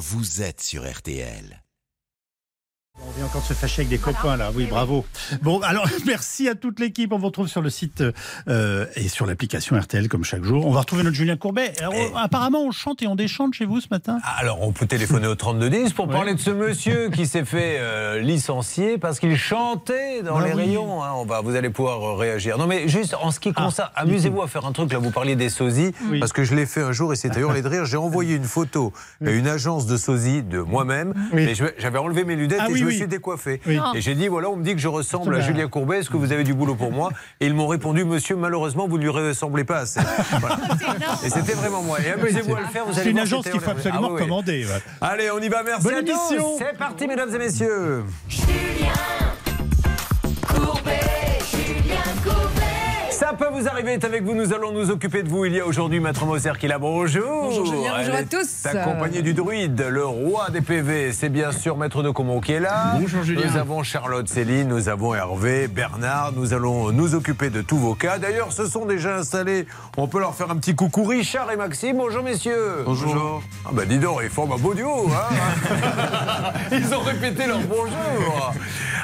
[0.00, 1.62] vous êtes sur RTL.
[3.06, 5.04] On vient encore de se fâcher avec des copains là, oui, bravo.
[5.42, 7.12] Bon, alors merci à toute l'équipe.
[7.12, 8.04] On vous retrouve sur le site
[8.48, 10.66] euh, et sur l'application RTL comme chaque jour.
[10.66, 11.72] On va retrouver notre Julien Courbet.
[11.80, 14.18] Alors, Et- apparemment, on chante et on déchante chez vous ce matin.
[14.38, 16.12] Alors, on peut téléphoner au 3210 pour Ouais.
[16.14, 20.52] parler de ce monsieur qui s'est fait euh, licencier parce qu'il chantait dans Ah les
[20.54, 20.62] oui.
[20.64, 21.02] rayons.
[21.02, 21.10] hein.
[21.16, 22.58] On va, vous allez pouvoir euh, réagir.
[22.58, 24.92] Non, mais juste en ce qui Ah, concerne, amusez-vous à faire un truc.
[24.92, 26.20] Là, vous parliez des sosies Oui.
[26.20, 27.84] parce que je l'ai fait un jour et c'était hurlé de rire.
[27.86, 28.92] J'ai envoyé une photo
[29.24, 31.14] à une agence de sosies de moi-même.
[31.32, 31.48] Oui.
[31.78, 32.96] J'avais enlevé mes lunettes Ah et oui, je me oui.
[32.98, 33.60] suis décoiffé.
[33.66, 33.78] Oui.
[33.94, 35.40] Et j'ai dit voilà, on me dit que je ressemble à.
[35.40, 35.98] Julien Courbet.
[36.00, 38.98] Est-ce que vous avez du boulot pour moi Et ils m'ont répondu monsieur, malheureusement, vous
[38.98, 40.00] ne lui ressemblez pas assez.
[40.40, 40.58] Voilà.
[41.24, 41.98] Et c'était vraiment moi.
[42.00, 42.84] Et amusez-vous à le faire.
[42.84, 44.64] Vous allez C'est une agence qu'il faut absolument Ah oui, commander.
[44.66, 44.82] ouais.
[45.00, 46.34] Allez, on y va, merci Bonne à tous.
[46.58, 48.04] C'est parti, mesdames et messieurs.
[53.30, 55.44] Ça peut vous arriver, est avec vous, nous allons nous occuper de vous.
[55.44, 56.78] Il y a aujourd'hui Maître Moser qui est là.
[56.78, 57.44] Bonjour.
[57.44, 58.66] Bonjour, Julien, bonjour à tous.
[58.66, 62.58] Accompagné du druide, le roi des PV, c'est bien sûr Maître de Comont qui est
[62.58, 62.96] là.
[62.98, 63.46] Bonjour, Julien.
[63.46, 66.32] Nous avons Charlotte Céline, nous avons Hervé, Bernard.
[66.34, 68.18] Nous allons nous occuper de tous vos cas.
[68.18, 69.64] D'ailleurs, ce sont déjà installés.
[69.96, 71.04] On peut leur faire un petit coucou.
[71.04, 72.82] Richard et Maxime, bonjour messieurs.
[72.84, 73.44] Bonjour.
[73.64, 75.08] Ah bah dis donc, ils forment un beau duo.
[75.08, 78.54] Hein ils ont répété leur bonjour.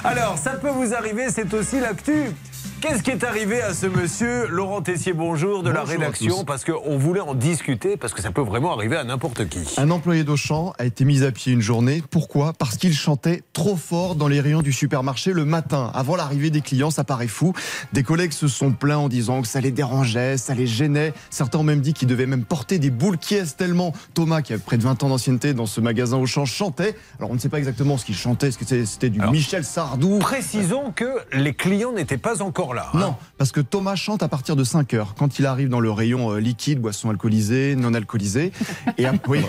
[0.03, 2.33] Alors, ça peut vous arriver, c'est aussi l'actu.
[2.79, 6.63] Qu'est-ce qui est arrivé à ce monsieur Laurent Tessier, bonjour, de la Bonjour rédaction, parce
[6.63, 9.61] qu'on voulait en discuter, parce que ça peut vraiment arriver à n'importe qui.
[9.79, 12.03] Un employé d'Auchan a été mis à pied une journée.
[12.11, 12.53] Pourquoi?
[12.53, 15.91] Parce qu'il chantait trop fort dans les rayons du supermarché le matin.
[15.95, 17.55] Avant l'arrivée des clients, ça paraît fou.
[17.95, 21.15] Des collègues se sont plaints en disant que ça les dérangeait, ça les gênait.
[21.31, 23.95] Certains ont même dit qu'ils devaient même porter des boules qui est tellement?
[24.13, 26.95] Thomas, qui a près de 20 ans d'ancienneté dans ce magasin Auchan, chantait.
[27.19, 28.49] Alors on ne sait pas exactement ce qu'il chantait.
[28.49, 30.19] Est-ce que c'était du Alors, Michel Sardou?
[30.19, 32.91] Précisons que les clients n'étaient pas encore là.
[32.95, 32.99] hein.
[32.99, 35.91] Non, parce que Thomas chante à partir de 5 heures, quand il arrive dans le
[35.91, 38.53] rayon euh, liquide, boissons alcoolisées, non alcoolisées.
[38.99, 39.41] Et à- oui,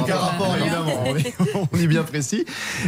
[0.00, 0.92] aucun rapport, évidemment.
[1.06, 1.34] On est,
[1.72, 2.44] on est bien précis.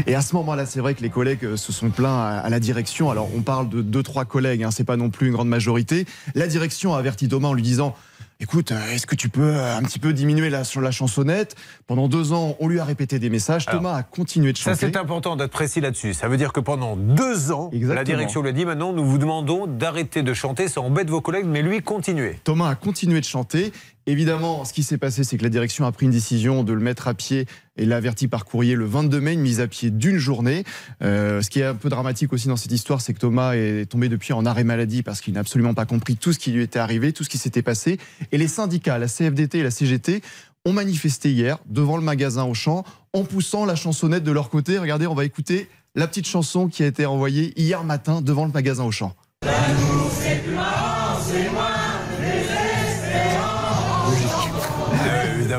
[0.06, 2.48] Et à ce moment-là, c'est vrai que les collègues euh, se sont plaints à, à
[2.48, 3.10] la direction.
[3.10, 6.06] Alors, on parle de deux, trois collègues, hein, c'est pas non plus une grande majorité.
[6.34, 7.94] La direction a averti Thomas en lui disant.
[8.42, 11.56] Écoute, euh, est-ce que tu peux euh, un petit peu diminuer la, la chansonnette?
[11.86, 13.64] Pendant deux ans, on lui a répété des messages.
[13.68, 14.86] Alors, Thomas a continué de Ça, chanter.
[14.86, 16.14] c'est important d'être précis là-dessus.
[16.14, 19.18] Ça veut dire que pendant deux ans, la direction lui a dit maintenant, nous vous
[19.18, 22.40] demandons d'arrêter de chanter, ça embête vos collègues, mais lui, continuez.
[22.42, 23.72] Thomas a continué de chanter.
[24.10, 26.80] Évidemment, ce qui s'est passé, c'est que la direction a pris une décision de le
[26.80, 29.90] mettre à pied et l'a averti par courrier le 22 mai, une mise à pied
[29.92, 30.64] d'une journée.
[31.00, 33.88] Euh, ce qui est un peu dramatique aussi dans cette histoire, c'est que Thomas est
[33.88, 36.64] tombé depuis en arrêt maladie parce qu'il n'a absolument pas compris tout ce qui lui
[36.64, 37.98] était arrivé, tout ce qui s'était passé.
[38.32, 40.22] Et les syndicats, la CFDT et la CGT,
[40.64, 42.82] ont manifesté hier devant le magasin Auchan
[43.12, 44.80] en poussant la chansonnette de leur côté.
[44.80, 48.50] Regardez, on va écouter la petite chanson qui a été envoyée hier matin devant le
[48.50, 49.14] magasin Auchan.
[49.44, 49.48] Euh,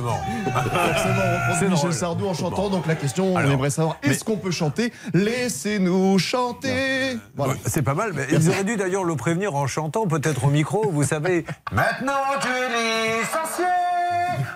[0.02, 0.52] évidemment.
[0.94, 1.94] Forcément, on reprend Michel.
[1.94, 2.70] Sardou en chantant.
[2.70, 7.18] Donc la question, Alors, on aimerait savoir mais- est-ce qu'on peut chanter Laissez-nous chanter.
[7.36, 7.54] Voilà.
[7.66, 10.90] C'est pas mal, mais ils auraient dû d'ailleurs le prévenir en chantant, peut-être au micro,
[10.92, 11.46] vous savez.
[11.72, 13.66] Maintenant tu es licencié,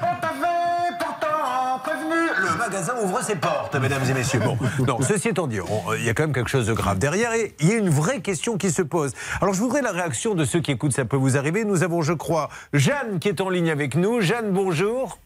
[0.01, 2.15] on t'avait pourtant prévenu.
[2.37, 4.39] Le magasin ouvre ses portes, mesdames et messieurs.
[4.39, 4.57] Bon,
[4.87, 7.33] non, ceci étant dit, on- il y a quand même quelque chose de grave derrière
[7.33, 9.13] et il y a une vraie question qui se pose.
[9.41, 11.65] Alors je voudrais la réaction de ceux qui écoutent, ça peut vous arriver.
[11.65, 14.21] Nous avons, je crois, Jeanne qui est en ligne avec nous.
[14.21, 15.17] Jeanne, bonjour.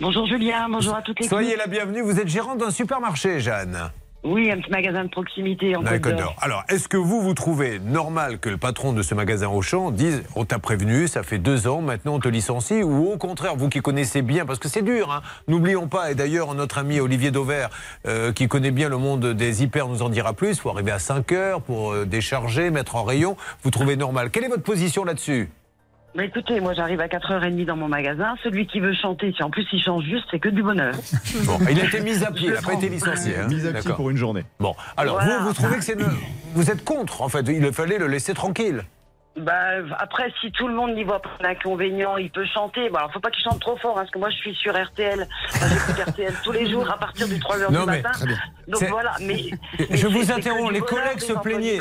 [0.00, 2.02] Bonjour Julien, bonjour à toutes les Soyez la bienvenue.
[2.02, 3.90] Vous êtes gérante d'un supermarché, Jeanne.
[4.22, 6.36] Oui, un petit magasin de proximité en Côte d'Or.
[6.40, 10.22] Alors, est-ce que vous, vous trouvez normal que le patron de ce magasin Auchan dise
[10.36, 13.68] On t'a prévenu, ça fait deux ans, maintenant on te licencie Ou au contraire, vous
[13.68, 17.32] qui connaissez bien, parce que c'est dur, hein, n'oublions pas, et d'ailleurs notre ami Olivier
[17.32, 17.70] Dauvert,
[18.06, 20.92] euh, qui connaît bien le monde des hyper, nous en dira plus il faut arriver
[20.92, 23.36] à 5 heures pour euh, décharger, mettre en rayon.
[23.62, 25.48] Vous trouvez normal Quelle est votre position là-dessus?
[26.14, 28.34] Bah écoutez, moi j'arrive à 4h30 dans mon magasin.
[28.42, 30.94] Celui qui veut chanter, si en plus il chante juste, c'est que du bonheur.
[31.44, 33.36] Bon, il a été mis à pied, il n'a pas été licencié.
[33.36, 33.46] hein.
[33.46, 34.44] Mise à pied pour une journée.
[34.58, 35.38] Bon, alors Voilà.
[35.38, 35.94] vous, vous trouvez que c'est.
[35.96, 36.04] ne-
[36.54, 38.82] Vous êtes contre, en fait, il fallait le laisser tranquille.
[39.36, 39.54] Bah
[39.98, 42.88] après, si tout le monde n'y voit pas d'inconvénient, il peut chanter.
[42.88, 44.72] Bon, alors faut pas qu'il chante trop fort, hein, parce que moi je suis sur
[44.72, 45.28] RTL.
[45.54, 48.10] Enfin, J'écoute RTL tous les jours à partir du 3h Non, du matin.
[48.66, 49.50] Donc voilà, mais.
[49.90, 51.80] mais Je vous interromps, les collègues se plaignaient.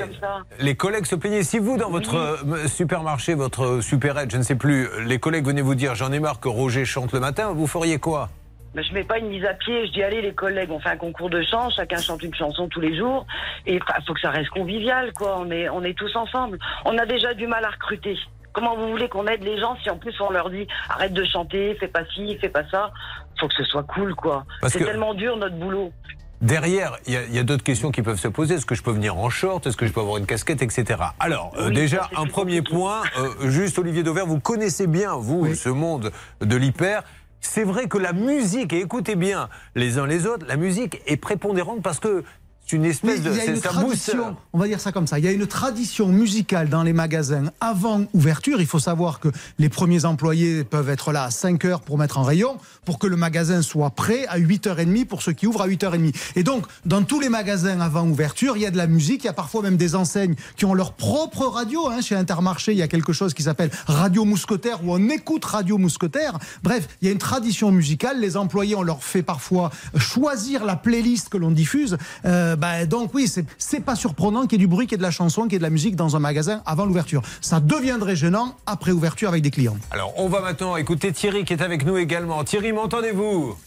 [0.60, 1.44] Les collègues se plaignaient.
[1.44, 5.62] Si vous, dans votre euh, supermarché, votre supérette, je ne sais plus, les collègues venaient
[5.62, 8.30] vous dire j'en ai marre que Roger chante le matin, vous feriez quoi?
[8.78, 9.88] Mais je mets pas une mise à pied.
[9.88, 12.68] Je dis allez les collègues, on fait un concours de chant, chacun chante une chanson
[12.68, 13.26] tous les jours.
[13.66, 15.38] Et il faut que ça reste convivial, quoi.
[15.40, 16.60] On est, on est tous ensemble.
[16.86, 18.16] On a déjà du mal à recruter.
[18.54, 21.24] Comment vous voulez qu'on aide les gens si en plus on leur dit arrête de
[21.26, 22.92] chanter, fais pas ci, fais pas ça.
[23.40, 24.46] Faut que ce soit cool, quoi.
[24.68, 25.92] C'est que- tellement dur notre boulot.
[26.40, 28.56] Derrière, il y a, d'autres questions qui peuvent se poser.
[28.56, 29.66] Est-ce que je peux venir en short?
[29.66, 31.00] Est-ce que je peux avoir une casquette, etc.
[31.20, 32.76] Alors, euh, déjà, un premier compliqué.
[32.76, 33.02] point.
[33.18, 37.02] euh, juste, Olivier Dauvert, vous connaissez bien, vous, ce monde de l'hyper.
[37.42, 41.18] C'est vrai que la musique, et écoutez bien les uns les autres, la musique est
[41.18, 42.24] prépondérante parce que
[42.68, 43.32] c'est une espèce de.
[43.32, 45.20] Il y a c'est une tradition, on va dire ça comme ça.
[45.20, 48.60] Il y a une tradition musicale dans les magasins avant ouverture.
[48.60, 52.18] Il faut savoir que les premiers employés peuvent être là à 5 heures pour mettre
[52.18, 52.58] en rayon,
[52.88, 56.16] pour que le magasin soit prêt à 8h30 pour ceux qui ouvrent à 8h30.
[56.38, 59.26] Et donc, dans tous les magasins avant ouverture, il y a de la musique.
[59.26, 61.90] Il y a parfois même des enseignes qui ont leur propre radio.
[61.90, 62.00] hein.
[62.00, 65.78] Chez Intermarché, il y a quelque chose qui s'appelle Radio Mousquetaire où on écoute Radio
[65.78, 66.40] Mousquetaire.
[66.64, 68.22] Bref, il y a une tradition musicale.
[68.22, 71.98] Les employés, on leur fait parfois choisir la playlist que l'on diffuse.
[72.24, 73.46] Euh, bah, donc oui, c'est-
[73.84, 75.56] pas surprenant qu'il y ait du bruit, qu'il y ait de la chanson, qu'il y
[75.58, 77.22] ait de la musique dans un magasin avant l'ouverture.
[77.42, 79.78] Ça deviendrait gênant après ouverture avec des clients.
[79.92, 82.44] Alors, on va maintenant écouter Thierry qui est avec nous également.
[82.44, 83.58] Thierry, m'entendez-vous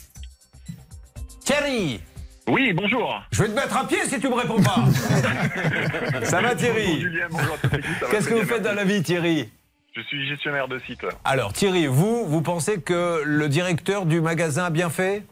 [1.44, 2.00] Thierry
[2.48, 3.20] Oui, bonjour.
[3.32, 4.84] Je vais te mettre à pied si tu me réponds pas.
[6.24, 7.04] Ça va Bonjour Thierry
[8.10, 9.50] Qu'est-ce que vous faites dans la vie Thierry?
[9.96, 11.04] Je suis gestionnaire de site.
[11.24, 15.24] Alors Thierry, vous, vous pensez que le directeur du magasin a bien fait?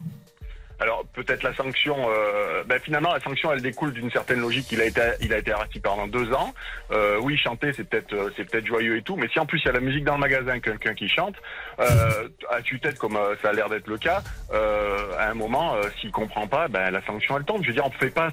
[0.79, 4.71] Alors peut-être la sanction, euh, ben, finalement la sanction elle découle d'une certaine logique.
[4.71, 6.53] Il a été, il a été arrêté pendant deux ans.
[6.91, 9.59] Euh, oui, chanter c'est peut-être, euh, c'est peut-être joyeux et tout, mais si en plus
[9.59, 11.35] il y a la musique dans le magasin, quelqu'un qui chante,
[11.79, 14.21] euh, à tue-tête comme euh, ça a l'air d'être le cas,
[14.53, 17.61] euh, à un moment, s'il comprend pas, ben la sanction elle tombe.
[17.63, 18.29] Je veux dire, on ne fait pas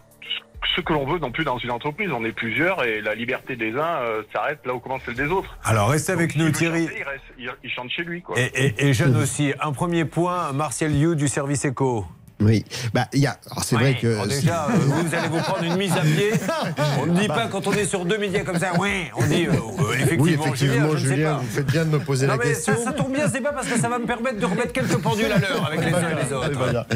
[0.75, 2.11] ce que l'on veut non plus dans une entreprise.
[2.13, 5.27] On est plusieurs et la liberté des uns euh, s'arrête là où commence celle des
[5.29, 5.57] autres.
[5.65, 6.87] Alors restez avec nous Thierry.
[6.87, 8.37] chanter, il, reste- il- il chante chez lui, quoi.
[8.39, 9.53] Et, et- et jeune aussi.
[9.61, 12.05] Un premier point, Martial You du service éco.
[12.39, 13.39] Oui, bah il y a.
[13.65, 16.33] c'est vrai que Alors déjà, euh, vous allez vous prendre une mise à pied.
[17.01, 18.79] On ne dit pas quand on est sur deux médias comme ça.
[18.79, 20.25] Ouais, on dit euh, euh, effectivement.
[20.25, 22.75] oui, effectivement, Julien, je vous faites bien de me poser Non la mais question.
[22.77, 24.99] ça, ça tombe bien, c'est pas parce que ça va me permettre de remettre quelques
[24.99, 26.51] pendules à l'heure avec les uns et les autres.
[26.59, 26.87] Voilà.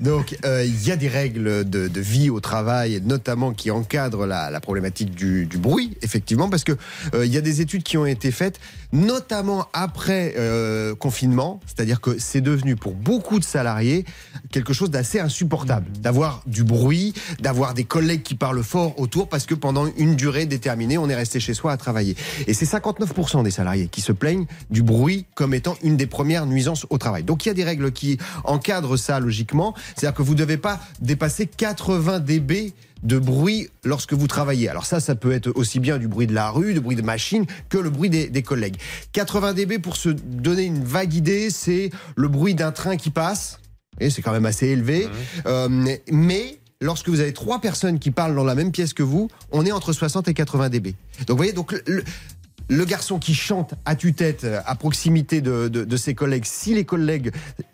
[0.00, 4.26] Donc, euh, il y a des règles de, de vie au travail, notamment qui encadrent
[4.26, 6.72] la, la problématique du, du bruit, effectivement, parce que
[7.14, 8.60] euh, il y a des études qui ont été faites,
[8.92, 14.04] notamment après euh, confinement, c'est-à-dire que c'est devenu pour beaucoup de salariés
[14.50, 19.46] quelque chose d'assez insupportable, d'avoir du bruit, d'avoir des collègues qui parlent fort autour, parce
[19.46, 22.16] que pendant une durée déterminée, on est resté chez soi à travailler.
[22.46, 26.46] Et c'est 59% des salariés qui se plaignent du bruit comme étant une des premières
[26.46, 27.22] nuisances au travail.
[27.22, 29.74] Donc il y a des règles qui encadrent ça logiquement.
[29.96, 34.68] C'est-à-dire que vous ne devez pas dépasser 80 dB de bruit lorsque vous travaillez.
[34.68, 37.02] Alors ça, ça peut être aussi bien du bruit de la rue, du bruit de
[37.02, 38.76] machine, que le bruit des, des collègues.
[39.12, 43.58] 80 dB, pour se donner une vague idée, c'est le bruit d'un train qui passe.
[44.00, 45.08] Et c'est quand même assez élevé.
[45.46, 45.68] Euh,
[46.10, 49.66] mais lorsque vous avez trois personnes qui parlent dans la même pièce que vous, on
[49.66, 50.94] est entre 60 et 80 dB.
[51.20, 52.02] Donc vous voyez, donc le,
[52.72, 56.74] le garçon qui chante à tue-tête euh, à proximité de, de- de ses collègues, si
[56.74, 57.32] les collègues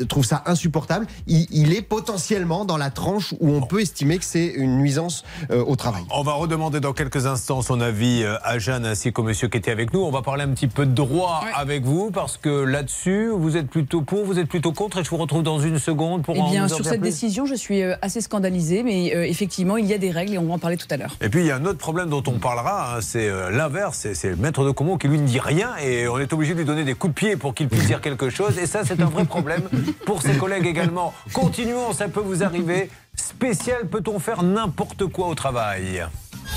[0.08, 4.24] trouvent ça insupportable, il, il est potentiellement dans la tranche où on peut estimer que
[4.24, 6.02] c'est une nuisance euh, au travail.
[6.10, 9.58] On va redemander dans quelques instants son avis euh, à Jeanne ainsi qu'au monsieur qui
[9.58, 10.00] était avec nous.
[10.00, 13.68] On va parler un petit peu de droit avec vous parce que là-dessus, vous êtes
[13.68, 16.40] plutôt pour, vous êtes plutôt contre et je vous retrouve dans une seconde pour Eh
[16.40, 17.08] en bien, en sur cette plus.
[17.10, 20.38] décision, je suis euh, assez scandalisée, mais euh, effectivement, il y a des règles et
[20.38, 21.16] on va en parler tout à l'heure.
[21.20, 24.06] Et puis il y a un autre problème dont on parlera, hein, c'est euh, l'inverse,
[24.14, 26.64] c'est- le maître de Qui lui ne dit rien et on est obligé de lui
[26.64, 28.58] donner des coups de pied pour qu'il puisse dire quelque chose.
[28.58, 29.68] Et ça, c'est un vrai problème
[30.06, 31.12] pour ses collègues également.
[31.32, 32.88] Continuons, ça peut vous arriver.
[33.14, 36.06] Spécial, peut-on faire n'importe quoi au travail?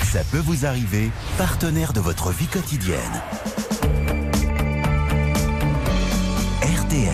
[0.04, 2.98] Ça peut vous arriver, partenaire de votre vie quotidienne.
[6.63, 7.12] RTL.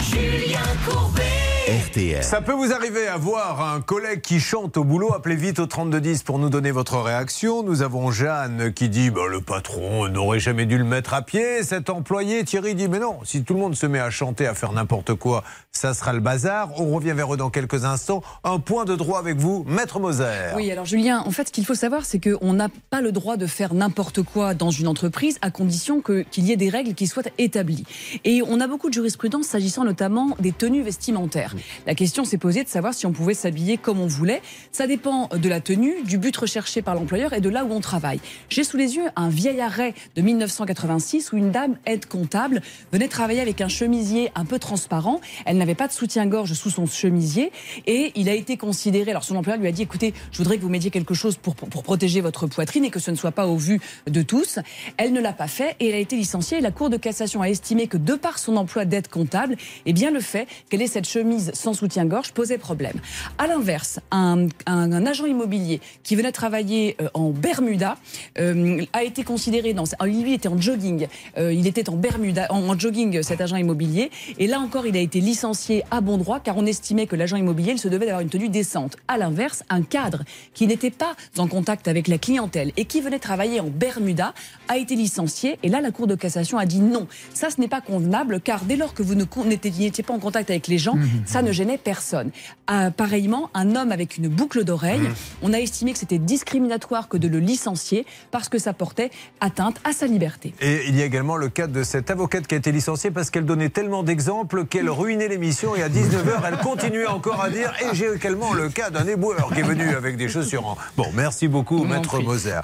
[0.00, 1.35] Julien Courbet.
[1.66, 2.22] RTL.
[2.22, 5.12] Ça peut vous arriver à voir un collègue qui chante au boulot.
[5.12, 7.64] Appelez vite au 3210 pour nous donner votre réaction.
[7.64, 11.64] Nous avons Jeanne qui dit bah, le patron n'aurait jamais dû le mettre à pied.
[11.64, 14.54] Cet employé, Thierry, dit mais non, si tout le monde se met à chanter, à
[14.54, 16.70] faire n'importe quoi, ça sera le bazar.
[16.80, 18.22] On revient vers eux dans quelques instants.
[18.44, 20.52] Un point de droit avec vous, Maître Moser.
[20.54, 23.36] Oui, alors Julien, en fait, ce qu'il faut savoir, c'est qu'on n'a pas le droit
[23.36, 26.94] de faire n'importe quoi dans une entreprise à condition que- qu'il y ait des règles
[26.94, 27.82] qui soient établies.
[28.24, 31.54] Et on a beaucoup de jurisprudence s'agissant notamment des tenues vestimentaires.
[31.86, 34.42] La question s'est posée de savoir si on pouvait s'habiller comme on voulait.
[34.72, 37.80] Ça dépend de la tenue, du but recherché par l'employeur et de là où on
[37.80, 38.20] travaille.
[38.48, 43.08] J'ai sous les yeux un vieil arrêt de 1986 où une dame aide comptable venait
[43.08, 45.20] travailler avec un chemisier un peu transparent.
[45.44, 47.52] Elle n'avait pas de soutien-gorge sous son chemisier
[47.86, 49.10] et il a été considéré.
[49.10, 51.54] Alors son employeur lui a dit écoutez, je voudrais que vous m'aidiez quelque chose pour,
[51.54, 54.58] protéger votre poitrine et que ce ne soit pas au vu de tous.
[54.96, 56.60] Elle ne l'a pas fait et elle a été licenciée.
[56.60, 60.10] La Cour de cassation a estimé que de par son emploi d'aide comptable, eh bien
[60.10, 62.96] le fait qu'elle ait cette chemise sans soutien-gorge posait problème.
[63.38, 67.96] À l'inverse, un, agent immobilier qui venait travailler euh, en Bermuda
[68.38, 69.84] euh, a été considéré dans.
[70.04, 71.06] Lui était en jogging.
[71.38, 74.10] Euh, il était en Bermuda, en jogging, cet agent immobilier.
[74.38, 77.36] Et là encore, il a été licencié à bon droit car on estimait que l'agent
[77.36, 78.96] immobilier il se devait d'avoir une tenue décente.
[79.08, 80.22] À l'inverse, un cadre
[80.54, 84.34] qui n'était pas en contact avec la clientèle et qui venait travailler en Bermuda
[84.68, 85.58] a été licencié.
[85.62, 87.06] Et là, la Cour de cassation a dit non.
[87.34, 90.66] Ça, ce n'est pas convenable car dès lors que vous n'étiez pas en contact avec
[90.68, 92.30] les gens, ça ne gênait personne.
[92.66, 95.08] Ah, pareillement, un homme avec une boucle d'oreille,
[95.42, 99.76] on a estimé que c'était discriminatoire que de le licencier parce que ça portait atteinte
[99.84, 100.52] à sa liberté.
[100.60, 103.30] Et il y a également le cas de cette avocate qui a été licenciée parce
[103.30, 107.72] qu'elle donnait tellement d'exemples qu'elle ruinait l'émission et à 19h, elle continuait encore à dire
[107.80, 110.76] et j'ai également le cas d'un éboueur qui est venu avec des chaussures en...
[110.96, 112.60] Bon, merci beaucoup, maître Moser.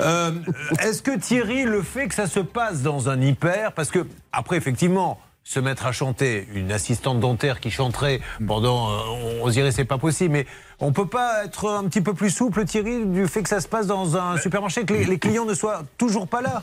[0.00, 0.32] Euh,
[0.80, 4.56] Est-ce que Thierry, le fait que ça se passe dans un hyper, parce que après,
[4.56, 9.72] effectivement, se mettre à chanter, une assistante dentaire qui chanterait pendant, euh, on, on dirait
[9.72, 10.46] c'est pas possible, mais
[10.78, 13.68] on peut pas être un petit peu plus souple, Thierry, du fait que ça se
[13.68, 16.62] passe dans un supermarché, que les, les clients ne soient toujours pas là?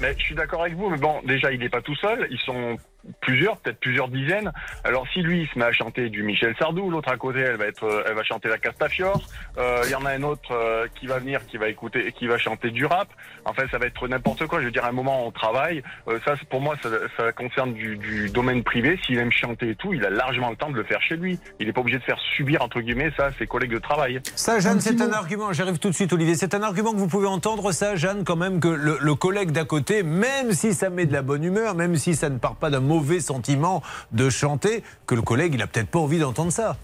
[0.00, 2.26] Mais je suis d'accord avec vous, mais bon, déjà, il n'est pas tout seul.
[2.30, 2.76] Ils sont
[3.20, 4.52] plusieurs, peut-être plusieurs dizaines.
[4.84, 7.56] Alors, si lui, il se met à chanter du Michel Sardou, l'autre à côté, elle
[7.56, 9.22] va être, euh, elle va chanter la Castafiore.
[9.58, 12.26] Euh, Il y en a un autre euh, qui va venir, qui va écouter, qui
[12.26, 13.08] va chanter du rap.
[13.44, 14.60] En fait, ça va être n'importe quoi.
[14.60, 15.82] Je veux dire, à un moment, on travaille.
[16.08, 18.98] Euh, ça, pour moi, ça, ça concerne du, du domaine privé.
[19.04, 21.38] S'il aime chanter et tout, il a largement le temps de le faire chez lui.
[21.60, 24.20] Il n'est pas obligé de faire subir, entre guillemets, ça, à ses collègues de travail.
[24.34, 25.52] Ça, Jeanne, c'est un argument.
[25.52, 26.34] J'arrive tout de suite, Olivier.
[26.34, 29.50] C'est un argument que vous pouvez entendre, ça, Jeanne, quand même, que le, le collègue
[29.50, 32.56] d'à côté, même si ça met de la bonne humeur, même si ça ne part
[32.56, 36.50] pas d'un mauvais sentiment de chanter, que le collègue, il a peut-être pas envie d'entendre
[36.50, 36.76] ça.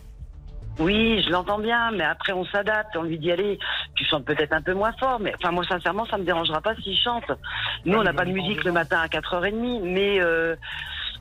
[0.78, 3.58] Oui, je l'entends bien, mais après on s'adapte, on lui dit allez,
[3.94, 6.74] tu chantes peut-être un peu moins fort, mais enfin moi sincèrement ça me dérangera pas
[6.76, 7.30] s'il chante.
[7.84, 10.56] Nous on n'a pas de musique le matin à 4h30, mais euh,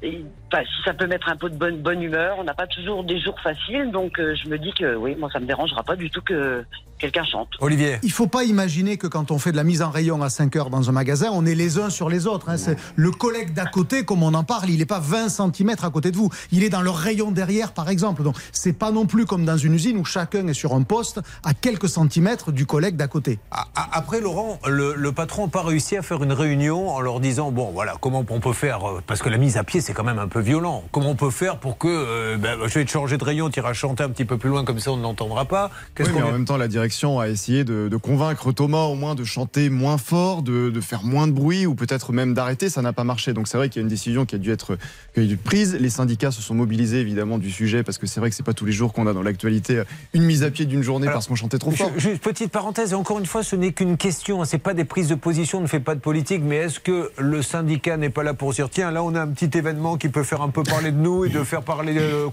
[0.02, 3.04] et, si ça peut mettre un peu de bonne bonne humeur, on n'a pas toujours
[3.04, 5.96] des jours faciles, donc euh, je me dis que oui, moi ça me dérangera pas
[5.96, 6.66] du tout que
[7.02, 7.50] quelqu'un chante.
[7.60, 7.98] Olivier.
[8.04, 10.56] Il faut pas imaginer que quand on fait de la mise en rayon à 5
[10.56, 12.50] heures dans un magasin, on est les uns sur les autres.
[12.50, 12.58] hein.
[12.58, 15.90] C'est le collègue d'à côté, comme on en parle, il n'est pas 20 cm à
[15.90, 16.30] côté de vous.
[16.52, 18.22] Il est dans le rayon derrière, par exemple.
[18.22, 21.20] Donc, c'est pas non plus comme dans une usine où chacun est sur un poste
[21.44, 23.40] à quelques centimètres du collègue d'à côté.
[23.76, 27.52] Après, Laurent, le, le patron n'a pas réussi à faire une réunion en leur disant
[27.52, 30.04] bon, voilà, comment on peut faire euh, Parce que la mise à pied, c'est quand
[30.04, 30.84] même un peu violent.
[30.92, 33.60] Comment on peut faire pour que euh, ben, je vais te changer de rayon, tu
[33.60, 36.22] iras chanter un petit peu plus loin, comme ça on ne l'entendra pas Oui, mais
[36.22, 39.70] en même temps, la direction a essayé de, de convaincre Thomas au moins de chanter
[39.70, 42.70] moins fort, de, de faire moins de bruit ou peut-être même d'arrêter.
[42.70, 43.34] Ça n'a pas marché.
[43.34, 44.78] Donc c'est vrai qu'il y a une décision qui a dû être,
[45.14, 45.76] qui a dû être prise.
[45.80, 48.54] Les syndicats se sont mobilisés évidemment du sujet parce que c'est vrai que c'est pas
[48.54, 49.84] tous les jours qu'on a dans l'actualité
[50.14, 51.92] une mise à pied d'une journée Alors, parce qu'on chantait trop fort.
[51.98, 55.08] Juste petite parenthèse, et encore une fois, ce n'est qu'une question, c'est pas des prises
[55.08, 58.24] de position, on ne fait pas de politique, mais est-ce que le syndicat n'est pas
[58.24, 60.64] là pour dire tiens, là on a un petit événement qui peut faire un peu
[60.64, 62.28] parler de nous et de faire parler, euh,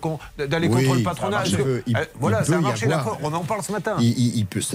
[0.49, 3.33] d'aller Oui, contre le patronat peut- il- euh, Voilà, il ça a marché, d'accord, on
[3.33, 3.97] en parle ce matin.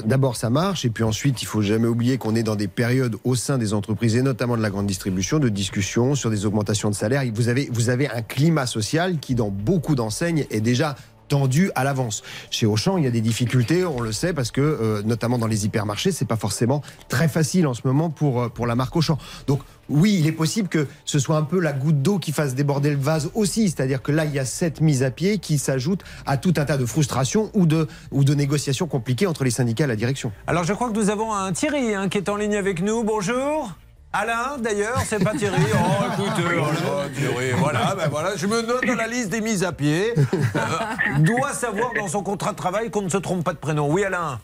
[0.05, 3.15] D'abord, ça marche, et puis ensuite, il faut jamais oublier qu'on est dans des périodes
[3.23, 6.89] au sein des entreprises et notamment de la grande distribution de discussions sur des augmentations
[6.89, 7.23] de salaire.
[7.33, 10.95] Vous avez, vous avez un climat social qui, dans beaucoup d'enseignes, est déjà
[11.33, 12.21] tendu à l'avance.
[12.51, 15.47] Chez Auchan, il y a des difficultés, on le sait, parce que euh, notamment dans
[15.47, 18.95] les hypermarchés, c'est pas forcément très facile en ce moment pour euh, pour la marque
[18.95, 19.17] Auchan.
[19.47, 22.53] Donc oui, il est possible que ce soit un peu la goutte d'eau qui fasse
[22.53, 25.57] déborder le vase aussi, c'est-à-dire que là, il y a cette mise à pied qui
[25.57, 29.49] s'ajoute à tout un tas de frustrations ou de ou de négociations compliquées entre les
[29.49, 30.31] syndicats et la direction.
[30.45, 33.03] Alors je crois que nous avons un Thierry hein, qui est en ligne avec nous.
[33.03, 33.73] Bonjour.
[34.15, 35.57] Alain, d'ailleurs, c'est pas Thierry.
[35.73, 39.41] Oh, écoutez, oh là, Thierry, voilà, ben voilà, je me note dans la liste des
[39.41, 40.13] mises à pied.
[40.55, 43.91] Euh, doit savoir dans son contrat de travail qu'on ne se trompe pas de prénom.
[43.91, 44.39] Oui, Alain.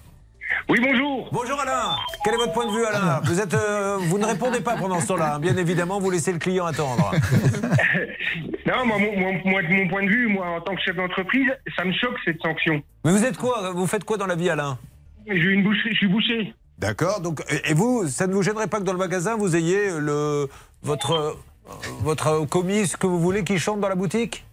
[0.68, 1.30] Oui, bonjour.
[1.32, 1.96] Bonjour Alain.
[2.24, 5.00] Quel est votre point de vue, Alain Vous êtes, euh, vous ne répondez pas pendant
[5.00, 5.36] ce temps-là.
[5.36, 5.40] hein.
[5.40, 7.12] Bien évidemment, vous laissez le client attendre.
[8.66, 10.96] Non, moi, mon- mon- moi, de mon point de vue, moi, en tant que chef
[10.96, 12.84] d'entreprise, ça me choque cette sanction.
[13.04, 13.72] Mais vous êtes quoi?
[13.74, 14.78] Vous faites quoi dans la vie, Alain?
[15.26, 16.54] J'ai une boucherie, je suis boucher.
[16.80, 17.20] D'accord.
[17.20, 20.48] Donc, et vous, ça ne vous gênerait pas que dans le magasin vous ayez le
[20.82, 21.34] votre euh,
[22.02, 24.46] votre commis, ce que vous voulez, qui chante dans la boutique?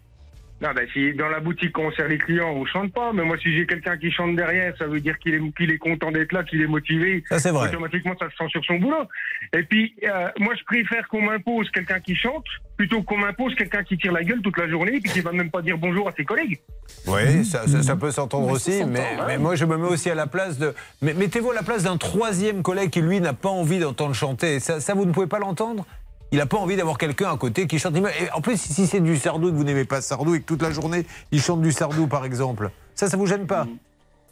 [0.63, 3.13] Non, ben, si dans la boutique on sert les clients, on chante pas.
[3.13, 5.77] Mais moi, si j'ai quelqu'un qui chante derrière, ça veut dire qu'il est, qu'il est
[5.77, 7.23] content d'être là, qu'il est motivé.
[7.29, 7.69] Ça, c'est vrai.
[7.69, 9.05] Automatiquement, ça se sent sur son boulot.
[9.53, 12.45] Et puis, euh, moi, je préfère qu'on m'impose quelqu'un qui chante
[12.79, 15.33] plutôt qu'on m'impose quelqu'un qui tire la gueule toute la journée et puis qui va
[15.33, 16.59] même pas dire bonjour à ses collègues.
[17.07, 20.27] Oui, ça, ça- ça peut s'entendre aussi, mais, moi je me mets aussi à la
[20.27, 20.75] place de.
[21.03, 24.59] Mais mettez-vous à la place d'un troisième collègue qui lui n'a pas envie d'entendre chanter.
[24.61, 25.87] Ça, ça, vous ne pouvez pas l'entendre?
[26.33, 27.95] Il n'a pas envie d'avoir quelqu'un à côté qui chante.
[27.97, 30.47] Et en plus, si c'est du sardou et que vous n'aimez pas sardou et que
[30.47, 33.67] toute la journée il chante du sardou, par exemple, ça, ça vous gêne pas?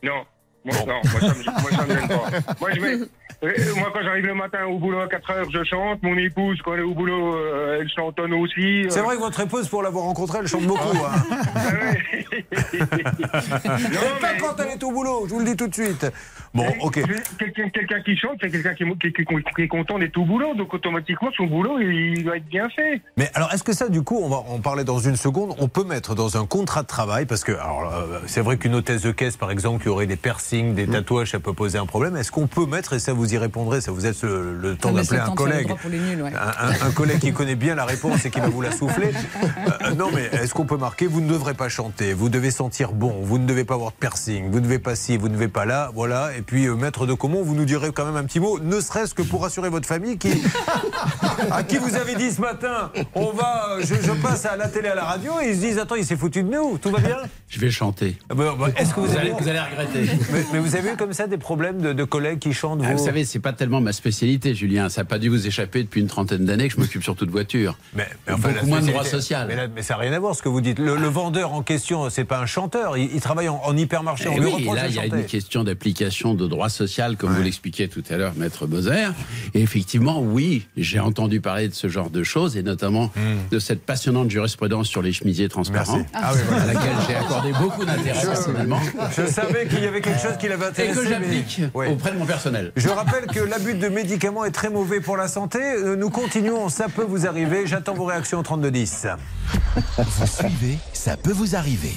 [0.03, 0.25] Non.
[0.67, 2.55] Moi, non, moi, ça me, moi, ça me gêne pas.
[2.59, 2.95] Moi, je vais,
[3.43, 6.03] euh, moi, quand j'arrive le matin au boulot à 4 heures, je chante.
[6.03, 8.87] Mon épouse, quand elle est au boulot, euh, elle chantonne aussi.
[8.89, 10.97] C'est vrai que votre épouse, pour l'avoir rencontrée, elle chante beaucoup.
[11.05, 11.23] hein.
[13.65, 16.07] Non, pas quand elle est au boulot, je vous le dis tout de suite.
[16.55, 17.01] Bon, Eh, ok.
[17.39, 19.25] Quelqu'un quelqu'un qui chante, c'est quelqu'un qui, est- qui, qui-
[19.57, 22.69] qui est content d'être au boulot, donc automatiquement son boulot il, il doit être bien
[22.69, 23.01] fait.
[23.17, 25.69] Mais alors, est-ce que ça, du coup, on va en parler dans une seconde, on
[25.69, 29.03] peut mettre dans un contrat de travail, parce que alors, euh, c'est vrai qu'une hôtesse
[29.03, 32.17] de caisse, par exemple, qui aurait des piercings, des tatouages, ça peut poser un problème.
[32.17, 34.91] Est-ce qu'on peut mettre, et ça vous y répondrez, ça vous êtes le, le temps
[34.97, 36.31] Ah, d'appeler un collègue, droit pour les nuls, ouais.
[36.35, 39.11] un, un- un collègue qui connaît bien la réponse et qui va vous la souffler.
[39.83, 42.93] Euh, non, mais est-ce qu'on peut marquer, vous ne devrez pas chanter, vous devez sentir
[42.93, 45.35] bon, vous ne devez pas avoir de piercing, vous ne devez pas ci, vous ne
[45.35, 46.31] devez pas là, voilà.
[46.37, 48.81] Et puis, euh, maître de Comont, vous nous direz quand même un petit mot, ne
[48.81, 50.31] serait-ce que pour rassurer votre famille qui,
[51.51, 54.69] à qui vous avez dit ce matin, on va, euh, je, je passe à la
[54.69, 56.91] télé, à la radio, et ils se disent, attends, il s'est foutu de nous, tout
[56.91, 57.17] va bien?
[57.49, 58.17] Je vais chanter.
[58.31, 60.11] Ah bah, bah, Est-ce que vous, Vous avez, allez, vous allez regretter.
[60.33, 62.93] mais, mais vous avez eu comme ça des problèmes de, de collègues qui chantent Ah,
[62.93, 63.05] vous Vous?
[63.05, 64.89] savez, c'est pas tellement ma spécialité, Julien.
[64.89, 67.31] Ça n'a pas dû vous échapper depuis une trentaine d'années que je m'occupe surtout de
[67.31, 67.77] voitures.
[67.95, 69.47] Mais, Beaucoup la moins de spécialité- droit social.
[69.49, 70.79] Mais, là- mais ça n'a rien à voir ce que vous dites.
[70.79, 72.97] Le, le vendeur en question, c'est pas un chanteur.
[72.99, 74.29] Il, il travaille en, en hypermarché.
[74.29, 77.17] On Et lui oui, et là, il y a une question d'application de droit social,
[77.17, 79.09] comme vous l'expliquiez tout à l'heure, Maître Moser.
[79.55, 83.11] Et effectivement, oui, j'ai entendu parler de ce genre de choses, et notamment
[83.51, 86.05] de cette passionnante jurisprudence sur les chemisiers transparents, Hmm.
[86.15, 86.63] Ah oui, voilà.
[86.63, 88.81] à laquelle j'ai accordé beaucoup d'intérêt personnellement,
[89.17, 90.95] Je savais qu'il y avait quelque chose qui l'avait et intéressé.
[91.01, 92.73] que mais- j'applique auprès de mon personnel.
[92.77, 95.59] Je rappelle que l'abus de médicaments est très mauvais pour la santé.
[95.61, 97.67] Euh, Nous continuons, ça peut vous arriver.
[97.67, 99.07] J'attends vos réactions au 3210.
[99.97, 101.93] Vous suivez, ça peut vous arriver.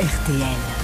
[0.00, 0.83] RTL.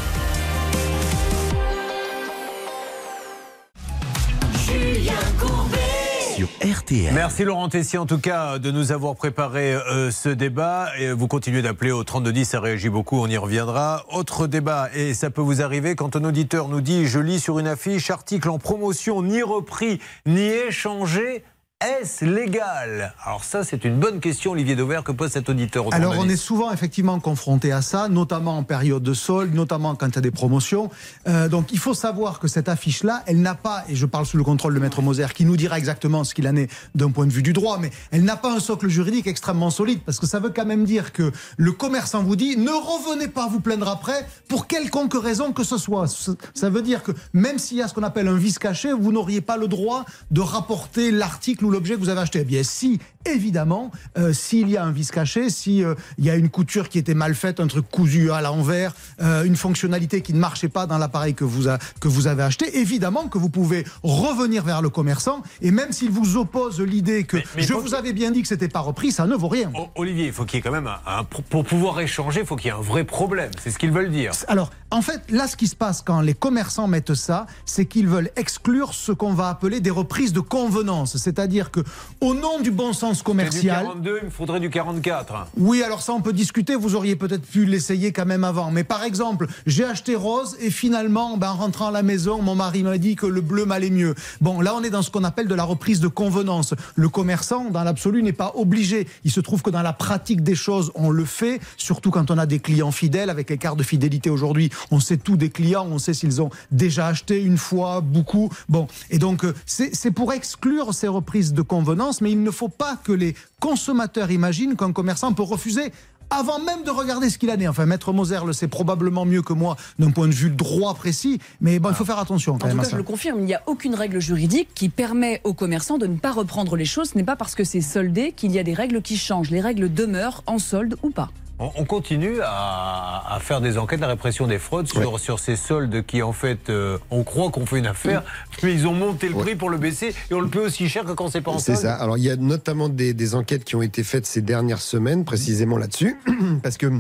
[6.63, 7.13] RTL.
[7.13, 10.89] Merci Laurent Tessier en tout cas de nous avoir préparé euh, ce débat.
[10.99, 14.05] Et vous continuez d'appeler au 3210, ça réagit beaucoup, on y reviendra.
[14.11, 17.59] Autre débat, et ça peut vous arriver quand un auditeur nous dit Je lis sur
[17.59, 21.45] une affiche, article en promotion, ni repris, ni échangé.
[21.83, 23.15] Est-ce légal?
[23.25, 25.87] Alors ça, c'est une bonne question, Olivier Dauvert, que pose cet auditeur.
[25.87, 26.35] au Alors on 3210.
[26.35, 30.19] est souvent effectivement confronté à ça, notamment en période de solde, notamment quand il y
[30.19, 30.91] a des promotions.
[31.27, 34.37] Euh, donc il faut savoir que cette affiche-là, elle n'a pas, et je parle sous
[34.37, 37.25] le contrôle de Maître Moser, qui nous dira exactement ce qu'il en est d'un point
[37.27, 40.27] de vue du droit, mais elle n'a pas un socle juridique extrêmement solide, parce que
[40.27, 43.89] ça veut quand même dire que le commerçant vous dit, ne revenez pas vous plaindre
[43.89, 46.05] après, pour quelconque raison que ce soit.
[46.53, 49.13] Ça veut dire que même s'il y a ce qu'on appelle un vice caché, vous
[49.13, 52.41] n'auriez pas le droit de rapporter l'article l'objet que vous avez acheté.
[52.41, 56.31] Eh bien si, évidemment, euh, s'il y a un vice caché, si euh, il y
[56.31, 60.21] a une couture qui était mal faite, un truc cousu à l'envers, euh, une fonctionnalité
[60.23, 63.39] qui ne marchait pas dans l'appareil que vous a- que vous avez acheté, évidemment que
[63.39, 67.63] vous pouvez revenir vers le commerçant et même s'il vous oppose l'idée que Mais- mais
[67.63, 69.71] je vous avais bien dit que c'était pas repris, ça ne vaut rien.
[69.97, 72.57] Olivier, il faut qu'il y ait quand même un, un- pour pouvoir échanger, il faut
[72.57, 73.51] qu'il y ait un vrai problème.
[73.63, 74.33] C'est ce qu'ils veulent dire.
[74.49, 78.09] Alors, en fait, là, ce qui se passe quand les commerçants mettent ça, c'est qu'ils
[78.09, 81.17] veulent exclure ce qu'on va appeler des reprises de convenance.
[81.17, 81.81] C'est-à-dire que,
[82.21, 83.85] au nom du bon sens Du commercial.
[83.85, 85.49] 42, il me faudrait du 44.
[85.59, 86.75] Oui, alors ça, on peut discuter.
[86.75, 88.71] Vous auriez peut-être pu l'essayer quand même avant.
[88.71, 92.55] Mais par exemple, j'ai acheté rose et finalement, ben, en rentrant à la maison, mon
[92.55, 94.15] mari m'a dit que le bleu m'allait mieux.
[94.41, 96.75] Bon, là, on est dans ce qu'on appelle de la reprise de convenance.
[96.95, 99.07] Le commerçant, dans l'absolu, n'est pas obligé.
[99.25, 102.39] Il se trouve que dans la pratique des choses, on le fait, surtout quand on
[102.39, 103.31] a des clients fidèles.
[103.31, 106.51] Avec les cartes de fidélité aujourd'hui, on sait tout des clients, on sait s'ils ont
[106.71, 108.51] déjà acheté une fois, beaucoup.
[108.69, 112.51] Bon, et donc, euh, c'est c'est pour exclure ces reprises de convenance, mais il ne
[112.51, 115.93] faut pas que les consommateurs imaginent qu'un commerçant peut refuser
[116.31, 117.69] avant même de regarder ce qu'il en est.
[117.69, 121.41] Enfin, Maître Moser le sait probablement mieux que moi d'un point de vue droit précis,
[121.61, 123.41] mais bon, il faut faire attention quand En même tout à cas, je le confirme,
[123.41, 126.85] il n'y a aucune règle juridique qui permet aux commerçants de ne pas reprendre les
[126.85, 127.11] choses.
[127.11, 129.51] Ce n'est pas parce que c'est soldé qu'il y a des règles qui changent.
[129.51, 131.31] Les règles demeurent en solde ou pas.
[131.63, 135.57] On, on continue à, à faire des enquêtes, la répression des fraudes sur, sur ces
[135.57, 138.23] soldes qui, en fait, euh, on croit qu'on fait une affaire,
[138.63, 141.05] mais ils ont monté le prix pour le baisser et on le paie aussi cher
[141.05, 141.95] que quand c'est pas en C'est ça.
[141.97, 145.27] Alors, il y a notamment des, des enquêtes qui ont été faites ces dernières semaines,
[145.27, 146.17] précisément là-dessus,
[146.63, 146.91] parce que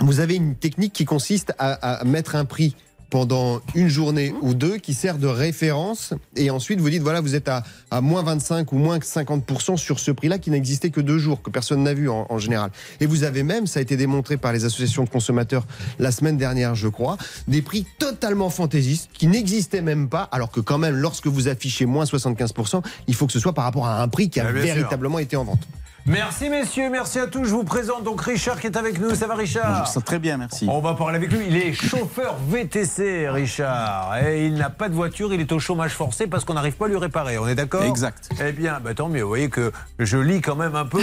[0.00, 2.76] vous avez une technique qui consiste à, à mettre un prix
[3.10, 6.12] pendant une journée ou deux qui sert de référence.
[6.36, 9.98] Et ensuite vous dites voilà vous êtes à, à moins 25 ou moins 50% sur
[9.98, 12.70] ce prix là qui n'existait que deux jours que personne n'a vu en, en général.
[13.00, 15.66] Et vous avez même ça a été démontré par les associations de consommateurs
[15.98, 17.16] la semaine dernière je crois
[17.46, 21.86] des prix totalement fantaisistes qui n'existaient même pas alors que quand même lorsque vous affichez
[21.86, 24.52] moins 75% il faut que ce soit par rapport à un prix qui a Ah,
[24.52, 24.60] sûr.
[24.62, 25.66] véritablement été en vente
[26.08, 27.44] Merci messieurs, merci à tous.
[27.44, 29.14] Je vous présente donc Richard qui est avec nous.
[29.14, 29.86] Ça va Richard?
[30.06, 30.66] Très bien, merci.
[30.70, 31.44] On va parler avec lui.
[31.48, 34.16] Il est chauffeur VTC, Richard.
[34.26, 36.86] Et il n'a pas de voiture, il est au chômage forcé parce qu'on n'arrive pas
[36.86, 37.36] à lui réparer.
[37.36, 37.82] On est d'accord?
[37.84, 38.30] Exact.
[38.42, 39.20] Eh bien, bah, tant mieux.
[39.22, 41.02] Vous voyez que je lis quand même un peu.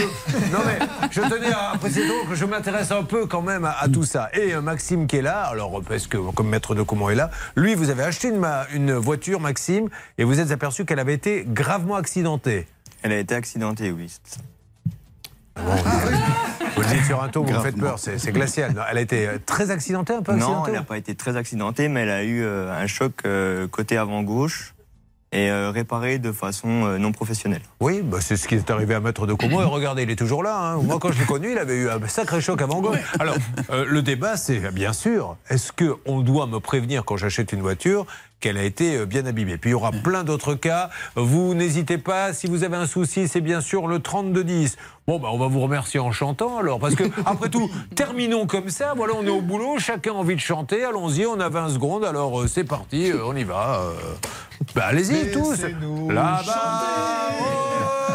[0.51, 0.79] Non mais,
[1.11, 4.03] je tenais à préciser donc que je m'intéresse un peu quand même à, à tout
[4.05, 4.29] ça.
[4.33, 7.29] Et euh, Maxime qui est là, alors parce que comme maître de comment est là,
[7.55, 9.87] lui, vous avez acheté une, ma- une voiture, Maxime,
[10.17, 12.67] et vous êtes aperçu qu'elle avait été gravement accidentée.
[13.03, 14.11] Elle a été accidentée, oui.
[15.55, 18.73] Vous le dites sur un ton, vous me faites peur, c'est glacial.
[18.73, 21.37] Non, Elle a été euh, très accidentée, un peu Non, elle n'a pas été très
[21.37, 24.73] accidentée, mais elle a eu euh, un choc euh, côté avant gauche
[25.31, 27.61] et euh, réparé de façon non professionnelle.
[27.79, 29.61] Oui, bah, c'est ce qui est arrivé à Maître de Como.
[29.61, 30.57] Et regardez, il est toujours là.
[30.57, 30.75] hein.
[30.81, 32.99] Moi, quand je l'ai connu, il avait eu un sacré choc avant gauche.
[33.19, 33.35] Alors,
[33.69, 38.05] euh, le débat, c'est bien sûr, est-ce qu'on doit me prévenir quand j'achète une voiture
[38.39, 40.89] qu'elle a été euh, bien abîmée Puis il y aura plein d'autres cas.
[41.15, 44.75] Vous n'hésitez pas, si vous avez un souci, c'est bien sûr le 3210.
[45.07, 48.69] Bon, bah, on va vous remercier en chantant alors, parce que après tout, terminons comme
[48.69, 48.93] ça.
[48.95, 50.83] Voilà, on est au boulot, chacun a envie de chanter.
[50.83, 53.79] Allons-y, on a 20 secondes, alors euh, c'est parti, euh, on y va.
[53.81, 53.93] euh.
[54.73, 55.61] Bah, allez-y tous.
[56.09, 57.31] Là-bas,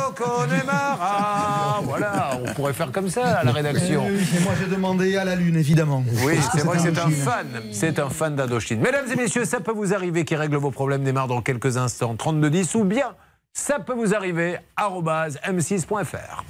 [0.09, 1.81] au Connemara.
[1.85, 2.30] Voilà,
[2.61, 4.07] pourrait faire comme ça à la rédaction.
[4.07, 6.05] Et moi, j'ai demandé à la Lune, évidemment.
[6.25, 7.47] Oui, c'est vrai que c'est un fan.
[7.73, 8.81] C'est un fan d'Indochine.
[8.81, 12.15] Mesdames et messieurs, ça peut vous arriver qui règle vos problèmes démarre dans quelques instants.
[12.17, 13.15] 3210 ou bien
[13.55, 16.45] ça peut vous arriver arobase m6.fr.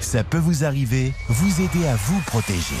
[0.00, 2.76] Ça peut vous arriver, vous aider à vous protéger.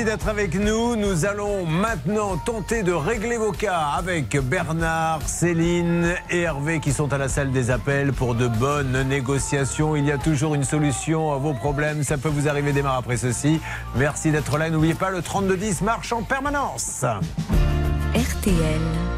[0.00, 0.96] Merci d'être avec nous.
[0.96, 7.12] Nous allons maintenant tenter de régler vos cas avec Bernard, Céline et Hervé qui sont
[7.12, 9.96] à la salle des appels pour de bonnes négociations.
[9.96, 12.02] Il y a toujours une solution à vos problèmes.
[12.02, 13.60] Ça peut vous arriver démarre après ceci.
[13.94, 14.70] Merci d'être là.
[14.70, 17.04] N'oubliez pas, le 3210 marche en permanence.
[18.14, 19.09] RTL.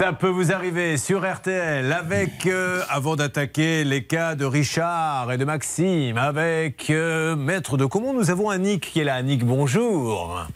[0.00, 5.36] Ça peut vous arriver sur RTL avec, euh, avant d'attaquer les cas de Richard et
[5.36, 9.16] de Maxime, avec euh, Maître de Comment nous avons Annick qui est là.
[9.16, 10.46] Annick, bonjour.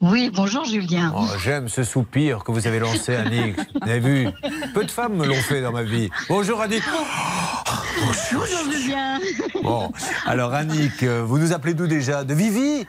[0.00, 1.12] Oui, bonjour Julien.
[1.14, 3.56] Oh, J'aime ce soupir que vous avez lancé, Annick.
[3.82, 4.28] Vous avez vu
[4.72, 6.08] Peu de femmes me l'ont fait dans ma vie.
[6.30, 6.82] Bonjour, Annick.
[8.32, 9.20] Bonjour Julien.
[9.62, 9.92] Bon,
[10.24, 12.24] alors Annick, euh, vous nous appelez d'où déjà?
[12.24, 12.86] De Vivi?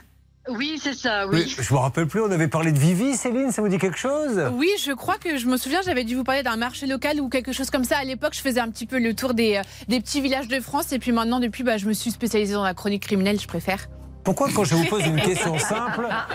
[0.50, 1.56] Oui, c'est ça, Mais oui.
[1.60, 4.42] Je me rappelle plus, on avait parlé de Vivi, Céline, ça vous dit quelque chose?
[4.54, 7.30] Oui, je crois que je me souviens, j'avais dû vous parler d'un marché local ou
[7.30, 7.98] quelque chose comme ça.
[7.98, 10.60] À l'époque, je faisais un petit peu le tour des, euh, des petits villages de
[10.60, 10.92] France.
[10.92, 13.88] Et puis maintenant, depuis, bah, je me suis spécialisée dans la chronique criminelle, je préfère.
[14.28, 16.28] Pourquoi quand je vous pose une question simple, à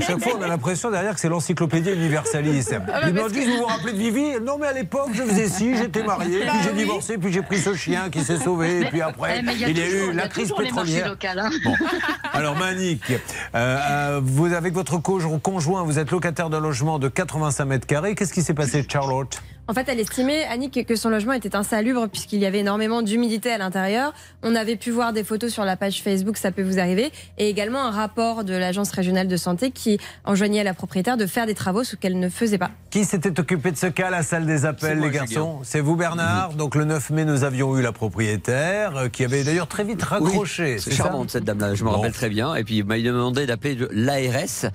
[0.00, 3.40] chaque fois on a l'impression derrière que c'est l'encyclopédie universaliste bah, Il m'a parce dit,
[3.44, 4.40] que- vous vous rappelez de Vivi?
[4.40, 6.76] Non mais à l'époque je faisais ci, j'étais marié, Bah puis j'ai oui.
[6.76, 9.60] divorcé, puis j'ai pris ce chien qui s'est sauvé, et puis après Eh, mais il
[9.60, 11.08] y a toujours- eu la crise toujours les marchés pétrolière.
[11.40, 11.50] locaux, hein.
[11.64, 11.74] Bon.
[12.34, 13.16] Alors Manique, euh,
[13.56, 18.14] euh, vous avec votre co- conjoint, vous êtes locataire d'un logement de 85 mètres carrés.
[18.14, 19.42] Qu'est-ce qui s'est passé Charlotte?
[19.70, 23.52] En fait, elle estimait, Annick, que son logement était insalubre puisqu'il y avait énormément d'humidité
[23.52, 24.14] à l'intérieur.
[24.42, 27.50] On avait pu voir des photos sur la page Facebook, ça peut vous arriver, et
[27.50, 31.44] également un rapport de l'Agence régionale de santé qui enjoignait à la propriétaire de faire
[31.44, 32.70] des travaux, ce qu'elle ne faisait pas.
[32.88, 35.58] Qui s'était occupé de ce cas la salle des appels, moi, les garçons.
[35.64, 36.54] C'est vous, Bernard.
[36.54, 40.02] Donc le 9 mai, nous avions eu la propriétaire euh, qui avait d'ailleurs très vite
[40.02, 40.76] raccroché.
[40.76, 42.54] Oui, c'est charmante cette dame-là, je me rappelle très bien.
[42.54, 44.70] Et puis il m'a demandé d'appeler l'ARS,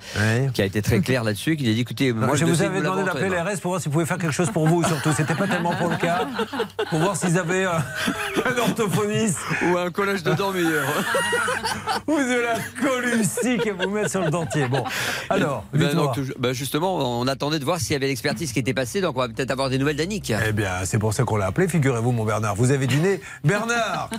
[0.52, 2.78] qui a été très clair là-dessus, qui a dit écoutez, moi je je vous avais
[2.78, 5.10] vous demandé d'appeler l'ARS pour voir s'ils pouvaient faire quelque chose pour vous, surtout.
[5.16, 6.26] C'était pas tellement pour le cas.
[6.90, 7.78] Pour voir s'ils avaient euh,
[8.44, 9.38] un orthophoniste.
[9.66, 10.86] Ou un collège de dormilleurs.
[12.06, 14.66] Ou de la collusique et vous mettre sur le dentier.
[14.68, 14.84] Bon,
[15.30, 18.74] alors, Ben donc, ben justement, on attendait de voir s'il y avait l'expertise qui était
[18.74, 20.32] passée, donc on va peut-être avoir des nouvelles d'Annick.
[20.46, 22.54] Eh bien, c'est pour ça qu'on l'a appelé, figurez-vous, mon Bernard.
[22.54, 23.20] Vous avez dîné.
[23.44, 24.10] Bernard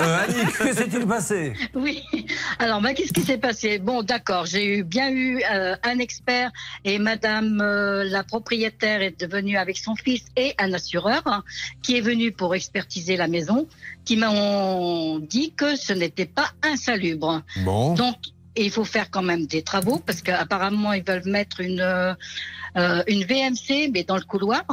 [0.00, 1.54] euh, Annick, que s'est-il passé?
[1.74, 2.02] Oui.
[2.58, 3.78] Alors, bah, qu'est-ce qui s'est passé?
[3.78, 6.50] Bon, d'accord, j'ai eu, bien eu euh, un expert
[6.84, 11.44] et Madame euh, la propriétaire est devenue avec son fils et un assureur
[11.82, 13.68] qui est venu pour expertiser la maison,
[14.04, 17.42] qui m'ont dit que ce n'était pas insalubre.
[17.64, 17.94] Bon.
[17.94, 18.16] Donc,
[18.56, 22.14] il faut faire quand même des travaux parce qu'apparemment ils veulent mettre une euh,
[23.06, 24.64] une VMC mais dans le couloir.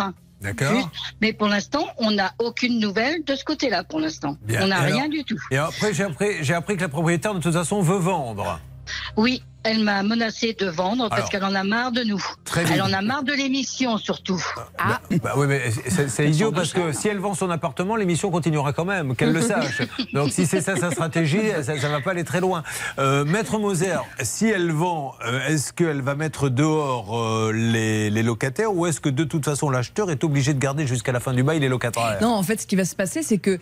[0.41, 0.89] D'accord.
[1.21, 3.83] Mais pour l'instant, on n'a aucune nouvelle de ce côté-là.
[3.83, 5.39] Pour l'instant, on n'a rien du tout.
[5.51, 8.61] Et après, j'ai appris, j'ai appris que la propriétaire, de toute façon, veut vendre.
[9.17, 11.29] Oui, elle m'a menacé de vendre parce Alors.
[11.31, 12.23] qu'elle en a marre de nous.
[12.45, 12.63] Très.
[12.71, 14.41] Elle en a marre de l'émission surtout.
[14.77, 18.31] Ah, Bah oui, mais c'est- c'est idiot parce que si elle vend son appartement, l'émission
[18.31, 19.81] continuera quand même, qu'elle le sache.
[20.13, 22.63] Donc si c'est ça sa stratégie, ça ne va pas aller très loin.
[22.99, 28.23] Euh, Maître Moser, si elle vend, euh, est-ce qu'elle va mettre dehors euh, les, les
[28.23, 31.33] locataires ou est-ce que de toute façon l'acheteur est obligé de garder jusqu'à la fin
[31.33, 32.17] du bail les locataires?
[32.21, 33.59] Non, en fait, ce qui va se passer, c'est que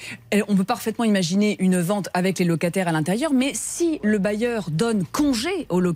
[0.48, 4.66] on peut parfaitement imaginer une vente avec les locataires à l'intérieur, mais si le bailleur
[4.70, 5.87] donne congé aux locataires,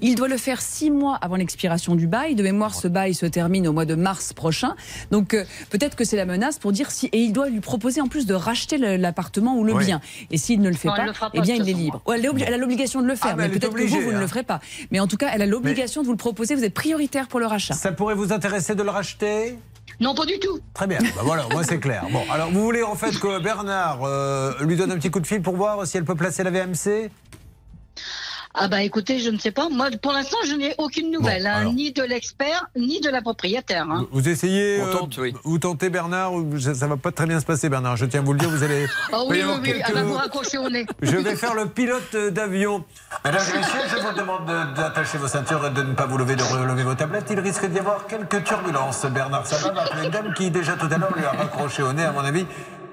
[0.00, 2.34] il doit le faire six mois avant l'expiration du bail.
[2.34, 4.74] De mémoire, ce bail se termine au mois de mars prochain.
[5.10, 8.00] Donc, euh, peut-être que c'est la menace pour dire si et il doit lui proposer
[8.00, 9.84] en plus de racheter l'appartement ou le Oui.
[9.84, 10.00] bien.
[10.30, 12.00] Et s'il ne le fait Non, pas, le pas, eh bien, il est libre.
[12.14, 14.00] Elle, est obli- elle a l'obligation de le faire, Ah, mais mais, peut-être que vous,
[14.00, 14.20] vous ne hein.
[14.20, 14.60] le ferez pas.
[14.90, 16.54] Mais en tout cas, elle a l'obligation de vous le proposer.
[16.54, 17.74] Vous êtes prioritaire pour le rachat.
[17.74, 19.58] Ça pourrait vous intéresser de le racheter?
[20.00, 20.58] Non, pas du tout.
[20.74, 22.04] Très bien, bah voilà, moi c'est clair.
[22.10, 25.26] Bon, alors vous voulez en fait que Bernard euh, lui donne un petit coup de
[25.26, 27.10] fil pour voir si elle peut placer la VMC
[28.54, 29.68] Ah bah écoutez, je ne sais pas.
[29.70, 31.72] Moi, pour l'instant, je n'ai aucune nouvelle, hein, alors.
[31.72, 33.86] ni de l'expert, ni de la propriétaire.
[33.90, 34.06] hein.
[34.12, 37.46] Vous essayez, euh, tente, vous tentez Bernard, ou- ça, ça va pas très bien se
[37.46, 38.86] passer Bernard, je tiens à vous le dire, vous allez...
[39.12, 40.86] Ah y oui, oui, oui, quelques- elle va vous raccrocher au nez.
[41.00, 42.84] Je vais faire le pilote euh, d'avion.
[43.24, 46.18] Mesdames et messieurs, je vous demande de- d'attacher vos ceintures et de ne pas vous
[46.18, 47.26] lever, de relever vos tablettes.
[47.30, 49.06] Il risque d'y avoir quelques turbulences.
[49.06, 51.92] Bernard Sabat va appeler une dame qui, déjà tout à l'heure, lui a raccroché au
[51.94, 52.44] nez, à mon avis.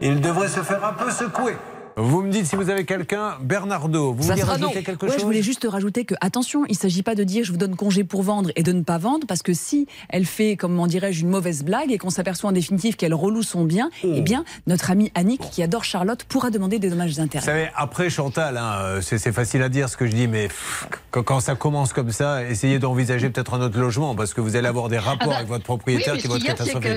[0.02, 1.58] Il devrait se faire un peu secouer.
[2.02, 4.82] Vous me dites si vous avez quelqu'un, Bernardo, vous Ça voulez sera rajouter non.
[4.84, 7.44] quelque Ouais, chose Je voulais juste rajouter que, attention, il ne s'agit pas de dire
[7.44, 10.26] je vous donne congé pour vendre et de ne pas vendre, parce que si elle
[10.26, 13.90] fait, comment dirais-je, une mauvaise blague et qu'on s'aperçoit en définitive qu'elle reloue son bien,
[14.04, 17.46] eh bien, notre amie Annick, qui adore Charlotte, pourra demander des dommages Vous d'intérêt.
[17.46, 20.88] savez, après Chantal, hein, euh, c'est facile à dire ce que je dis, mais pff,
[21.12, 24.56] quand, quand ça commence comme ça, essayez d'envisager peut-être un autre logement, parce que vous
[24.56, 26.92] allez avoir des rapports Ah bah, avec votre propriétaire qui vont être catastrophiques.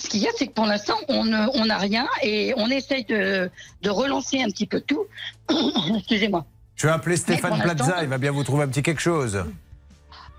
[0.00, 3.04] Ce qu'il y a, c'est que pour l'instant, on on n'a rien et on essaye
[3.04, 3.50] de,
[3.82, 5.04] de relancer un petit peu tout.
[5.96, 6.44] Excusez-moi.
[6.76, 9.44] Je vais appeler Stéphane Plaza, il va bien vous trouver un petit quelque chose.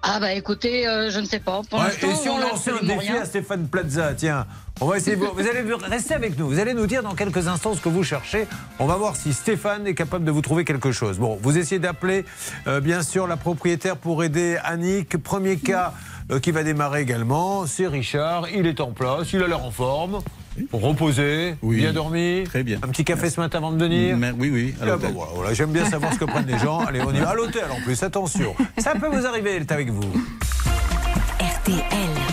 [0.04, 1.62] Ah bah écoutez, euh, je ne sais pas.
[1.69, 3.21] Pour Ouais, et si on n'a lançait un défi rien.
[3.21, 4.47] à Stéphane Plaza, tiens,
[4.80, 5.15] on va essayer.
[5.15, 5.36] de voir.
[5.36, 6.47] Vous allez rester avec nous.
[6.47, 8.47] Vous allez nous dire dans quelques instants ce que vous cherchez.
[8.80, 11.19] On va voir si Stéphane est capable de vous trouver quelque chose.
[11.19, 12.26] Bon, vous essayez d'appeler,
[12.65, 15.17] euh, bien sûr, la propriétaire pour aider Annick.
[15.21, 15.93] Premier cas
[16.39, 18.50] qui va démarrer également, c'est Richard.
[18.50, 20.20] Il est en place, il a l'air en forme.
[20.74, 22.44] Reposé, bien dormi.
[22.46, 22.80] Très bien.
[22.84, 24.17] Un petit café ce matin avant de venir.
[24.38, 26.80] Oui, oui, à Ah bah voilà, J'aime bien savoir ce que prennent les gens.
[26.88, 28.02] Allez, on y va à l'hôtel en plus.
[28.04, 29.56] Attention, ça peut vous arriver.
[29.56, 30.12] Elle est avec vous.
[31.39, 32.31] RTL.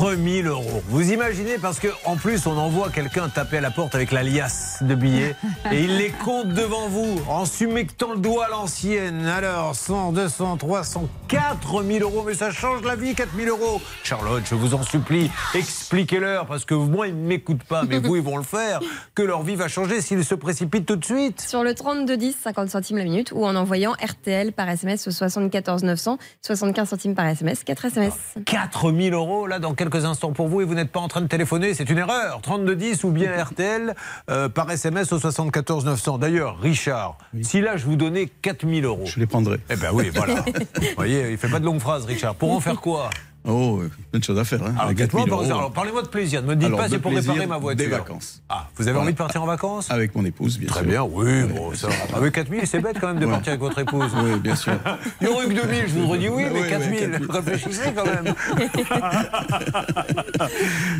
[0.00, 0.82] 4000 euros.
[0.88, 4.22] Vous imaginez parce que en plus on envoie quelqu'un taper à la porte avec la
[4.22, 5.36] liasse de billets
[5.70, 9.26] et il les compte devant vous en sumectant le doigt à l'ancienne.
[9.26, 12.24] Alors 100, 200, 300, 4000 euros.
[12.26, 13.82] Mais ça change la vie 4000 euros.
[14.02, 18.16] Charlotte, je vous en supplie, expliquez-leur parce que moi ils ne m'écoutent pas, mais vous
[18.16, 18.80] ils vont le faire.
[19.14, 21.42] Que leur vie va changer s'ils se précipitent tout de suite.
[21.42, 25.84] Sur le 3210, 50 centimes la minute, ou en envoyant RTL par SMS au 74
[25.84, 28.14] 900, 75 centimes par SMS, 4 SMS.
[28.46, 31.26] 4000 euros là dans quelques instants pour vous et vous n'êtes pas en train de
[31.26, 32.40] téléphoner, c'est une erreur.
[32.42, 33.94] 3210 ou bien RTL
[34.30, 36.18] euh, par SMS au 74 900.
[36.18, 39.04] D'ailleurs, Richard, si là je vous donnais 4000 euros.
[39.06, 39.60] Je les prendrai.
[39.70, 40.34] Eh ben oui, voilà.
[40.74, 42.34] vous voyez, il fait pas de longues phrases, Richard.
[42.34, 43.10] Pour en faire quoi?
[43.46, 44.62] Oh, Plein de choses à faire.
[44.62, 45.58] Hein, Alors, avec dites-moi, 4000 par- euros.
[45.60, 46.42] alors, parlez-moi de plaisir.
[46.42, 47.84] Ne me dites Alors, pas de c'est pour réparer ma voiture.
[47.86, 48.42] Des vacances.
[48.50, 49.04] Ah, vous avez Voilà.
[49.04, 49.90] envie de partir en vacances?
[49.90, 50.88] Avec mon épouse, bien Très sûr.
[50.88, 51.88] bien, oui, bon, ça.
[52.14, 53.30] Avec 4000, c'est bête quand même de Ouais.
[53.32, 54.12] partir avec votre épouse.
[54.22, 54.74] Oui, bien sûr.
[55.22, 57.00] Il y aurait eu que 2000, je vous aurais dit oui, mais Oui, oui, 4000,
[57.10, 57.30] 4000.
[57.30, 58.34] réfléchissez quand même.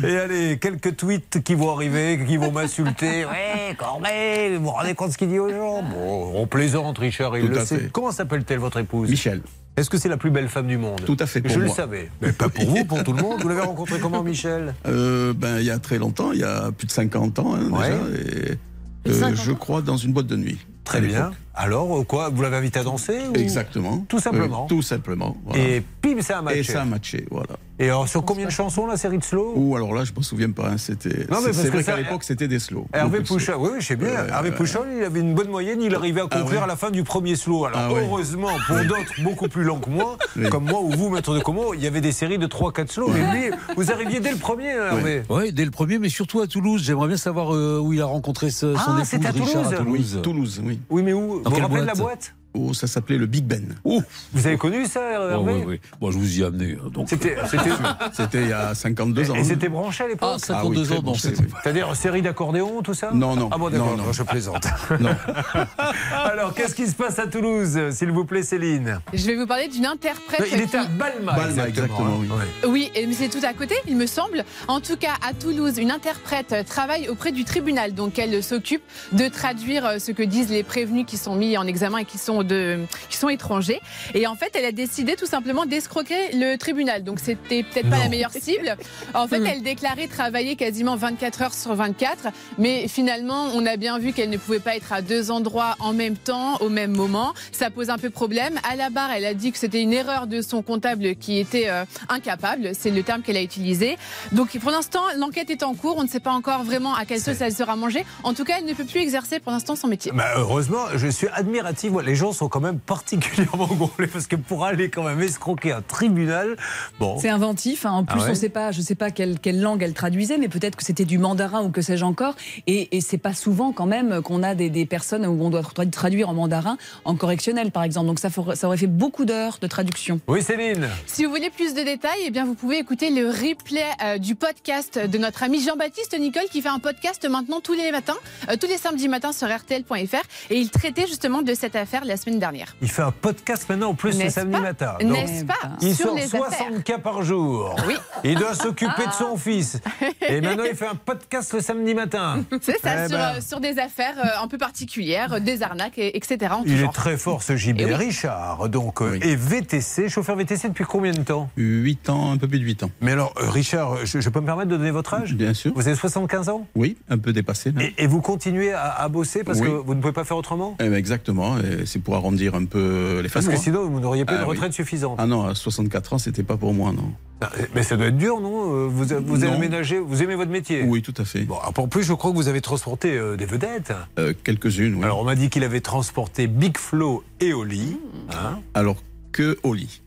[0.07, 3.25] Et allez, quelques tweets qui vont arriver, qui vont m'insulter.
[3.31, 5.83] Ouais, Corbeil, vous vous rendez compte ce qu'il dit aux gens?
[5.83, 7.77] Bon, on plaisante, Richard, il Tout le sait.
[7.77, 7.89] fait.
[7.91, 9.09] Comment s'appelle-t-elle, votre épouse?
[9.09, 9.41] Michel.
[9.77, 11.69] Est-ce que c'est la plus belle femme du monde Tout à fait pour Je le
[11.69, 12.09] savais.
[12.21, 13.41] Mais pas pour vous, pour tout le monde.
[13.41, 16.71] Vous l'avez rencontré comment, Michel Euh, ben, il y a très longtemps, il y a
[16.71, 17.89] plus de 50 ans hein, Ouais.
[17.89, 18.57] déjà.
[19.05, 20.57] Et, euh, 50 je crois dans une boîte de nuit.
[20.83, 21.31] Très bien.
[21.53, 24.05] Alors, euh, quoi Vous l'avez invité à danser ou- Exactement.
[24.09, 24.65] Tout simplement.
[24.65, 25.37] Tout simplement.
[25.45, 25.61] voilà.
[25.63, 26.59] Et pim, ça a matché.
[26.59, 27.55] Et ça a matché, voilà.
[27.81, 29.53] Et alors, sur combien de chansons, la série de slow?
[29.55, 30.67] Ou alors là, je me souviens pas.
[30.69, 31.25] hein, C'était.
[31.31, 32.85] Non, mais c'est- vrai ça- qu'à l'époque, c'était des slows.
[32.93, 34.27] Hervé Pouchol, oui, je sais bien.
[34.27, 36.63] Hervé Pouchol, il avait une bonne moyenne, il arrivait à conclure Ah ouais.
[36.63, 37.65] à la fin du premier slow.
[37.65, 38.05] Alors, Ah ouais.
[38.05, 40.47] heureusement, pour d'autres beaucoup plus lents que moi, Oui.
[40.49, 43.09] comme moi ou vous, maître de Como, il y avait des séries de 3-4 slows.
[43.09, 45.23] Mais lui, vous arriviez dès le premier, Hervé.
[45.29, 46.83] Oui, dès le premier, mais surtout à Toulouse.
[46.85, 49.67] J'aimerais bien savoir euh, où il a rencontré ce- son Ah, épouse, c'était à Richard,
[49.67, 50.13] à Toulouse Toulouse.
[50.17, 50.79] Oui, Toulouse, oui.
[51.03, 51.19] Mais où?
[51.21, 52.35] Vous Dans vous quelle rappelez de la boîte?
[52.53, 53.75] Oh, ça s'appelait le Big Ben.
[53.85, 55.79] Vous avez connu ça, Oh, Hervé oui, oui.
[56.01, 56.73] Bon, je vous y ai amené.
[56.73, 57.37] euh, Donc, C'était.
[57.49, 57.69] c'était-
[58.13, 59.35] C'était il y a 52 ans.
[59.35, 61.47] Et c'était branché à l'époque Ah, 52 très ans, non, branché, c'était- oui.
[61.63, 63.49] C'est-à-dire série d'accordéon, tout ça Non, non.
[63.51, 64.11] Ah bon, d'accord, Non, non.
[64.13, 64.65] je plaisante.
[64.99, 65.15] Non.
[66.11, 69.67] Alors, qu'est-ce qui se passe à Toulouse, s'il vous plaît, Céline Je vais vous parler
[69.67, 70.45] d'une interprète.
[70.51, 72.27] Il était à Balma, Balma, exactement, oui.
[72.27, 72.67] Ouais.
[72.69, 74.43] Oui, et- mais c'est tout à côté, il me semble.
[74.67, 77.93] En tout cas, à Toulouse, une interprète travaille auprès du tribunal.
[77.93, 78.81] Donc, elle s'occupe
[79.13, 82.17] de traduire euh, ce que disent les prévenus qui sont mis en examen et qui
[82.17, 83.81] sont, de, qui sont étrangers.
[84.13, 87.03] Et en fait, elle a décidé tout simplement d'escroquer le tribunal.
[87.03, 88.75] Donc, c'était peut-être pas la meilleure cible.
[89.13, 92.27] En fait, elle déclarait travailler quasiment 24 heures sur 24.
[92.57, 95.93] Mais finalement, on a bien vu qu'elle ne pouvait pas être à deux endroits en
[95.93, 97.33] même temps, au même moment.
[97.51, 98.59] Ça pose un peu problème.
[98.69, 101.69] À la barre, elle a dit que c'était une erreur de son comptable qui était
[101.69, 102.71] euh, incapable.
[102.73, 103.97] C'est le terme qu'elle a utilisé.
[104.31, 105.97] Donc, pour l'instant, l'enquête est en cours.
[105.97, 108.05] On ne sait pas encore vraiment à quelle sauce elle sera mangée.
[108.23, 110.11] En tout cas, elle ne peut plus exercer pour l'instant son métier.
[110.13, 111.91] Bah, heureusement, je suis admiratif.
[112.03, 115.81] Les gens sont quand même particulièrement gonflés parce que pour aller quand même escroquer un
[115.81, 116.55] tribunal,
[116.99, 117.17] bon.
[117.19, 117.85] C'est inventif.
[117.85, 117.91] hein.
[117.91, 119.93] En plus, Ah ouais on sait pas, je ne sais pas quelle, quelle langue elle
[119.93, 122.35] traduisait, mais peut-être que c'était du mandarin ou que sais-je encore.
[122.67, 125.61] Et, et c'est pas souvent quand même qu'on a des, des personnes où on doit
[125.61, 128.07] tra- traduire en mandarin en correctionnel, par exemple.
[128.07, 130.19] Donc ça, for- ça aurait fait beaucoup d'heures de traduction.
[130.27, 130.87] Oui, Céline.
[131.05, 134.35] Si vous voulez plus de détails, eh bien vous pouvez écouter le replay euh, du
[134.35, 138.15] podcast de notre ami Jean-Baptiste Nicole qui fait un podcast maintenant tous les matins,
[138.49, 142.17] euh, tous les samedis matins sur RTL.fr et il traitait justement de cette affaire la
[142.21, 142.75] semaine dernière.
[142.81, 144.93] Il fait un podcast maintenant en plus le samedi pas matin.
[145.01, 146.83] Donc, N'est-ce pas Il Sur sort les 60 affaires.
[146.83, 147.75] cas par jour.
[147.87, 147.95] Oui.
[148.23, 149.11] Il doit s'occuper de Ah.
[149.17, 149.79] son fils.
[150.27, 152.43] Et maintenant, il fait un podcast le samedi matin.
[152.61, 155.63] C'est ça, Eh sur, ben, euh, sur des affaires euh, un peu particulières, euh, des
[155.63, 156.37] arnaques, et- etc.
[156.53, 157.81] en tout il est très fort ce JB.
[157.85, 157.93] Oui.
[157.93, 161.49] Richard, donc, euh, et VTC, chauffeur VTC depuis combien de temps?
[161.57, 162.91] 8 ans, un peu plus de 8 ans.
[163.01, 165.33] Mais alors, euh, Richard, je, je peux me permettre de donner votre âge?
[165.33, 165.71] Bien sûr.
[165.75, 166.67] Vous avez 75 ans?
[166.75, 167.73] Oui, un peu dépassé.
[167.79, 169.67] et, et vous continuez à, à bosser parce Oui.
[169.67, 170.75] que vous ne pouvez pas faire autrement?
[170.79, 171.55] Eh ben, exactement,
[171.85, 174.41] c'est pour arrondir un peu les fins Parce que sinon, vous n'auriez pas Ah une
[174.43, 174.49] oui.
[174.49, 175.15] retraite suffisante.
[175.17, 177.11] Ah non, à 64 ans, c'était pas pour moi, non.
[177.41, 179.57] Ah, Mais ça doit être dur, non Euh, Vous, vous avez Non.
[179.57, 181.41] aménagé, vous aimez votre métier Oui, tout à fait.
[181.41, 183.93] Bon, en plus, je crois que vous avez transporté euh, des vedettes.
[184.19, 185.03] Euh, Quelques-unes, oui.
[185.03, 187.97] Alors, on m'a dit qu'il avait transporté Big Flo et Oli.
[188.31, 188.97] Hein Alors
[189.31, 190.01] que lit.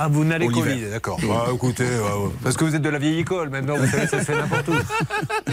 [0.00, 1.18] Ah, vous n'allez qu'au lit, d'accord.
[1.22, 1.28] Oui.
[1.32, 2.30] Ah, écoutez, ouais, ouais.
[2.42, 4.68] parce que vous êtes de la vieille école maintenant, vous savez, ça se fait n'importe
[4.68, 4.72] où.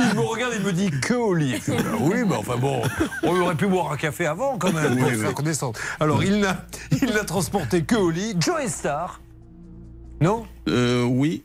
[0.00, 1.60] il me regarde, il me dit que au lit.
[1.68, 2.80] Bah oui, mais enfin bon,
[3.22, 5.34] on aurait pu boire un café avant quand même pour Oui, faire oui.
[5.34, 5.76] connaissance.
[6.00, 6.64] Alors, il n'a
[7.02, 8.34] il n'a transporté que au lit.
[8.38, 9.20] Joe Star.
[10.20, 10.46] Non?
[10.68, 11.42] Euh, oui,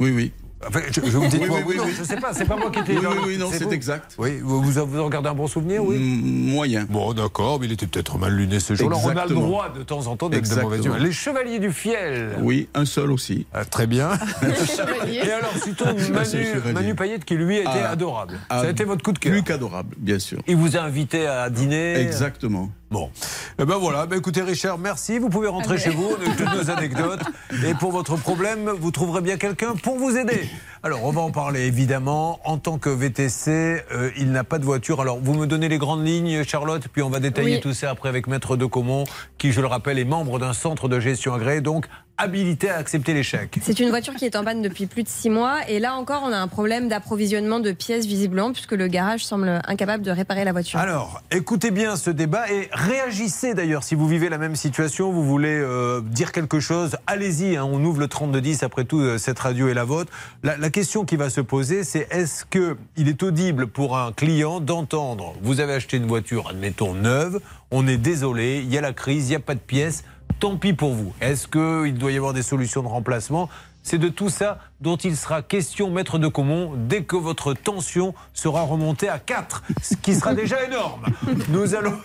[0.00, 0.32] oui, oui.
[0.68, 1.90] Enfin, je, je vous dis Oui, quoi oui, oui, non, oui.
[1.98, 4.14] Je sais pas, c'est pas moi qui étais Oui, dans oui, non, c'est exact.
[4.18, 6.86] Oui, vous, vous, vous en gardez un bon souvenir, oui Mm, Moyen.
[6.88, 8.96] Bon, d'accord, mais il était peut-être mal luné ce jour-là.
[9.04, 10.98] On a le droit de temps en temps d'être de mauvaise humeur.
[10.98, 12.36] Les Chevaliers du Fiel.
[12.40, 13.46] Oui, un seul aussi.
[13.52, 14.10] Ah, très bien.
[15.08, 16.72] Et alors, le Manu.
[16.74, 18.38] Manu Payette qui lui a été Ah, adorable.
[18.48, 19.32] ah, Ça a été votre coup de cœur.
[19.32, 20.38] Plus qu'adorable, bien sûr.
[20.46, 21.94] Il vous a invité à dîner.
[22.00, 22.70] Exactement.
[22.90, 23.10] Bon.
[23.58, 24.06] Eh ben voilà.
[24.06, 25.18] Ben écoutez, Richard, merci.
[25.18, 26.04] Vous pouvez rentrer chez vous.
[26.16, 27.20] On a eu toutes nos anecdotes.
[27.66, 30.48] Et pour votre problème, vous trouverez bien quelqu'un pour vous aider.
[30.84, 32.38] Alors, on va en parler évidemment.
[32.44, 33.50] En tant que VTC,
[33.92, 35.00] euh, il n'a pas de voiture.
[35.00, 37.60] Alors, vous me donnez les grandes lignes, Charlotte, puis on va détailler Oui.
[37.60, 39.04] tout ça après avec Maître de Comont,
[39.36, 41.86] qui, je le rappelle, est membre d'un centre de gestion agréé, donc
[42.18, 43.58] habilité à accepter chèques.
[43.62, 46.22] C'est une voiture qui est en panne depuis plus de six mois et là encore
[46.24, 50.44] on a un problème d'approvisionnement de pièces visiblement puisque le garage semble incapable de réparer
[50.44, 50.78] la voiture.
[50.78, 55.24] Alors, écoutez bien ce débat et réagissez d'ailleurs si vous vivez la même situation, vous
[55.24, 59.38] voulez euh, dire quelque chose, allez-y, hein, on ouvre le 3210, après tout euh, cette
[59.38, 60.12] radio est la vôtre.
[60.42, 64.60] La, la question qui va se poser c'est est-ce qu'il est audible pour un client
[64.60, 67.40] d'entendre, vous avez acheté une voiture, admettons neuve,
[67.70, 70.04] on est désolé, il y a la crise, il n'y a pas de pièces,
[70.38, 71.12] tant pis pour vous.
[71.20, 73.48] Est-ce qu'il doit y avoir des solutions de remplacement?
[73.86, 78.14] C'est de tout ça dont il sera question, maître de Comont, dès que votre tension
[78.34, 81.06] sera remontée à 4, ce qui sera déjà énorme.
[81.50, 81.96] Nous allons.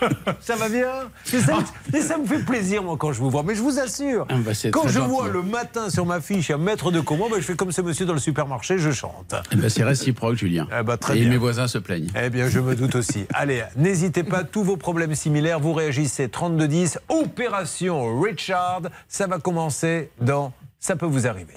[0.40, 0.86] ça va bien
[1.32, 3.42] et ça, me fait plaisir, moi, quand je vous vois.
[3.42, 6.58] Mais je vous assure, Ah, bah, quand je vois le matin sur ma fiche un
[6.58, 9.34] maître de Comont, bah, je fais comme ce monsieur dans le supermarché, je chante.
[9.50, 10.68] Eh ben, c'est réciproque, Julien.
[10.78, 11.30] Eh ben, très Et bien.
[11.30, 12.10] mes voisins se plaignent.
[12.22, 13.24] Eh bien, je me doute aussi.
[13.32, 16.98] Allez, n'hésitez pas, tous vos problèmes similaires, vous réagissez 3210.
[17.08, 21.54] Opération Richard, ça va commencer dans Ça peut vous arriver.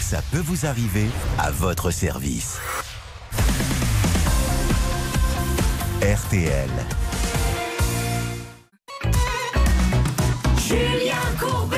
[0.00, 1.06] Ça peut vous arriver
[1.38, 2.58] à votre service.
[6.00, 6.70] RTL.
[10.56, 11.76] Julien Courbet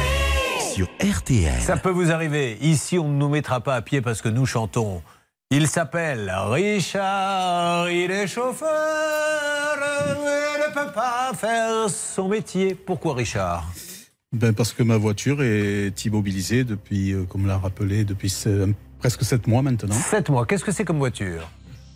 [0.75, 1.61] Sur RTL.
[1.61, 2.59] Ça peut vous arriver.
[2.61, 5.03] Ici, on ne nous mettra pas à pied parce que nous chantons.
[5.51, 8.69] Il s'appelle Richard, il est chauffeur,
[10.17, 12.75] il ne peut pas faire son métier.
[12.75, 13.67] Pourquoi Richard?
[14.33, 19.25] Ben parce que ma voiture est immobilisée depuis, euh, comme l'a rappelé, depuis se- presque
[19.25, 19.95] 7 mois maintenant.
[19.95, 21.51] 7 mois, qu'est-ce que c'est comme voiture?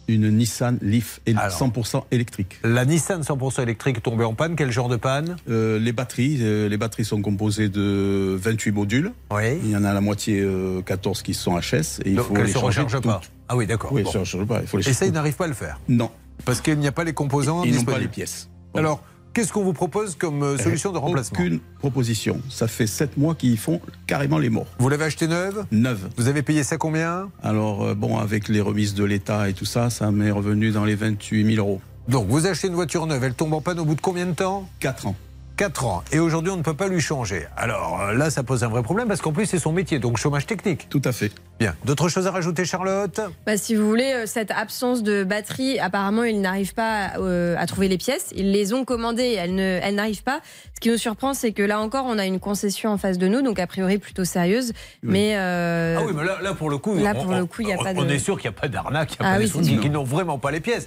[0.08, 1.50] Une Nissan Leaf él- Alors.
[1.50, 2.60] 100% électrique.
[2.62, 5.36] La Nissan 100% électrique tombée en panne, quel genre de panne?
[5.48, 9.12] Euh, les batteries, euh, les batteries sont composées de 28 modules.
[9.32, 9.58] Oui.
[9.64, 12.36] Il y en a la moitié euh, 14 qui sont HS et il Donc faut
[12.36, 13.10] elle les se changer recharge toutes.
[13.10, 13.20] pas.
[13.48, 13.92] Ah oui, d'accord.
[13.92, 14.12] Oui, Bon.
[14.12, 14.60] ça ne recharge pas.
[14.60, 15.80] Il faut les Et ça, ils n'arrivent pas à le faire?
[15.88, 16.10] Non.
[16.44, 18.48] Parce qu'il n'y a pas les composants Ils n'ont pas les pièces.
[18.74, 19.02] Alors,
[19.36, 22.40] qu'est-ce qu'on vous propose comme euh, solution de remplacement Aucune proposition.
[22.48, 24.66] Ça fait 7 mois qu'ils font carrément les morts.
[24.78, 26.08] Vous l'avez acheté neuve Neuve.
[26.16, 29.66] Vous avez payé ça combien Alors, euh, bon, avec les remises de l'État et tout
[29.66, 31.82] ça, ça m'est revenu dans les 28 000 euros.
[32.08, 34.32] Donc, vous achetez une voiture neuve, elle tombe en panne au bout de combien de
[34.32, 35.16] temps 4 ans.
[35.56, 36.04] 4 ans.
[36.12, 37.46] Et aujourd'hui, on ne peut pas lui changer.
[37.56, 40.18] Alors euh, là, ça pose un vrai problème parce qu'en plus, c'est son métier, donc
[40.18, 40.88] chômage technique.
[40.90, 41.32] Tout à fait.
[41.58, 41.74] Bien.
[41.86, 43.18] D'autres choses à rajouter, Charlotte?
[43.46, 47.66] Bah, si vous voulez, euh, cette absence de batterie, apparemment, ils n'arrivent pas euh, à
[47.66, 48.32] trouver les pièces.
[48.36, 50.40] Ils les ont commandées, elles ne- elles n'arrivent pas.
[50.74, 53.26] Ce qui nous surprend, c'est que là encore, on a une concession en face de
[53.26, 54.74] nous, donc a priori plutôt sérieuse.
[55.02, 57.62] Mais euh, Ah oui, mais là, là, pour le coup, là, on- pour le coup,
[57.62, 57.98] il n'y a on- pas de.
[58.00, 59.78] On est sûr qu'il n'y a pas d'arnaque, il n'y a Ah pas oui, des
[59.78, 60.86] qu'ils n'ont vraiment pas les pièces.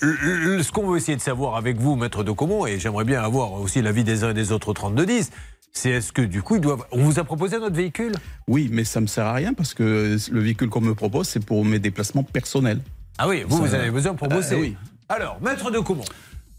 [0.00, 3.04] Le- le- Ce qu'on veut essayer de savoir avec vous, maître de Comont, et j'aimerais
[3.04, 5.30] bien avoir aussi l'avis des uns et des autres au 3210,
[5.72, 6.84] c'est est-ce que du coup, ils doivent.
[6.92, 8.12] On vous a proposé notre véhicule?
[8.48, 11.28] Oui, mais ça ne me sert à rien parce que le véhicule qu'on me propose,
[11.28, 12.80] c'est pour mes déplacements personnels.
[13.18, 14.56] Ah oui, vous, Ça- vous avez besoin pour Euh, bosser.
[14.56, 14.76] oui.
[15.08, 16.04] Alors, maître de Comont.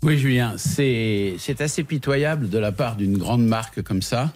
[0.03, 4.31] Oui, Julien, c'est c'est assez pitoyable de la part d'une grande marque comme ça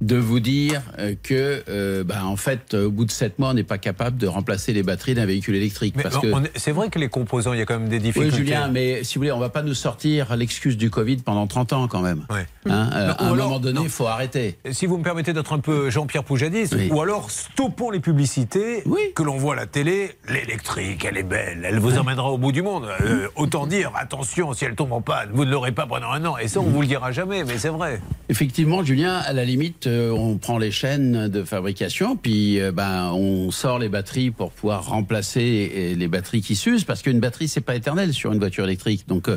[0.00, 3.54] de vous dire euh, que, euh, bah, en fait, au bout de sept mois, on
[3.54, 5.94] n'est pas capable de remplacer les batteries d'un véhicule électrique.
[5.96, 6.28] Mais parce que...
[6.56, 8.36] c'est vrai que les composants, il y a quand même des Oui, difficultés.
[8.36, 11.72] Julien, mais si vous voulez, on va pas nous sortir l'excuse du Covid pendant 30
[11.72, 12.24] ans quand même.
[12.30, 12.46] Ouais.
[12.66, 14.58] Hein, euh, Non, à un alors- moment donné, il faut arrêter.
[14.72, 16.88] Si vous me permettez d'être un peu Jean-Pierre Poujadis, Oui.
[16.92, 18.82] ou alors stoppons les publicités
[19.14, 20.12] que l'on voit à la télé.
[20.28, 22.86] L'électrique, elle est belle, elle vous emmènera au bout du monde.
[23.02, 26.24] Euh, autant dire, attention, si elle tombe en panne, vous ne l'aurez pas pendant un
[26.24, 26.36] an.
[26.38, 28.00] Et ça, on vous le dira jamais, mais c'est vrai.
[28.28, 33.10] Effectivement, Julien, à la limite, euh, on prend les chaînes de fabrication, puis euh, ben,
[33.12, 37.48] on sort les batteries pour pouvoir remplacer euh, les batteries qui s'usent, parce qu'une batterie,
[37.48, 39.06] c'est pas éternel sur une voiture électrique.
[39.08, 39.28] Donc,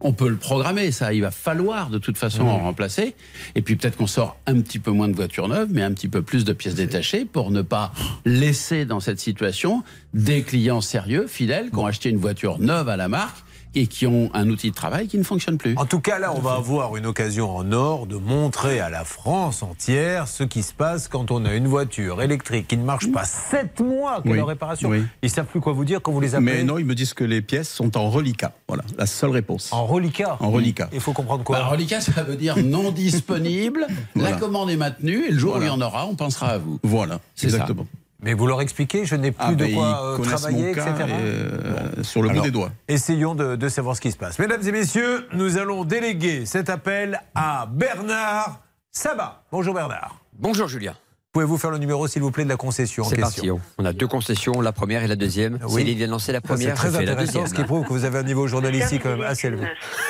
[0.00, 1.14] on peut le programmer, ça.
[1.14, 3.14] Il va falloir de toute façon en remplacer.
[3.54, 6.08] Et puis peut-être qu'on sort un petit peu moins de voitures neuves, mais un petit
[6.08, 7.92] peu plus de pièces détachées pour ne pas
[8.26, 9.82] laisser dans cette situation
[10.12, 13.45] des clients sérieux, fidèles, qui ont acheté une voiture neuve à la marque
[13.76, 15.74] et qui ont un outil de travail qui ne fonctionne plus.
[15.76, 19.04] En tout cas, là, on va avoir une occasion en or de montrer à la
[19.04, 23.12] France entière ce qui se passe quand on a une voiture électrique qui ne marche
[23.12, 24.88] pas sept mois que Oui, la réparation.
[24.88, 25.02] oui.
[25.22, 26.52] Ils savent plus quoi vous dire quand vous les appelez.
[26.58, 28.52] Mais non, ils me disent que les pièces sont en reliquat.
[28.66, 29.70] Voilà, la seule réponse.
[29.72, 30.88] En reliquat En reliquat.
[30.92, 33.86] Il faut comprendre quoi Bah, reliquat, ça veut dire non disponible.
[34.14, 34.30] Voilà.
[34.30, 35.66] La commande est maintenue et le jour Voilà.
[35.66, 36.78] où il y en aura, on pensera à vous.
[36.82, 37.66] Voilà, C'est ça.
[38.26, 40.84] Mais vous leur expliquez, je n'ai plus Ah, de quoi euh, travailler, etc.
[40.98, 42.70] et, euh, sur le Alors, bout des doigts.
[42.88, 44.38] Essayons de, de savoir ce qui se passe.
[44.40, 48.60] Mesdames et messieurs, nous allons déléguer cet appel à Bernard
[48.90, 49.44] Sabat.
[49.52, 50.18] Bonjour Bernard.
[50.38, 50.94] Bonjour Julien.
[51.32, 53.70] Pouvez-vous faire le numéro, s'il vous plaît, de la concession en C'est question parti.
[53.78, 55.58] On a deux concessions, la première et la deuxième.
[55.68, 55.82] Oui.
[55.82, 57.46] Céline vient de lancer la Ça, C'est première, très la intéressant, deuxième.
[57.46, 59.66] ce qui prouve que vous avez un niveau journalistique quand même assez élevé.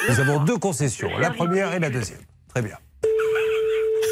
[0.08, 2.20] Nous avons deux concessions, la première et la deuxième.
[2.48, 2.76] Très bien.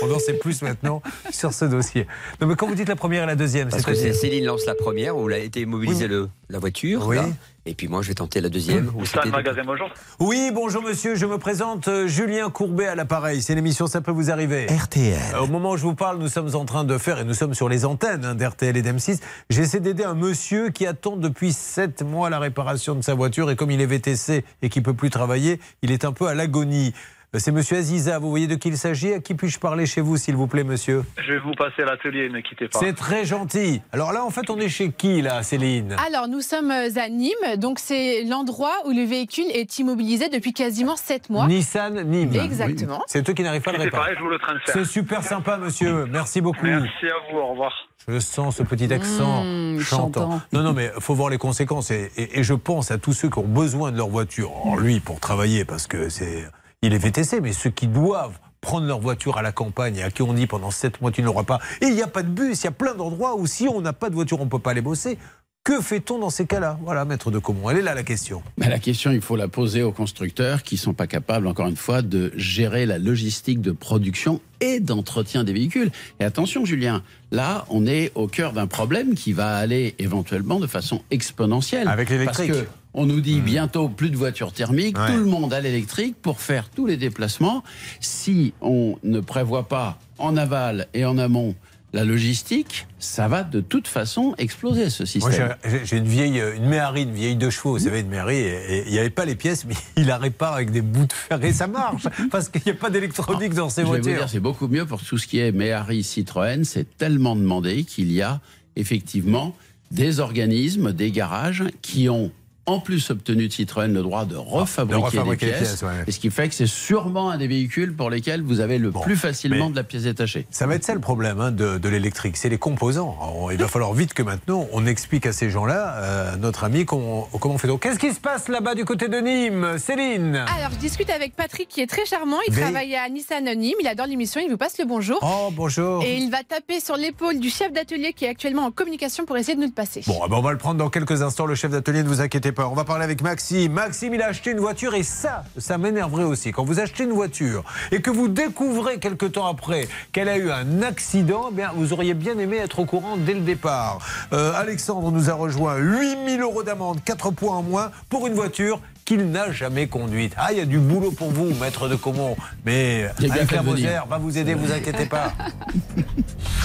[0.02, 2.06] On en sait plus maintenant sur ce dossier.
[2.40, 4.44] Non, mais quand vous dites la première et la deuxième, Parce que c'est c'est-à-dire Céline
[4.46, 7.06] lance la première où a été immobilisé le, la voiture.
[7.06, 7.16] Oui.
[7.16, 7.26] là.
[7.66, 8.92] Et puis moi, je vais tenter la deuxième.
[8.94, 9.30] où c'était-
[9.64, 9.88] bonjour.
[10.20, 13.40] Oui, bonjour monsieur, je me présente euh, Julien Courbet à l'appareil.
[13.40, 14.66] C'est l'émission Ça peut vous arriver.
[14.66, 15.36] RTL.
[15.40, 17.54] Au moment où je vous parle, nous sommes en train de faire, et nous sommes
[17.54, 19.18] sur les antennes hein, d'RTL et d'M6,
[19.48, 23.56] j'essaie d'aider un monsieur qui attend depuis 7 mois la réparation de sa voiture, et
[23.56, 26.92] comme il est VTC et qu'il peut plus travailler, il est un peu à l'agonie.
[27.34, 30.00] Ben, C'est monsieur Aziza, vous voyez de qui il s'agit À qui puis-je parler chez
[30.00, 32.78] vous, s'il vous plaît, monsieur Je vais vous passer à l'atelier, ne quittez pas.
[32.78, 33.82] C'est très gentil.
[33.90, 37.56] Alors là, en fait, on est chez qui, là, Céline Alors, nous sommes à Nîmes,
[37.58, 41.48] donc c'est l'endroit où le véhicule est immobilisé depuis quasiment 7 mois.
[41.48, 42.34] Nissan Nîmes.
[42.36, 43.02] Exactement.
[43.08, 44.00] C'est eux qui n'arrivent pas à le C'est réparer.
[44.02, 44.72] pareil, je vous le transfère.
[44.72, 46.06] C'est super sympa, monsieur.
[46.06, 46.64] Merci beaucoup.
[46.64, 47.72] Merci à vous, au revoir.
[48.06, 50.20] Je sens ce petit accent Mmh, chantant.
[50.30, 50.40] chantant.
[50.52, 51.90] Non, non, mais faut voir les conséquences.
[51.90, 54.52] Et, et- et je pense à tous ceux qui ont besoin de leur voiture.
[54.62, 56.44] Alors, lui, pour travailler, parce que c'est,
[56.86, 60.10] il est VTC, mais ceux qui doivent prendre leur voiture à la campagne et à
[60.10, 61.58] qui on dit pendant 7 mois tu ne l'auras pas.
[61.80, 63.80] Et il n'y a pas de bus, il y a plein d'endroits où si on
[63.80, 65.18] n'a pas de voiture, on ne peut pas aller bosser.
[65.64, 66.78] Que fait-on dans ces cas-là?
[66.82, 67.70] Voilà, maître de Comont.
[67.70, 68.42] Elle est là la question.
[68.58, 71.76] Mais la question, il faut la poser aux constructeurs qui sont pas capables, encore une
[71.76, 75.90] fois, de gérer la logistique de production et d'entretien des véhicules.
[76.20, 80.66] Et attention, Julien, là, on est au cœur d'un problème qui va aller éventuellement de
[80.66, 81.88] façon exponentielle.
[81.88, 82.52] Avec l'électrique.
[82.52, 85.06] Parce que on nous dit bientôt plus de voitures thermiques, Ouais.
[85.12, 87.62] tout le monde à l'électrique pour faire tous les déplacements.
[88.00, 91.54] Si on ne prévoit pas en aval et en amont
[91.92, 95.54] la logistique, ça va de toute façon exploser ce système.
[95.84, 97.74] j'ai- une vieille, une Méhari, une vieille deux chevaux.
[97.78, 98.44] Vous savez, une Méhari,
[98.86, 101.42] il n'y avait pas les pièces, mais il la répare avec des bouts de fer
[101.44, 104.18] et ça marche parce qu'il n'y a pas d'électronique dans ces Je vais vous voitures.
[104.22, 106.64] dire, c'est beaucoup mieux pour tout ce qui est Méhari, Citroën.
[106.64, 108.40] C'est tellement demandé qu'il y a
[108.74, 109.54] effectivement
[109.92, 112.32] des organismes, des garages qui ont
[112.66, 115.68] en plus obtenu de Citroën le droit de refabriquer, refabriquer des les pièces.
[115.80, 116.04] pièces, ouais.
[116.06, 118.90] Et ce qui fait que c'est sûrement un des véhicules pour lesquels vous avez le
[118.90, 120.46] plus facilement de la pièce détachée.
[120.50, 123.16] Ça va être ça le problème hein, de, de l'électrique, c'est les composants.
[123.20, 126.84] Alors, il va falloir vite que maintenant on explique à ces gens-là, euh, notre ami,
[126.86, 127.82] comment, comment on fait donc.
[127.82, 130.36] Qu'est-ce qui se passe là-bas du côté de Nîmes, Céline?
[130.36, 132.38] Alors, je discute avec Patrick qui est très charmant.
[132.48, 133.74] Il Mais- travaille à Nissan Nîmes.
[133.80, 134.40] Il adore l'émission.
[134.42, 135.18] Il vous passe le bonjour.
[135.22, 136.02] Oh, bonjour.
[136.02, 139.36] Et il va taper sur l'épaule du chef d'atelier qui est actuellement en communication pour
[139.36, 140.02] essayer de nous le passer.
[140.06, 142.20] Bon, ah ben, on va le prendre dans quelques instants, le chef d'atelier, ne vous
[142.22, 143.72] inquiétez On va parler avec Maxime.
[143.72, 146.52] Maxime, il a acheté une voiture et ça, ça m'énerverait aussi.
[146.52, 150.50] Quand vous achetez une voiture et que vous découvrez quelque temps après qu'elle a eu
[150.50, 153.98] un accident, eh bien, vous auriez bien aimé être au courant dès le départ.
[154.32, 155.76] Euh, Alexandre nous a rejoint.
[155.76, 160.32] 8000 euros d'amende, 4 points en moins pour une voiture qu'il n'a jamais conduite.
[160.36, 162.36] Ah, il y a du boulot pour vous, maître de Comont.
[162.64, 163.62] Mais venir.
[163.62, 165.32] Moselle va vous aider, vous inquiétez pas.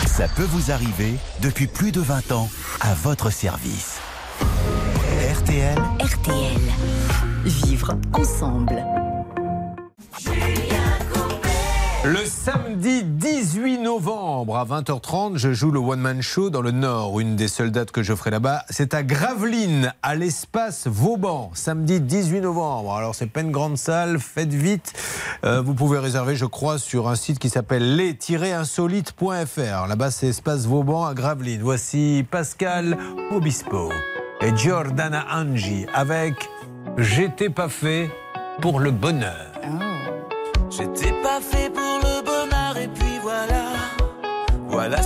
[0.08, 2.50] Ça peut vous arriver depuis plus de 20 ans
[2.82, 4.00] à votre service.
[5.50, 6.62] RTL, RTL.
[7.43, 8.86] Vivre ensemble.
[12.06, 17.20] Le samedi 18 novembre à 20h30, je joue le One Man Show dans le Nord.
[17.20, 22.00] Une des seules dates que je ferai là-bas, c'est à Gravelines, à l'espace Vauban, samedi
[22.00, 22.93] 18 novembre.
[22.93, 24.93] Alors c'est pas une grande salle, faites vite.
[25.45, 29.88] Euh, vous pouvez réserver, je crois, sur un site qui s'appelle les-insolite.fr.
[29.88, 31.64] Là-bas, c'est espace Vauban à Gravelines.
[31.64, 33.00] Voici Pascal
[33.32, 33.89] Obispo
[34.42, 36.34] et Giordana Angi avec
[36.98, 38.10] J'étais pas fait
[38.62, 39.52] pour le bonheur.
[40.70, 43.64] J'étais pas fait pour le bonheur et puis voilà.
[44.68, 45.02] Voilà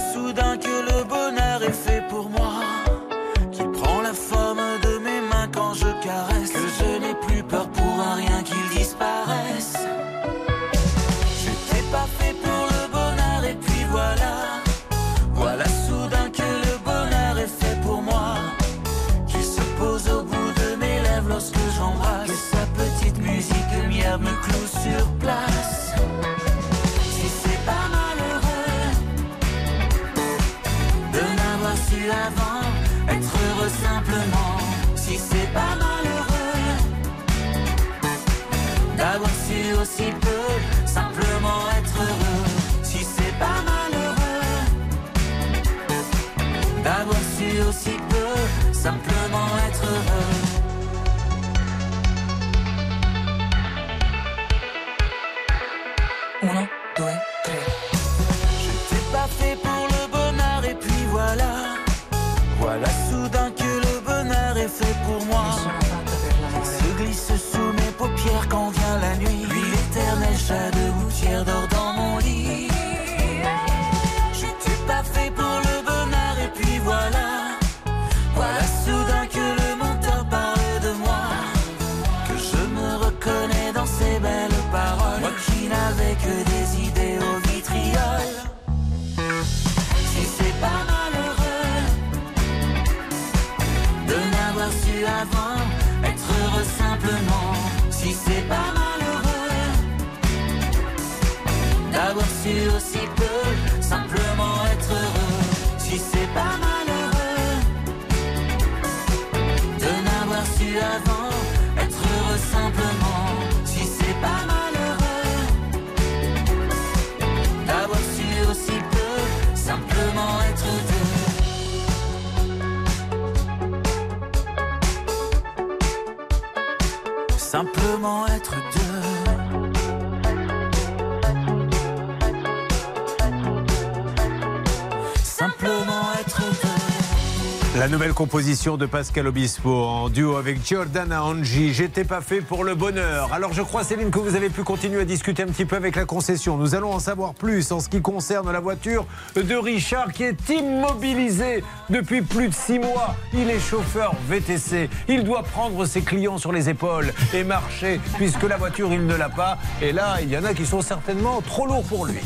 [137.84, 141.74] La nouvelle composition de Pascal Obispo en duo avec Giordana Angi.
[141.74, 143.34] J'étais pas fait pour le bonheur.
[143.34, 145.98] Alors je crois Céline que vous avez pu continuer à discuter un petit peu avec
[145.98, 146.56] la concession.
[146.56, 149.06] Nous allons en savoir plus en ce qui concerne la voiture
[149.36, 153.18] de Richard qui est immobilisé depuis plus de six mois.
[153.34, 154.90] Il est chauffeur VTC.
[155.10, 159.16] Il doit prendre ses clients sur les épaules et marcher puisque la voiture il ne
[159.16, 159.58] l'a pas.
[159.82, 162.20] Et là il y en a qui sont certainement trop lourds pour lui.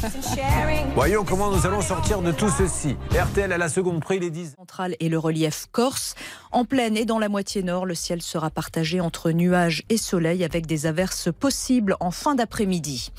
[0.93, 2.95] Voyons comment nous allons sortir de tout ceci.
[3.19, 4.53] RTL à la seconde prix les 10.
[4.55, 6.15] centrale et le relief corse.
[6.51, 10.43] En plaine et dans la moitié nord, le ciel sera partagé entre nuages et soleil
[10.43, 13.11] avec des averses possibles en fin d'après-midi.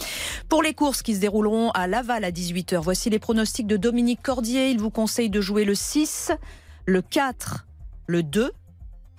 [0.48, 4.22] Pour les courses qui se dérouleront à Laval à 18h, voici les pronostics de Dominique
[4.22, 4.70] Cordier.
[4.70, 6.32] Il vous conseille de jouer le 6,
[6.86, 7.66] le 4,
[8.06, 8.52] le 2,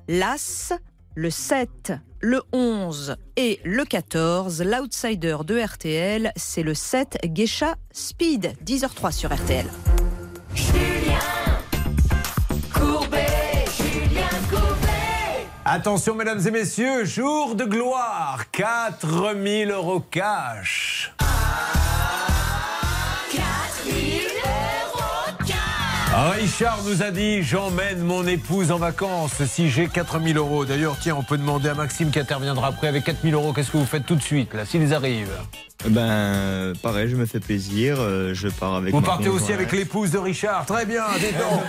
[0.08, 0.74] l'As,
[1.16, 4.64] le 7, le 11 et le 14.
[4.64, 9.66] L'outsider de RTL, c'est le 7 Geisha Speed, 10h03 sur RTL.
[15.72, 21.14] Attention mesdames et messieurs, jour de gloire, 4000 euros cash.
[21.20, 21.89] 4000
[26.12, 30.66] Richard nous a dit j'emmène mon épouse en vacances si j'ai 4000 euros.
[30.66, 33.54] D'ailleurs, tiens, on peut demander à Maxime qui interviendra après avec 4000 euros.
[33.54, 35.38] Qu'est-ce que vous faites tout de suite là, s'ils arrivent?
[35.88, 37.98] Ben, pareil, je me fais plaisir.
[38.00, 38.92] euh, Je pars avec.
[38.94, 40.66] Vous ma partez aussi avec l'épouse de Richard.
[40.66, 41.62] Très bien, dites donc.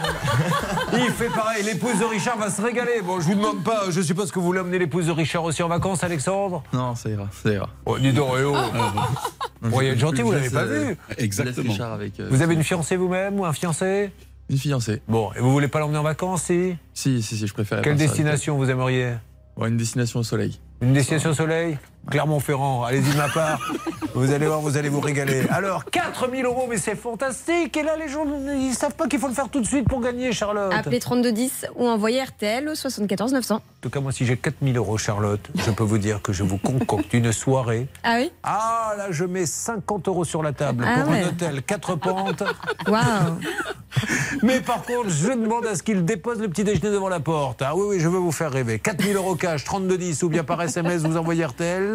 [0.94, 1.62] Il fait pareil.
[1.62, 3.02] L'épouse de Richard va se régaler.
[3.04, 5.62] Bon, je vous demande pas, je suppose que vous voulez emmener l'épouse de Richard aussi
[5.62, 6.62] en vacances, Alexandre?
[6.72, 7.68] Non, ça ira, ça ira.
[7.84, 8.56] Oh, dis donc, eh oh.
[9.60, 10.96] Vous pourriez être gentil, vous l'avez pas vu.
[11.18, 11.74] Exactement.
[12.30, 14.10] Vous avez une fiancée vous-même ou un fiancé?
[14.50, 15.00] Une fiancée.
[15.06, 16.74] Bon, et vous voulez pas l'emmener en vacances, si?
[16.92, 17.82] Si, si, si, je préfère.
[17.82, 19.14] Quelle destination vous aimeriez?
[19.56, 20.58] Ouais, Une destination au soleil.
[20.80, 21.78] Une destination au soleil?
[22.10, 23.60] Clermont-Ferrand, allez-y de ma part.
[24.14, 25.46] Vous allez voir, vous allez vous régaler.
[25.50, 27.76] Alors, 4000 euros, mais c'est fantastique.
[27.76, 28.24] Et là, les gens,
[28.56, 30.72] ils savent pas qu'il faut le faire tout de suite pour gagner, Charlotte.
[30.74, 33.54] Appelez 3210 ou envoyez RTL au 74 900.
[33.56, 36.42] En tout cas, moi, si j'ai 4000 euros, Charlotte, je peux vous dire que je
[36.42, 37.86] vous concocte une soirée.
[38.02, 38.32] Ah oui?
[38.42, 41.22] Ah, là, je mets 50 euros sur la table Ah pour ouais.
[41.22, 42.42] un hôtel, 4 pentes.
[42.88, 43.38] Waouh
[44.42, 47.62] Mais par contre, je demande à ce qu'il dépose le petit déjeuner devant la porte.
[47.62, 48.78] Ah oui, oui, je veux vous faire rêver.
[48.78, 51.89] 4000 euros cash, 3210 ou bien par SMS, vous envoyez RTL.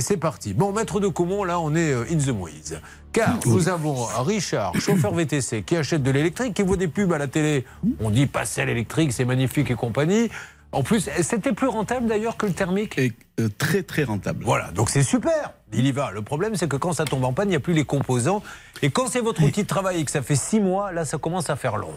[0.00, 0.54] C'est parti.
[0.54, 2.80] Bon, maître de Comont, là, on est euh, in the mouise.
[3.12, 7.18] Car nous avons Richard, chauffeur VTC, qui achète de l'électrique, qui voit des pubs à
[7.18, 7.64] la télé.
[8.00, 10.28] On dit passer à l'électrique, c'est magnifique et compagnie.
[10.72, 12.98] En plus, c'était plus rentable d'ailleurs que le thermique?
[12.98, 14.44] Et euh, très très rentable.
[14.44, 15.52] Voilà, donc c'est super.
[15.72, 16.10] Il y va.
[16.10, 18.42] Le problème, c'est que quand ça tombe en panne, il n'y a plus les composants.
[18.82, 21.18] Et quand c'est votre outil de travail et que ça fait six mois, là, ça
[21.18, 21.94] commence à faire long.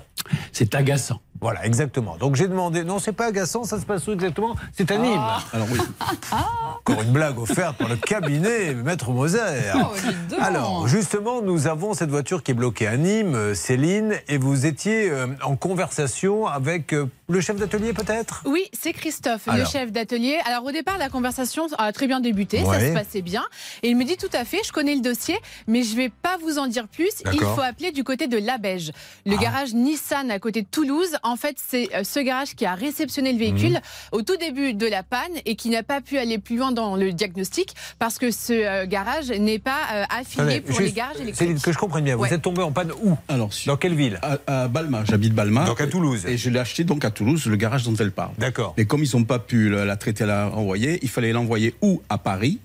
[0.53, 1.19] C'est agaçant.
[1.41, 2.17] Voilà, exactement.
[2.17, 2.83] Donc j'ai demandé.
[2.83, 4.55] Non, c'est pas agaçant, ça se passe où exactement?
[4.73, 5.21] C'est à Nîmes.
[5.53, 5.79] Alors oui.
[6.31, 9.39] Encore une blague offerte par le cabinet Maître Moser.
[9.75, 9.93] Oh.
[10.39, 14.65] Alors, justement, nous avons cette voiture qui est bloquée à Nîmes, euh, Céline, et vous
[14.65, 18.41] étiez euh, en conversation avec euh, le chef d'atelier peut-être?
[18.45, 19.59] Oui, c'est Christophe, Alors.
[19.59, 20.37] le chef d'atelier.
[20.45, 23.43] Alors au départ, la conversation a très bien débuté, ça se passait bien.
[23.83, 25.37] Et il me dit tout à fait, je connais le dossier,
[25.67, 27.09] mais je vais pas vous en dire plus.
[27.33, 28.91] Il faut appeler du côté de Labège.
[29.25, 29.41] Le Ah.
[29.41, 33.31] garage Nissan à côté de Toulouse, en fait, c'est euh, ce garage qui a réceptionné
[33.33, 33.79] le véhicule Mhm.
[34.13, 36.95] au tout début de la panne et qui n'a pas pu aller plus loin dans
[36.95, 41.15] le diagnostic parce que ce euh, garage n'est pas euh, affilié pour juste, les garages
[41.17, 41.35] électriques.
[41.37, 42.27] Céline, que je comprenne bien, Ouais.
[42.29, 43.15] vous êtes tombé en panne où?
[43.27, 44.19] Alors, Dans quelle ville?
[44.21, 45.65] À, à Balma, j'habite Balma.
[45.65, 46.25] Donc à Toulouse.
[46.25, 48.31] Et je l'ai acheté donc à Toulouse, le garage dont elle parle.
[48.37, 48.73] D'accord.
[48.77, 52.01] Et comme ils n'ont pas pu la, la traiter, la renvoyer, il fallait l'envoyer ou
[52.09, 52.59] à Paris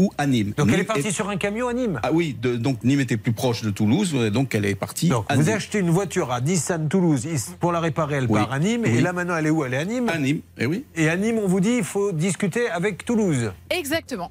[0.00, 0.54] ou à Nîmes.
[0.56, 3.00] Donc elle est partie est- sur un camion à Nîmes Ah oui, de- donc Nîmes
[3.00, 5.52] était plus proche de Toulouse, donc elle est partie Donc, à vous Nîmes.
[5.56, 7.28] achetez une voiture à Nissan Toulouse
[7.60, 8.40] pour la réparer, elle Oui.
[8.40, 8.86] part à Nîmes.
[8.86, 9.62] Et là maintenant, elle est où?
[9.64, 10.84] Elle est à Nîmes À Nîmes, et oui.
[10.96, 13.52] Et à Nîmes, on vous dit il faut discuter avec Toulouse.
[13.68, 14.30] Exactement.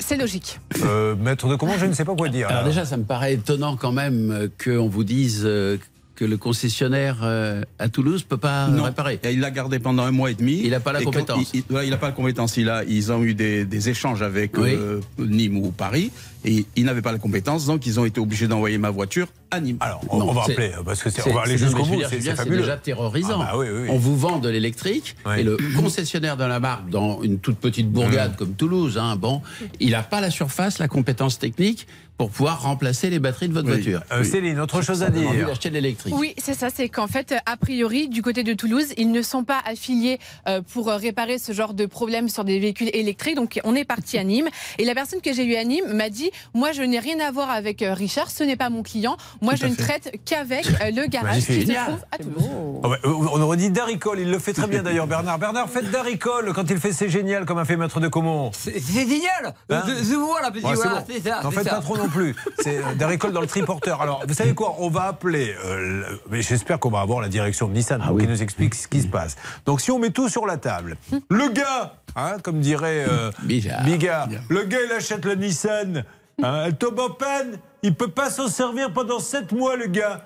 [0.00, 0.60] C'est logique.
[0.84, 2.48] Euh, maître de comment Je ne sais pas quoi dire.
[2.48, 5.76] Alors déjà, ça me paraît étonnant quand même qu'on vous dise euh,
[6.18, 8.82] que le concessionnaire euh, à Toulouse peut pas Non.
[8.82, 9.20] réparer.
[9.22, 10.60] Et il l'a gardé pendant un mois et demi.
[10.64, 11.52] Il n'a pas la compétence.
[11.54, 12.56] Il n'a pas la compétence.
[12.56, 14.70] Il a, ils ont eu des, des échanges avec Oui.
[14.74, 16.10] euh, Nîmes ou Paris.
[16.44, 17.66] Et il n'avait pas la compétence.
[17.66, 19.76] Donc, ils ont été obligés d'envoyer ma voiture à Nîmes.
[19.78, 22.18] Alors, on, Non, on va c'est- appeler, parce que on va aller jusqu'au bout, c'est
[22.18, 23.40] déjà terrorisant.
[23.40, 23.88] Ah bah oui, oui, oui.
[23.90, 27.90] On vous vend de l'électrique et le concessionnaire de la marque dans une toute petite
[27.90, 28.36] bourgade Mmh.
[28.36, 29.40] comme Toulouse, hein, bon,
[29.78, 31.86] il n'a pas la surface, la compétence technique
[32.18, 34.02] pour pouvoir remplacer les batteries de votre voiture.
[34.12, 35.30] Euh, Céline, autre chose à dire.
[35.46, 36.14] d'acheter de l'électrique.
[36.16, 36.68] Oui, c'est ça.
[36.68, 40.60] C'est qu'en fait, a priori, du côté de Toulouse, ils ne sont pas affiliés euh,
[40.74, 43.36] pour euh, réparer ce genre de problème sur des véhicules électriques.
[43.36, 44.48] Donc, on est parti à Nîmes.
[44.78, 47.30] Et la personne que j'ai eue à Nîmes m'a dit Moi, je n'ai rien à
[47.30, 48.30] voir avec euh, Richard.
[48.32, 49.16] Ce n'est pas mon client.
[49.40, 49.82] Moi, Tout je ne fait.
[49.82, 52.48] traite qu'avec le garage qui se trouve à Toulouse.
[52.82, 55.38] Ah on aurait dit Daricole, il le fait très bien d'ailleurs Bernard.
[55.38, 58.50] Bernard, faites Daricole quand il fait c'est génial comme a fait Maître de Comont.
[58.52, 61.06] C'est génial Hein je, je vois la petite Ouais, c'est voilà, bon.
[61.08, 61.40] c'est ça.
[61.42, 61.74] N'en c'est faites ça.
[61.76, 62.34] pas trop non plus.
[62.60, 64.00] C'est euh, Daricole dans le triporteur.
[64.02, 64.76] Alors, vous savez quoi?
[64.78, 65.54] On va appeler.
[65.64, 65.76] euh,
[66.10, 68.88] le- mais j'espère qu'on va avoir la direction de Nissan pour qu'il nous explique ce
[68.88, 69.36] qui se passe.
[69.66, 70.96] Donc, si on met tout sur la table,
[71.30, 76.04] le gars, hein, comme dirait euh, Bigard, le gars, il achète le Nissan.
[76.42, 77.58] hein, elle tombe en panne.
[77.82, 80.24] Il peut pas s'en servir pendant 7 mois, le gars.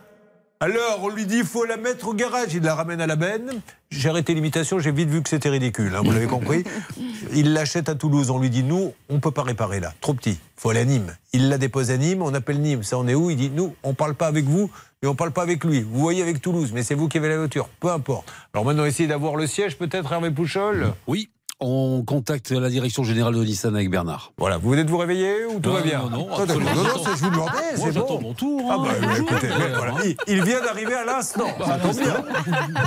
[0.62, 2.54] Alors, on lui dit, il faut la mettre au garage.
[2.54, 3.60] Il la ramène à la benne.
[3.90, 5.92] J'ai arrêté l'imitation, j'ai vite vu que c'était ridicule.
[5.92, 6.62] hein, vous l'avez compris.
[7.34, 8.30] Il l'achète à Toulouse.
[8.30, 9.92] On lui dit, nous, on peut pas réparer là.
[10.00, 10.38] Trop petit.
[10.54, 11.16] faut aller à Nîmes.
[11.32, 12.22] Il la dépose à Nîmes.
[12.22, 12.84] On appelle Nîmes.
[12.84, 13.28] Ça, on est où?
[13.28, 14.70] Il dit, nous, on parle pas avec vous
[15.02, 15.80] et on parle pas avec lui.
[15.82, 17.68] Vous voyez avec Toulouse, mais c'est vous qui avez la voiture.
[17.80, 18.32] Peu importe.
[18.54, 20.92] Alors maintenant, essayez d'avoir le siège, peut-être, Hervé Pouchol?
[21.08, 21.28] Oui.
[21.64, 24.32] On contacte la direction générale de Nissan avec Bernard.
[24.36, 26.62] Voilà, vous venez de vous réveiller ou tout Non, va bien non, non, Ah, d'accord.
[26.62, 26.74] absolument.
[26.74, 28.82] non, non, je vous demandais, c'est j'attends mon tour, Ah hein.
[28.82, 29.30] bah, mais Bonjour.
[29.30, 32.24] écoutez, mais voilà, il, il vient d'arriver à l'instant, ça tombe bien.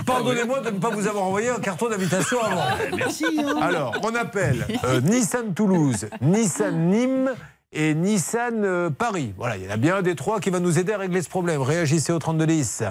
[0.05, 2.65] Pardonnez-moi de ne pas vous avoir envoyé un carton d'invitation avant.
[2.97, 3.55] Merci, hein.
[3.61, 7.31] Alors, on appelle euh, Nissan Toulouse, Nissan Nîmes
[7.71, 9.33] et Nissan euh, Paris.
[9.37, 11.21] Voilà, il y en a bien un des trois qui va nous aider à régler
[11.21, 11.61] ce problème.
[11.61, 12.83] Réagissez au 3210.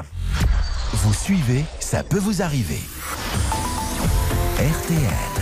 [0.94, 2.80] Vous suivez, ça peut vous arriver.
[4.56, 5.33] RTL.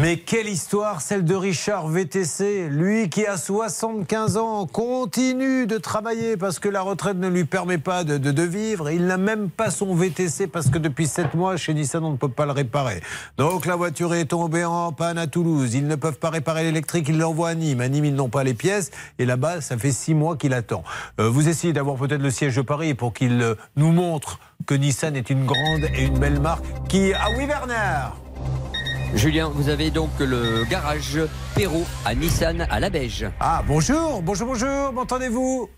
[0.00, 2.68] Mais quelle histoire, celle de Richard VTC.
[2.70, 7.78] Lui qui a 75 ans continue de travailler parce que la retraite ne lui permet
[7.78, 8.90] pas de vivre.
[8.90, 12.16] Il n'a même pas son VTC parce que depuis 7 mois, chez Nissan, on ne
[12.16, 13.00] peut pas le réparer.
[13.36, 15.74] Donc la voiture est tombée en panne à Toulouse.
[15.74, 17.80] Ils ne peuvent pas réparer l'électrique, ils l'envoient à Nîmes.
[17.80, 18.92] À Nîmes, ils n'ont pas les pièces.
[19.18, 20.84] Et là-bas, ça fait 6 mois qu'il attend.
[21.20, 24.74] Euh, vous essayez d'avoir peut-être le siège de Paris pour qu'il euh, nous montre que
[24.74, 27.12] Nissan est une grande et une belle marque qui...
[27.14, 28.16] Ah oui, Bernard
[29.14, 31.20] Julien, vous avez donc le garage
[31.54, 33.26] Perrault à Nissan à la Beige.
[33.38, 35.70] Ah, bonjour, bonjour, bonjour, m'entendez-vous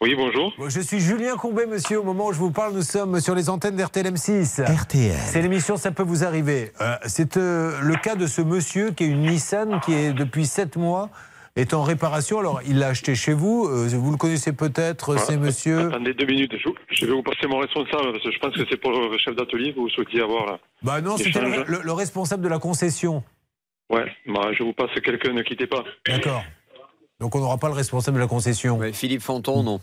[0.00, 0.52] Oui, bonjour.
[0.68, 2.00] Je suis Julien Courbet, monsieur.
[2.00, 4.64] Au moment où je vous parle, nous sommes sur les antennes d'RTL M6.
[4.64, 5.14] RTL.
[5.26, 6.72] C'est l'émission Ça peut vous arriver.
[6.80, 10.46] Euh, c'est euh, le cas de ce monsieur qui est une Nissan qui est depuis
[10.46, 11.10] 7 mois
[11.56, 12.38] est en réparation.
[12.38, 13.66] Alors, il l'a acheté chez vous.
[13.68, 15.88] Euh, vous le connaissez peut-être, c'est monsieur.
[15.88, 18.62] Attendez deux minutes, je, je vais vous passer mon responsable parce que je pense que
[18.70, 20.58] c'est pour le chef d'atelier que vous souhaitiez avoir là.
[20.82, 23.22] Bah non, c'était le, le- le responsable de la concession.
[23.90, 25.84] Ouais, bah, je vous passe quelqu'un, ne quittez pas.
[26.06, 26.42] D'accord.
[27.20, 28.80] Donc on n'aura pas le responsable de la concession.
[28.92, 29.80] Philippe Fanton, non.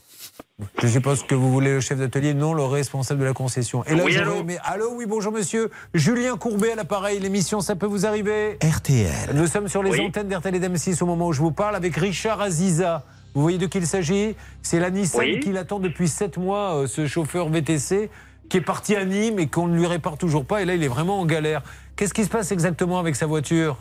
[0.81, 3.83] Je suppose que vous voulez le chef d'atelier, non le responsable de la concession.
[3.85, 5.69] Et là, Oui, allô aimé- allô, oui, bonjour monsieur.
[5.93, 9.29] Julien Courbet à l'appareil, l'émission Ça peut vous arriver RTL.
[9.35, 10.01] Nous sommes sur les Oui.
[10.05, 13.03] antennes d'RTL et d'M6 au moment où je vous parle avec Richard Aziza.
[13.35, 14.35] Vous voyez de qui il s'agit?
[14.61, 15.39] C'est la Nissan Oui.
[15.39, 18.09] qui l'attend depuis 7 mois, euh, ce chauffeur VTC
[18.49, 20.61] qui est parti à Nîmes et qu'on ne lui répare toujours pas.
[20.61, 21.61] Et là, il est vraiment en galère.
[21.95, 23.77] Qu'est-ce qui se passe exactement avec sa voiture?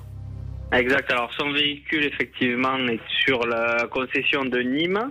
[0.72, 1.10] Exact.
[1.10, 5.10] Alors, son véhicule, effectivement, est sur la concession de Nîmes,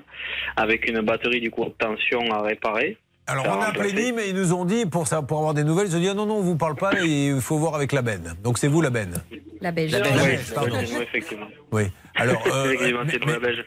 [0.55, 2.97] avec une batterie du coup haute tension à réparer.
[3.25, 3.91] Alors, on a appelé.
[3.93, 6.07] Nîmes et ils nous ont dit, pour, ça, pour avoir des nouvelles, ils ont dit
[6.09, 8.35] ah non, non, on vous parle pas, et il faut voir avec la benne.
[8.43, 9.15] Donc, c'est vous la benne.
[9.59, 9.91] La beige.
[9.91, 10.75] La Oui, pardon.
[10.75, 11.47] effectivement, effectivement.
[11.71, 11.83] Oui.
[12.15, 13.65] Alors, euh, Effectivement, c'est la belge.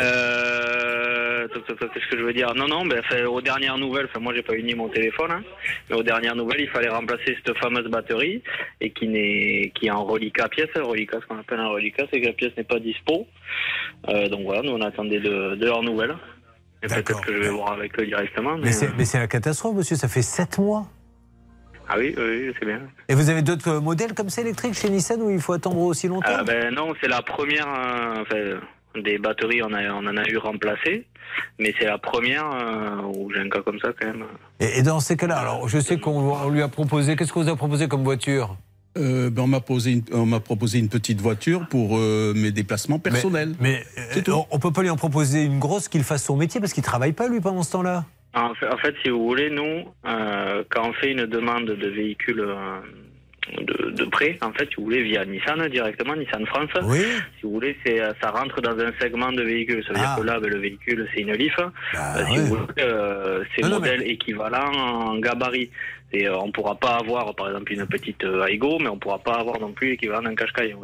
[0.00, 1.46] Euh,
[1.92, 4.74] Qu'est-ce que je veux dire Non, non, ben, aux dernières nouvelles, moi j'ai pas uni
[4.74, 5.42] mon téléphone, hein,
[5.88, 8.42] mais aux dernières nouvelles, il fallait remplacer cette fameuse batterie
[8.80, 10.68] et qui, n'est, qui est en reliquat pièce.
[10.76, 13.26] Reliquat, ce qu'on appelle un reliquat, c'est que la pièce n'est pas dispo.
[14.08, 16.16] Euh, donc voilà, nous on attendait de, de leurs nouvelles.
[16.80, 18.56] Peut-être que je vais voir avec eux directement.
[18.58, 20.86] Mais, mais c'est la catastrophe, monsieur, ça fait 7 mois.
[21.88, 22.80] Ah oui, oui, c'est bien.
[23.08, 25.78] Et vous avez d'autres euh, modèles comme ça électriques chez Nissan où il faut attendre
[25.80, 26.32] aussi longtemps?
[26.34, 27.68] Ah ben non, c'est la première.
[27.68, 28.60] euh, enfin,
[29.02, 31.06] des batteries, on, a, on en a eu remplacé,
[31.58, 34.24] mais c'est la première euh, où j'ai un cas comme ça quand même.
[34.60, 37.42] et, et dans ces cas-là, alors je sais qu'on on lui a proposé, qu'est-ce qu'on
[37.42, 38.56] vous a proposé comme voiture?
[38.96, 42.52] Euh, ben, on m'a posé une, on m'a proposé une petite voiture pour euh, mes
[42.52, 43.56] déplacements personnels.
[43.58, 46.60] Mais euh, on, on peut pas lui en proposer une grosse qu'il fasse son métier
[46.60, 48.04] parce qu'il travaille pas lui pendant ce temps-là?
[48.34, 51.88] En fait, en fait, si vous voulez, nous, euh, quand on fait une demande de
[51.88, 52.78] véhicule euh,
[53.60, 57.52] de, de prêt, en fait, si vous voulez, via Nissan directement, Nissan France, si vous
[57.52, 59.84] voulez, c'est, ça rentre dans un segment de véhicule.
[59.86, 60.14] Ça veut Ah.
[60.14, 61.54] dire que là, ben, le véhicule, c'est une Leaf.
[61.58, 62.38] Euh, si ouais.
[62.40, 65.70] vous voulez, euh, c'est modèle équivalent en gabarit.
[66.12, 68.94] Et euh, on ne pourra pas avoir, par exemple, une petite euh, Aigo, mais on
[68.94, 70.68] ne pourra pas avoir non plus l'équivalent d'un Qashqai.
[70.68, 70.76] dire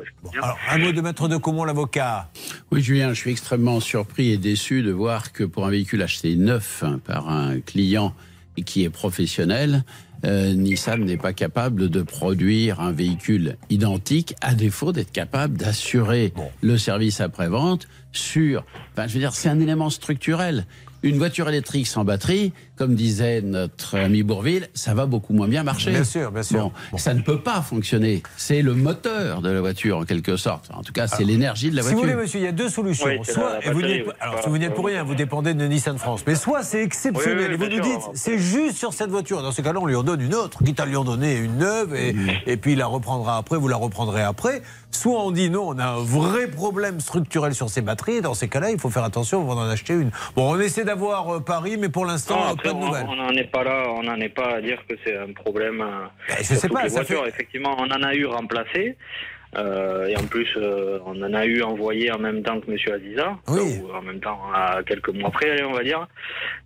[0.43, 2.31] Alors, un mot de maître de Comont, l'avocat.
[2.73, 6.35] Oui, Julien, je suis extrêmement surpris et déçu de voir que pour un véhicule acheté
[6.35, 8.13] neuf hein, par un client
[8.67, 9.85] qui est professionnel,
[10.25, 16.33] euh, Nissan n'est pas capable de produire un véhicule identique, à défaut d'être capable d'assurer
[16.63, 18.65] le service après-vente sur.
[18.93, 20.67] Enfin, je veux dire, c'est un élément structurel.
[21.03, 25.63] Une voiture électrique sans batterie, comme disait notre ami Bourville, ça va beaucoup moins bien
[25.63, 25.91] marcher.
[25.91, 26.71] Bien sûr, bien sûr.
[26.91, 28.23] Bon, Ça ne peut pas fonctionner.
[28.39, 30.71] C'est le moteur de la voiture, en quelque sorte.
[30.73, 32.13] En tout cas, c'est l'énergie de la Si vous voiture.
[32.15, 33.05] voulez, monsieur, il y a deux solutions.
[33.07, 34.17] Oui, soit, et vous batterie, n'y êtes pas- oui.
[34.21, 36.25] alors, si vous n'y êtes pour rien, vous dépendez de Nissan France.
[36.27, 39.43] Mais soit c'est exceptionnel Oui, oui, et vous nous dites, c'est juste sur cette voiture.
[39.43, 41.59] Dans ce cas-là, on lui en donne une autre, quitte à lui en donner une
[41.59, 42.17] neuve et,
[42.47, 44.63] et puis il la reprendra après, vous la reprendrez après.
[44.93, 48.23] Soit on dit non, on a un vrai problème structurel sur ces batteries.
[48.23, 50.11] Dans ces cas-là, il faut faire attention avant d'en acheter une.
[50.35, 52.57] Bon, on essaie d'avoir euh, Paris, mais pour l'instant,
[53.09, 55.79] On n'en est pas là, on n'en est pas à dire que c'est un problème.
[56.29, 57.23] Ben, je sais pas, les ça voitures.
[57.25, 58.97] fait- Effectivement, on en a eu remplacé.
[59.57, 62.77] euh, et en plus, euh, on en a eu envoyé en même temps que M.
[62.95, 63.37] Aziza,
[63.83, 66.07] ou en même temps, à quelques mois après, allez, on va dire.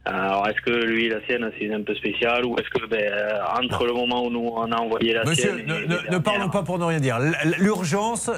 [0.05, 3.11] Alors, est-ce que lui, la sienne, c'est un peu spécial, ou est-ce que, ben,
[3.59, 5.67] entre le moment où nous, on a envoyé la Monsieur, sienne...
[5.67, 7.19] ne, et ne- ne parlons pas pour ne rien dire.
[7.59, 8.31] L'urgence,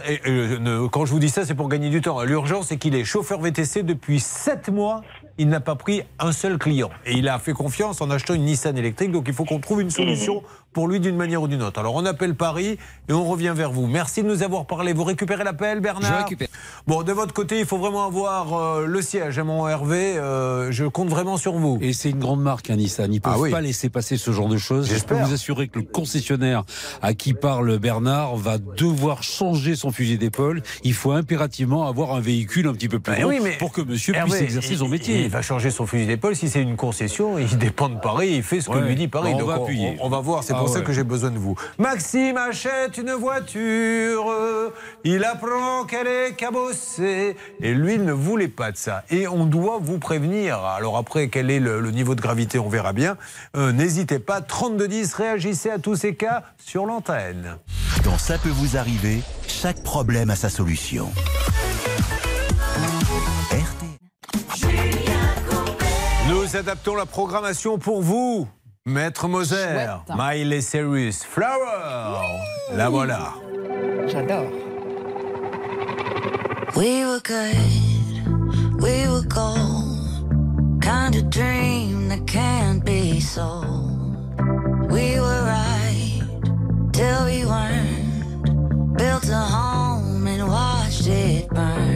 [0.93, 2.23] quand je vous dis ça, c'est pour gagner du temps.
[2.23, 5.03] L'urgence, c'est qu'il est chauffeur VTC depuis 7 mois.
[5.39, 6.91] Il n'a pas pris un seul client.
[7.05, 9.13] Et il a fait confiance en achetant une Nissan électrique.
[9.13, 10.43] Donc il faut qu'on trouve une solution
[10.77, 11.81] pour lui d'une manière ou d'une autre.
[11.81, 12.77] Alors on appelle Paris
[13.09, 13.87] et on revient vers vous.
[13.87, 14.93] Merci de nous avoir parlé.
[14.93, 16.49] Vous récupérez l'appel, Bernard Je récupère.
[16.87, 20.19] Bon, de votre côté, il faut vraiment avoir euh, le siège, hein, mon Hervé.
[20.19, 21.79] Euh, je compte vraiment sur vous.
[21.81, 23.11] Et c'est une grande marque, hein, Nissan.
[23.11, 23.51] Ils peuvent Ah oui.
[23.51, 24.87] pas laisser passer ce genre de choses.
[24.95, 26.65] Je peux vous assurer que le concessionnaire
[27.01, 30.63] à qui parle Bernard va devoir changer son fusil d'épaule.
[30.85, 33.73] Il faut impérativement avoir un véhicule un petit peu plus Ben grand oui, mais pour
[33.73, 35.23] que monsieur Hervé, puisse exercer son métier.
[35.25, 36.37] Il va changer son fusil d'épaule.
[36.37, 38.33] Si c'est une concession, il dépend de Paris.
[38.35, 39.31] Il fait ce que lui dit Paris.
[39.31, 39.97] Bon, on Donc va appuyer.
[40.03, 40.45] on va voir.
[40.45, 41.57] C'est Ah pour ça que j'ai besoin de vous.
[41.79, 44.33] Maxime achète une voiture.
[45.05, 47.37] Il apprend qu'elle est cabossée.
[47.61, 49.05] Et lui, il ne voulait pas de ça.
[49.11, 50.59] Et on doit vous prévenir.
[50.59, 53.17] Alors après, quel est le, le niveau de gravité On verra bien.
[53.57, 54.41] Euh, N'hésitez pas.
[54.41, 57.57] 3210, réagissez à tous ces cas sur l'antenne.
[58.05, 61.11] Dans Ça peut vous arriver, chaque problème a sa solution.
[66.29, 68.49] Nous adaptons la programmation pour vous,
[68.87, 70.17] Maître Moser, Chouette.
[70.17, 72.39] Miley Cyrus, Flower.
[72.73, 73.35] La voilà.
[74.07, 74.47] J'adore.
[76.77, 77.57] We were good,
[78.81, 80.81] we were gold.
[80.81, 83.91] Kind of dream that can't be sold.
[84.89, 86.23] We were right
[86.93, 88.97] till we weren't.
[88.97, 91.96] Built a home and watched it burn.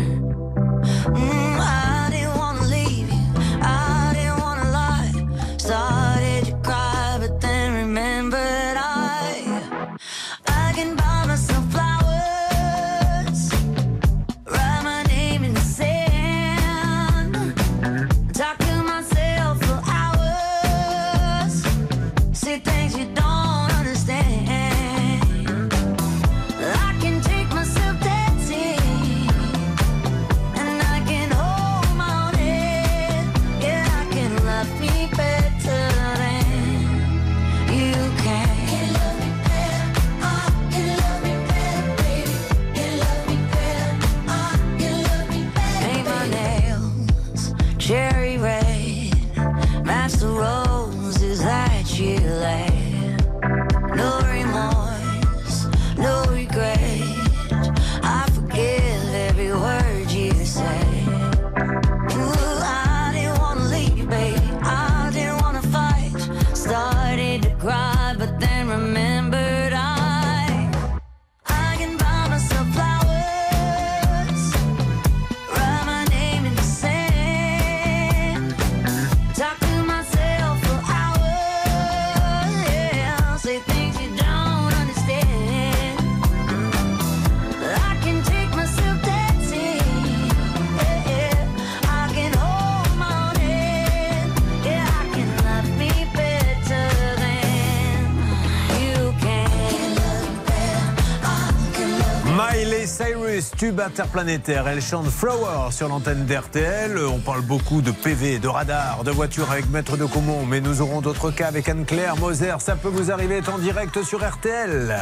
[103.57, 104.69] Tube interplanétaire.
[104.69, 106.99] Elle chante Flower sur l'antenne d'RTL.
[106.99, 110.83] On parle beaucoup de PV, de radar, de voitures avec Maître de Comont, mais nous
[110.83, 112.55] aurons d'autres cas avec Anne-Claire Moser.
[112.59, 115.01] Ça peut vous arriver en direct sur RTL.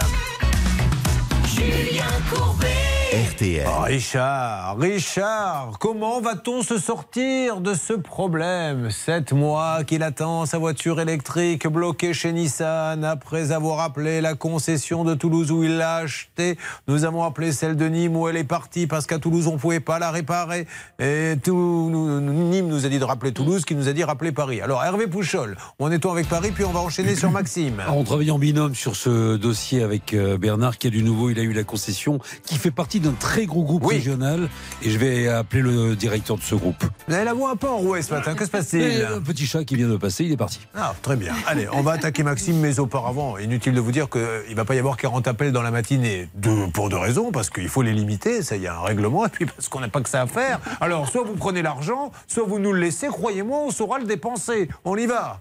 [1.47, 2.78] Julien Courbet.
[3.12, 3.64] RTL.
[3.66, 8.90] Oh, Richard, Richard, comment va-t-on se sortir de ce problème?
[8.90, 15.04] Sept mois qu'il attend sa voiture électrique bloquée chez Nissan après avoir appelé la concession
[15.04, 16.59] de Toulouse où il l'a achetée.
[16.86, 19.59] Nous avons appelé celle de Nîmes où elle est partie parce qu'à Toulouse on ne
[19.59, 20.66] pouvait pas la réparer.
[20.98, 24.32] Et tout, nous- Nîmes nous a dit de rappeler Toulouse qui nous a dit rappeler
[24.32, 24.61] Paris.
[24.61, 27.82] Alors Hervé Pouchol, on est avec Paris puis on va enchaîner sur Maxime.
[27.90, 31.30] On travaille en binôme sur ce dossier avec euh, Bernard qui a du nouveau.
[31.30, 34.49] Il a eu la concession qui fait partie d'un très gros groupe régional
[34.82, 36.84] et je vais appeler le directeur de ce groupe.
[37.07, 39.46] Vous avez la voix un peu enrouée ce matin, que se passe-t-il Et Un petit
[39.46, 40.61] chat qui vient de passer, il est parti.
[40.74, 41.32] Ah, très bien.
[41.46, 44.74] Allez, on va attaquer Maxime, mais auparavant, inutile de vous dire qu'il ne va pas
[44.74, 46.28] y avoir 40 appels dans la matinée.
[46.72, 49.46] Pour deux raisons, parce qu'il faut les limiter, ça, y a un règlement, et puis
[49.46, 50.61] parce qu'on n'a pas que ça à faire.
[50.80, 54.68] Alors, soit vous prenez l'argent, soit vous nous le laissez, croyez-moi, on saura le dépenser.
[54.84, 55.40] On y va.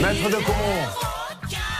[0.00, 0.88] Maître de Comont,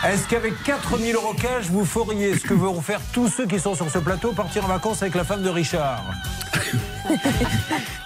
[0.04, 3.74] est-ce qu'avec 4000 euros cash, vous feriez ce que vont faire tous ceux qui sont
[3.74, 6.02] sur ce plateau, partir en vacances avec la femme de Richard?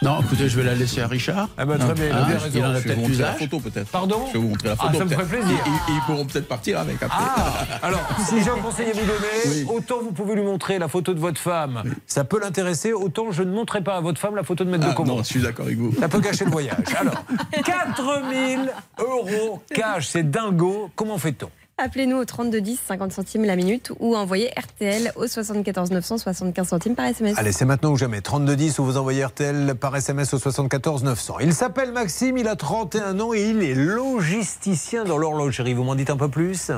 [0.03, 1.49] Non, écoutez, je vais la laisser à Richard.
[1.59, 2.39] Ah bah, très bien, il a Hein, bien.
[2.55, 3.89] Il en a Je vais peut-être montrer la photo peut-être.
[3.89, 4.25] Pardon?
[4.29, 4.99] Je vais vous montrer la Ah, photo.
[4.99, 5.59] ça me ferait plaisir.
[5.67, 7.19] Ils, ils pourront peut-être partir avec après.
[7.37, 10.89] Ah, alors, si j'ai un conseil à vous donner, autant vous pouvez lui montrer la
[10.89, 14.37] photo de votre femme, ça peut l'intéresser, autant je ne montrerai pas à votre femme
[14.37, 15.17] la photo de Maître Ah, de Comont.
[15.17, 15.93] non, je suis d'accord avec vous.
[15.99, 16.77] Ça peut cacher le voyage.
[16.99, 17.25] Alors,
[17.65, 18.71] 4000
[19.01, 20.91] euros cash, c'est dingo.
[20.95, 21.51] Comment fait-on?
[21.79, 26.95] Appelez-nous au 3210, 50 centimes la minute ou envoyez RTL au 74 900, 75 centimes
[26.95, 27.37] par SMS.
[27.37, 28.22] Allez, c'est maintenant ou jamais.
[28.22, 31.41] 3210 ou vous envoyez RTL par SMS au 74 900.
[31.41, 35.74] Il s'appelle Maxime, il a 31 ans et il est logisticien dans l'horlogerie.
[35.74, 36.70] Vous m'en dites un peu plus?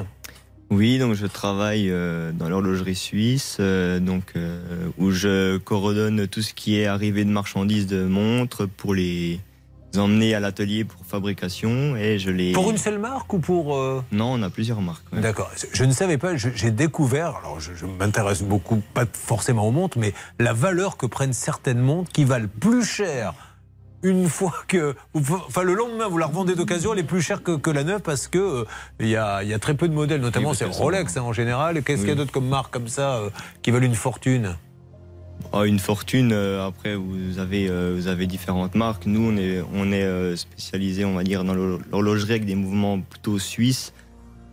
[0.70, 6.42] Oui, donc je travaille euh, dans l'horlogerie suisse, euh, donc euh, où je coordonne tout
[6.42, 9.38] ce qui est arrivée de marchandises de montres pour les
[9.97, 12.53] emmener à l'atelier pour fabrication et je les.
[12.53, 13.76] Pour une seule marque ou pour...
[13.76, 15.05] euh, Non, on a plusieurs marques.
[15.12, 15.20] ouais.
[15.20, 15.51] D'accord.
[15.72, 19.99] Je ne savais pas, j'ai découvert, alors je, je m'intéresse beaucoup, pas forcément aux montres,
[19.99, 23.32] mais la valeur que prennent certaines montres qui valent plus cher
[24.05, 24.95] une fois que.
[25.14, 28.01] Enfin, le lendemain, vous la revendez d'occasion, elle est plus chère que, que la neuve
[28.03, 28.64] parce que euh,
[29.01, 31.32] il y, a, y a très peu de modèles, notamment Oui, c'est Rolex hein, en
[31.32, 31.82] général.
[31.82, 33.30] Qu'est-ce qu'il y a d'autre comme marque comme ça euh,
[33.62, 34.55] qui valent une fortune?
[35.53, 36.30] Ah, une fortune.
[36.32, 39.07] euh, après, vous avez, euh, vous avez différentes marques.
[39.07, 42.55] Nous, on est, on est euh, spécialisé, on va dire, dans l'horlo- l'horlogerie avec des
[42.55, 43.93] mouvements plutôt suisses,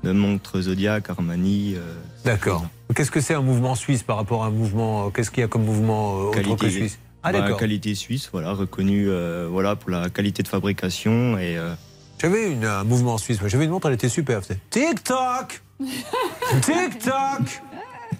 [0.03, 1.73] de montres Zodiac, Armani.
[1.75, 2.65] euh, D'accord.
[2.95, 5.07] Qu'est-ce que c'est un mouvement suisse par rapport à un mouvement.
[5.07, 8.29] euh, Qu'est-ce qu'il y a comme mouvement euh, autre que suisse Ah, bah, qualité suisse,
[8.31, 11.37] voilà, reconnu euh, voilà, pour la qualité de fabrication.
[11.39, 11.73] Et, euh,
[12.21, 13.49] J'avais une- un mouvement suisse, moi.
[13.49, 14.41] j'avais une montre, elle était super.
[14.43, 15.61] C'était Tic-tac
[16.61, 17.61] Tic-tac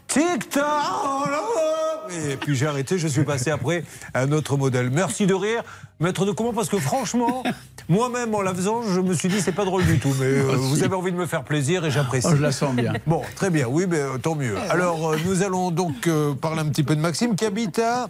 [0.08, 0.64] Tic-tac
[1.06, 1.24] Oh
[2.30, 3.84] Et puis j'ai arrêté, je suis passé après
[4.14, 4.89] à un autre modèle.
[4.89, 5.64] Merci de rire,
[6.00, 7.43] maître de comment Parce que franchement,
[7.89, 10.14] moi-même en la faisant, je me suis dit c'est pas drôle du tout.
[10.20, 12.28] Mais euh, vous avez envie de me faire plaisir et j'apprécie.
[12.30, 12.93] Oh, je la sens bien.
[13.08, 14.58] Bon, très bien, oui, mais euh, tant mieux.
[14.70, 18.10] Alors euh, nous allons donc euh, parler un petit peu de Maxime qui habite à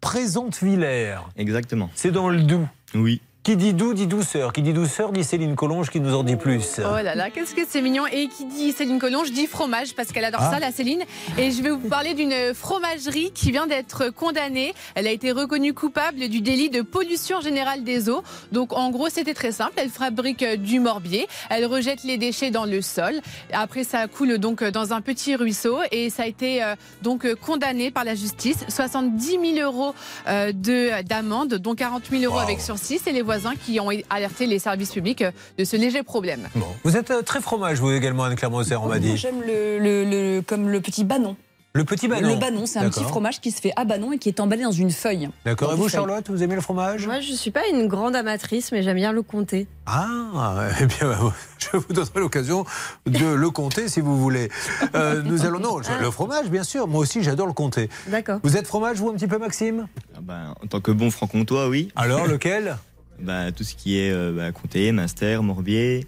[0.00, 1.18] Présente-Villers.
[1.36, 1.90] Exactement.
[1.94, 2.66] C'est dans le Doubs.
[2.94, 3.20] Oui.
[3.46, 4.52] Qui dit doux dit douceur.
[4.52, 6.80] Qui dit douceur dit Céline Collonge qui nous en dit plus.
[6.80, 8.04] Oh là là, qu'est-ce que c'est mignon.
[8.08, 10.50] Et qui dit Céline Collonge dit fromage parce qu'elle adore Ah.
[10.54, 11.04] ça, la Céline.
[11.38, 14.74] Et je vais vous parler d'une fromagerie qui vient d'être condamnée.
[14.96, 18.24] Elle a été reconnue coupable du délit de pollution générale des eaux.
[18.50, 19.74] Donc en gros, c'était très simple.
[19.76, 21.28] Elle fabrique euh, du morbier.
[21.48, 23.14] Elle rejette les déchets dans le sol.
[23.52, 27.32] Après, ça coule donc euh, dans un petit ruisseau et ça a été euh, donc
[27.36, 28.64] condamné par la justice.
[28.68, 29.94] 70 000 euros
[30.26, 32.98] euh, de d'amende, dont 40 000 euros avec sursis.
[33.06, 36.48] Et les voisins qui ont alerté les services publics euh, de ce léger problème.
[36.54, 36.66] Bon.
[36.84, 39.16] Vous êtes euh, très fromage, vous également, Anne-Claire on m'a dit.
[39.16, 41.36] J'aime le, le- le- comme le petit banon.
[41.72, 42.26] Le petit banon.
[42.30, 43.10] Le banon, c'est un petit D'accord.
[43.10, 45.28] fromage qui se fait à banon et qui est emballé dans une feuille.
[45.44, 45.74] D'accord.
[45.74, 45.90] Et vous.
[45.90, 47.04] Charlotte, vous aimez le fromage?
[47.06, 49.66] Moi, je suis pas une grande amatrice, mais j'aime bien le compter.
[49.84, 51.12] Ah, eh bien,
[51.58, 52.64] je vous donnerai l'occasion
[53.04, 54.48] de le compter si vous voulez.
[54.94, 55.58] Euh, nous allons.
[55.60, 56.88] Non, je- le fromage, bien sûr.
[56.88, 57.90] Moi aussi, j'adore le compter.
[58.06, 58.40] D'accord.
[58.42, 59.86] Vous êtes fromage, vous, un petit peu, Maxime?
[60.14, 61.88] Ah ben, en tant que bon franc-comtois, oui.
[61.94, 62.78] Alors, lequel?
[63.20, 66.06] Ben, Tout ce qui est euh, ben, comté, Munster, Morbier.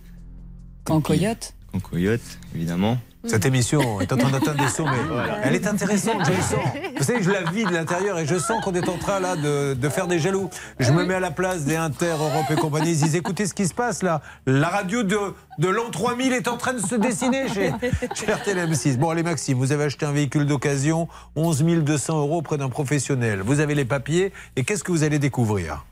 [0.84, 1.54] Cancoyote.
[1.72, 2.98] Cancoyote, évidemment.
[3.26, 4.92] Cette émission est en train d'atteindre des sommets.
[5.42, 6.74] Elle est intéressante, je le sens.
[6.96, 9.34] Vous savez, je la vis de l'intérieur et je sens qu'on est en train là
[9.34, 10.48] de, de faire des jaloux.
[10.78, 12.92] Je me mets à la place des Inter, Europe et compagnie.
[12.92, 14.22] Ils disent écoutez ce qui se passe là.
[14.46, 15.18] La radio de,
[15.58, 17.72] de l'an 3000 est en train de se dessiner chez,
[18.14, 18.96] chez RTL M6.
[18.96, 23.42] Bon, allez, Maxime, vous avez acheté un véhicule d'occasion, 11 200 euros auprès d'un professionnel.
[23.44, 25.84] Vous avez les papiers et qu'est-ce que vous allez découvrir?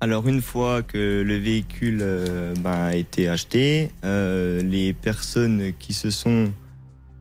[0.00, 5.94] Alors une fois que le véhicule euh, ben, a été acheté, euh, les personnes qui
[5.94, 6.52] se sont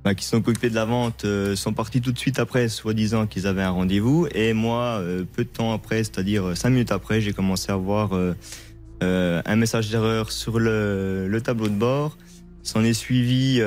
[0.04, 3.28] ben, qui sont occupées de la vente euh, sont parties tout de suite après, soi-disant
[3.28, 4.28] qu'ils avaient un rendez-vous.
[4.36, 5.02] Et moi,
[5.34, 8.12] peu de temps après, c'est-à-dire cinq minutes après, j'ai commencé à voir
[9.02, 12.18] un message d'erreur sur le, le tableau de bord.
[12.62, 13.62] S'en est suivi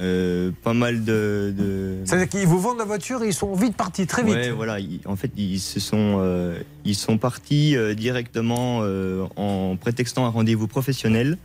[0.00, 1.52] euh, pas mal de.
[1.56, 1.96] de...
[2.04, 4.34] C'est-à-dire qu'ils vous vendent la voiture et ils sont vite partis, très vite.
[4.34, 4.78] Ouais, voilà.
[4.78, 8.82] ils- en fait, ils se sont, euh, ils sont partis euh, directement
[9.36, 11.38] en prétextant un rendez-vous professionnel.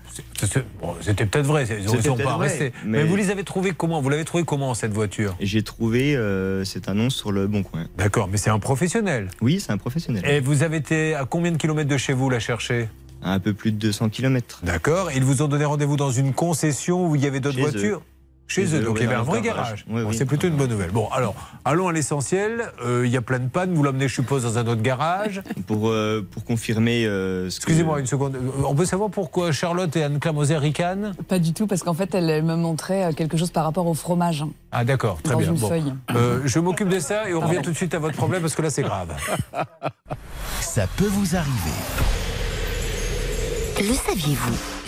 [0.82, 2.74] Bon, C'était peut-être vrai, ils ne sont pas vrai, restés.
[2.86, 3.00] Mais...
[3.00, 4.02] mais- vous les avez trouvés comment?
[4.02, 5.36] Vous l'avez trouvé comment cette voiture?
[5.40, 6.18] J'ai trouvé
[6.64, 7.86] cette annonce sur le Bon Coin.
[7.98, 9.30] D'accord, mais c'est un professionnel.
[9.42, 10.24] Oui, c'est un professionnel.
[10.28, 12.88] Et vous avez été à combien de kilomètres de chez vous la chercher?
[13.26, 14.60] Un peu plus de 200 km.
[14.64, 15.10] D'accord.
[15.16, 18.00] Ils vous ont donné rendez-vous dans une concession où il y avait d'autres eux.
[18.54, 19.64] Chez, eux, donc il y avait un vrai garage.
[19.66, 19.86] garage.
[19.90, 20.16] Oui, Bon, oui.
[20.18, 20.92] c'est plutôt une bonne nouvelle.
[20.92, 21.34] Bon, alors,
[21.66, 22.72] allons à l'essentiel.
[22.86, 23.74] Euh, Il y a plein de pannes.
[23.74, 25.42] Vous l'emmenez, je suppose, dans un autre garage.
[25.68, 28.36] Pour, euh, pour confirmer euh, ce que- Excusez-moi une seconde.
[28.36, 31.14] Euh, On peut savoir pourquoi Charlotte et Anne-Claire Moser ricanent?
[31.28, 33.88] Pas du tout, parce qu'en fait, elle, elle me montrait euh, quelque chose par rapport
[33.88, 34.44] au fromage.
[34.72, 35.52] Ah d'accord, très Dans bien.
[35.52, 35.94] une feuille.
[36.16, 38.56] Euh, je m'occupe de ça et on revient tout de suite à votre problème parce
[38.56, 39.10] que là c'est grave.
[40.60, 41.78] Ça peut vous arriver.
[43.80, 44.73] Le saviez-vous?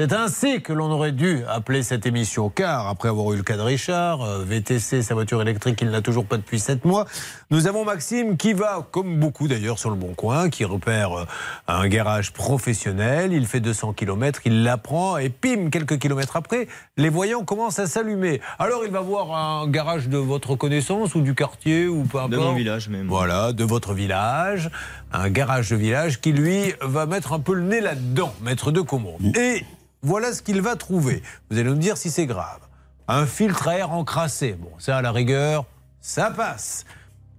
[0.00, 3.56] C'est ainsi que l'on aurait dû appeler cette émission, car après avoir eu le cas
[3.56, 7.04] de Richard, euh, VTC, sa voiture électrique, il n'a toujours pas depuis 7 mois,
[7.50, 11.24] nous avons Maxime qui va, comme beaucoup d'ailleurs sur le Bon Coin, qui repère euh,
[11.66, 17.08] un garage professionnel, il fait 200 km, il l'apprend, et pim, quelques kilomètres après, les
[17.08, 18.40] voyants commencent à s'allumer.
[18.60, 22.30] Alors il va voir un garage de votre connaissance ou du quartier ou peu importe.
[22.30, 23.08] De mon village même.
[23.08, 24.70] Voilà, de votre village,
[25.12, 28.80] un garage de village qui lui va mettre un peu le nez là-dedans, maître de
[28.80, 29.36] commande.
[29.36, 29.64] Et
[30.02, 31.22] voilà ce qu'il va trouver.
[31.50, 32.60] Vous allez nous dire si c'est grave.
[33.08, 34.52] Un filtre à air encrassé.
[34.58, 35.64] Bon, ça à la rigueur,
[36.00, 36.84] ça passe.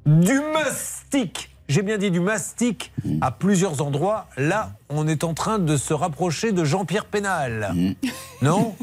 [0.05, 1.55] Du mastic.
[1.67, 2.91] J'ai bien dit du mastic
[3.21, 4.25] à plusieurs endroits.
[4.37, 7.75] Là, on est en train de se rapprocher de Jean-Pierre Pénal.
[8.41, 8.73] Non?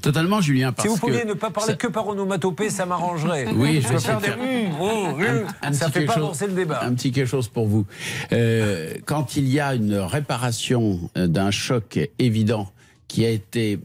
[0.00, 0.72] Totalement, Julien.
[0.72, 3.46] Parce Si vous pouviez que ne pas parler ça- que par onomatopée, ça m'arrangerait.
[3.54, 4.28] Oui, je vais peux faire des.
[4.30, 6.80] Un- un ça petit fait pas chose- avancer le débat.
[6.82, 7.84] Un petit quelque chose pour vous.
[8.32, 12.72] Euh, quand il y a une réparation euh, d'un choc évident
[13.10, 13.80] qui a été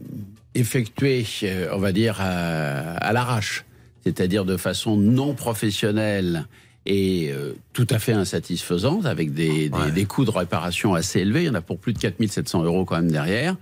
[0.54, 3.64] effectué, euh, on va dire, à, à l'arrache,
[4.04, 6.46] c'est-à-dire de façon non professionnelle
[6.86, 11.42] et euh, tout à fait insatisfaisante, avec des, des- des coûts de réparation assez élevés,
[11.42, 13.56] il y en a pour plus de 4700 euros quand même derrière,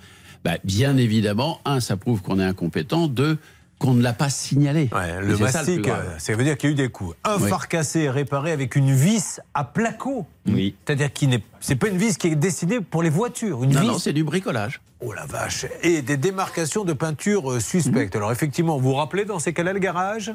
[0.44, 3.38] bah, bien évidemment, un, ça prouve qu'on est incompétent, deux,
[3.84, 4.88] qu'on ne l'a pas signalé.
[5.20, 7.14] Le ça mastic, euh, ça veut dire qu'il y a eu des coups.
[7.24, 7.48] Un Oui.
[7.50, 10.26] phare cassé réparé avec une vis à placo.
[10.46, 10.74] Oui.
[10.86, 13.62] C'est-à-dire qu'il n'est, c'est pas une vis qui est destinée pour les voitures.
[13.62, 13.86] Une Non, vis.
[13.86, 14.80] non, c'est du bricolage.
[15.00, 15.66] Oh la vache.
[15.82, 17.60] Et des démarcations de peinture euh, Mhm.
[17.60, 18.16] suspectes.
[18.16, 20.32] Alors effectivement, vous vous rappelez dans ces cas-là le garage?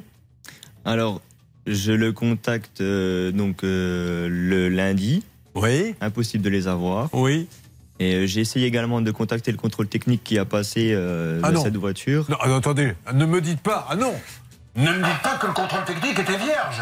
[0.86, 1.22] Alors,
[1.66, 5.24] je le contacte euh, donc euh, le lundi.
[5.56, 5.96] Oui.
[6.02, 7.10] Impossible de les avoir.
[7.14, 7.48] Oui.
[8.00, 11.52] Et euh, j'ai essayé également de contacter le contrôle technique qui a passé euh, Ah
[11.62, 12.26] cette voiture.
[12.30, 13.86] Non, ah, attendez, ne me dites pas.
[13.90, 14.14] Ah non
[14.76, 16.82] Ne me dites pas que le contrôle technique était vierge.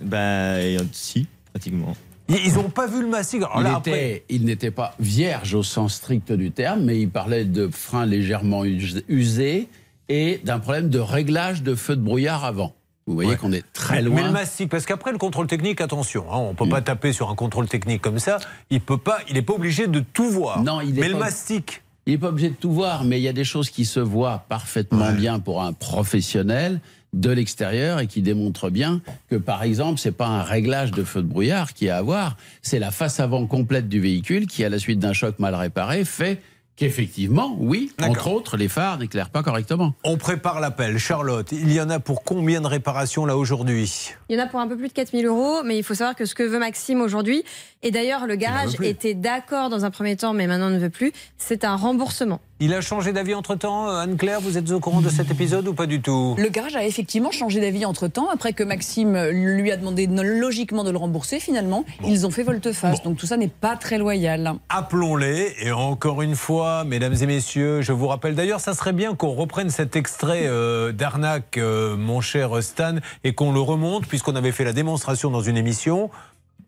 [0.00, 1.94] Ben, euh, si, pratiquement.
[2.28, 3.08] Ils n'ont pas vu le.
[3.12, 6.98] Alors il, là, était- après- il n'était pas vierge au sens strict du terme, mais
[7.00, 9.68] il parlait de freins légèrement us- usés
[10.08, 12.74] et d'un problème de réglage de feu de brouillard avant.
[13.12, 13.36] Vous voyez Ouais.
[13.36, 14.22] qu'on est très Mais loin.
[14.26, 17.34] le mastic, parce qu'après le contrôle technique, attention, hein, on peut pas taper sur un
[17.34, 18.38] contrôle technique comme ça.
[18.70, 20.62] Il peut pas, il n'est pas obligé de tout voir.
[20.62, 21.82] Non, il est Mais le mastic.
[22.06, 24.00] Il n'est pas obligé de tout voir, mais il y a des choses qui se
[24.00, 26.80] voient parfaitement bien pour un professionnel
[27.12, 31.20] de l'extérieur et qui démontrent bien que, par exemple, c'est pas un réglage de feu
[31.22, 34.68] de brouillard qui est à avoir, c'est la face avant complète du véhicule qui, à
[34.70, 36.40] la suite d'un choc mal réparé, fait
[36.76, 39.94] qu'effectivement, oui, entre autres, les phares n'éclairent pas correctement.
[40.04, 40.98] On prépare l'appel.
[40.98, 44.10] Charlotte, il y en a pour combien de réparations là aujourd'hui?
[44.28, 46.16] Il y en a pour un peu plus de 4000 euros, mais il faut savoir
[46.16, 47.44] que ce que veut Maxime aujourd'hui,
[47.82, 51.12] et d'ailleurs le garage était d'accord dans un premier temps, mais maintenant ne veut plus,
[51.38, 52.40] c'est un remboursement.
[52.64, 55.74] Il a changé d'avis entre-temps, euh, Anne-Claire, vous êtes au courant de cet épisode ou
[55.74, 56.36] pas du tout?
[56.38, 60.84] Le garage a effectivement changé d'avis entre temps, après que Maxime lui a demandé logiquement
[60.84, 61.40] de le rembourser.
[61.40, 63.02] Finalement, ils ont fait volte-face.
[63.02, 64.54] Donc tout ça n'est pas très loyal.
[64.68, 65.56] Appelons-les.
[65.62, 69.32] Et encore une fois, mesdames et messieurs, je vous rappelle d'ailleurs, ça serait bien qu'on
[69.32, 72.94] reprenne cet extrait euh, d'arnaque, euh, mon cher Stan,
[73.24, 76.10] et qu'on le remonte, puisqu'on avait fait la démonstration dans une émission.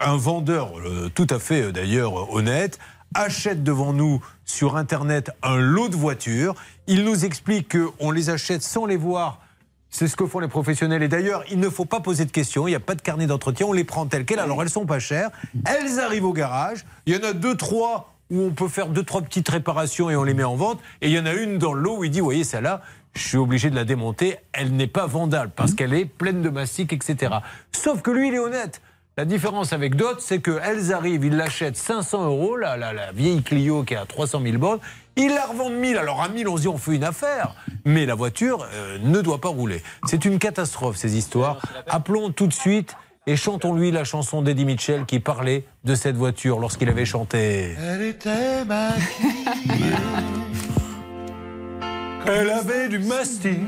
[0.00, 2.80] Un vendeur, euh, tout à fait euh, d'ailleurs euh, honnête,
[3.14, 6.54] achète devant nous sur Internet un lot de voitures.
[6.86, 9.40] Il nous explique qu'on les achète sans les voir.
[9.90, 11.02] C'est ce que font les professionnels.
[11.04, 12.66] Et d'ailleurs, il ne faut pas poser de questions.
[12.66, 13.66] Il n'y a pas de carnet d'entretien.
[13.66, 14.40] On les prend telles quelles.
[14.40, 15.30] Alors, elles sont pas chères.
[15.66, 16.84] Elles arrivent au garage.
[17.06, 20.16] Il y en a deux, trois où on peut faire deux, trois petites réparations et
[20.16, 20.80] on les met en vente.
[21.00, 22.82] Et il y en a une dans le lot où il dit, voyez, celle-là,
[23.14, 24.36] je suis obligé de la démonter.
[24.52, 27.36] Elle n'est pas vendable parce qu'elle est pleine de mastic, etc.
[27.70, 28.82] Sauf que lui, il est honnête.
[29.16, 33.42] La différence avec d'autres, c'est qu'elles arrivent, ils l'achètent 500 euros, la, la, la vieille
[33.44, 34.80] Clio qui a 300 000 bornes,
[35.16, 35.96] Il la revend de 1000.
[35.98, 37.54] Alors à 1000, on se dit on fait une affaire.
[37.84, 39.82] Mais la voiture euh, ne doit pas rouler.
[40.06, 41.60] C'est une catastrophe, ces histoires.
[41.86, 42.96] Appelons tout de suite
[43.28, 47.76] et chantons-lui la chanson d'Eddie Mitchell qui parlait de cette voiture lorsqu'il avait chanté.
[47.80, 49.94] Elle était maquillée.
[52.26, 53.60] Elle avait du mastic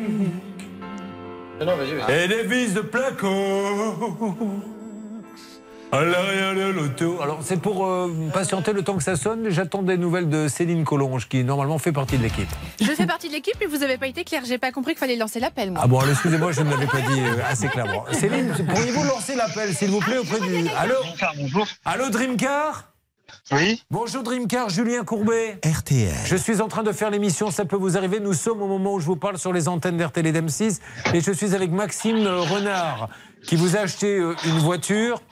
[1.61, 3.29] et des vis de placo
[6.05, 7.21] de l'auto.
[7.23, 9.49] Alors c'est pour euh, patienter le temps que ça sonne.
[9.51, 12.49] J'attends des nouvelles de Céline Collonge qui normalement fait partie de l'équipe.
[12.81, 14.43] Je fais partie de l'équipe, mais vous n'avez pas été clair.
[14.47, 15.81] J'ai pas compris qu'il fallait lancer l'appel, moi.
[15.83, 18.05] Ah bon, excusez-moi, je ne l'avais pas dit euh, assez clairement.
[18.13, 20.69] Céline, pourriez-vous lancer l'appel, s'il vous plaît, auprès du.
[20.77, 20.95] Allô
[21.37, 21.67] Bonjour.
[21.85, 22.93] Allô, Dreamcar
[23.53, 23.83] Oui.
[23.91, 25.59] Bonjour Dreamcar, Julien Courbet.
[25.65, 26.15] RTL.
[26.27, 28.21] Je suis en train de faire l'émission, ça peut vous arriver.
[28.21, 30.81] Nous sommes au moment où je vous parle sur les antennes d'RTL et d'M6.
[31.15, 33.09] Et je suis avec Maxime Renard,
[33.47, 35.23] qui vous a acheté euh, une voiture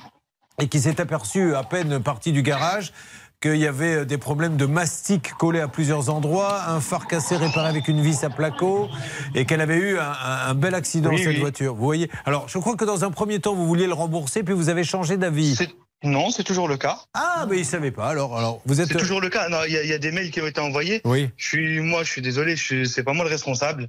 [0.60, 2.92] et qui s'est aperçu à peine parti du garage
[3.40, 7.36] qu'il y avait euh, des problèmes de mastic collés à plusieurs endroits, un phare cassé
[7.36, 8.88] réparé avec une vis à placo,
[9.34, 11.40] et qu'elle avait eu un, un- un bel accident, Oui, cette oui.
[11.40, 11.74] voiture.
[11.74, 12.10] Vous voyez?
[12.24, 14.84] Alors, je crois que dans un premier temps, vous vouliez le rembourser, puis vous avez
[14.84, 15.58] changé d'avis.
[16.04, 16.98] Non, c'est toujours le cas.
[17.14, 18.08] Ah, mais il ne savait pas.
[18.08, 18.88] Alors, alors vous êtes.
[18.88, 19.46] C'est toujours le cas.
[19.66, 21.00] Il y, a- il y a des mails qui ont été envoyés.
[21.04, 21.30] Oui.
[21.36, 23.88] Je suis, moi, je suis désolé, c'est pas moi le responsable,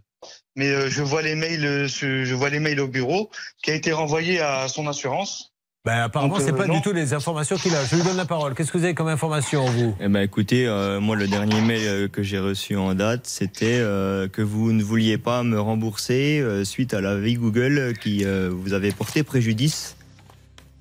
[0.56, 3.30] mais euh, je vois les mails, euh, je vois les mails au bureau
[3.64, 5.54] qui a été renvoyé à son assurance.
[5.86, 6.74] Ben, apparemment, Donc, c'est euh, pas non.
[6.74, 7.86] du tout les informations qu'il a.
[7.86, 8.56] Je lui donne la parole.
[8.56, 9.96] Qu'est-ce que vous avez comme information, vous?
[10.00, 13.78] Eh ben, écoutez, euh, moi, le dernier mail euh, que j'ai reçu en date, c'était
[13.80, 18.50] euh, que vous ne vouliez pas me rembourser euh, suite à l'avis Google qui euh,
[18.52, 19.96] vous avait porté préjudice.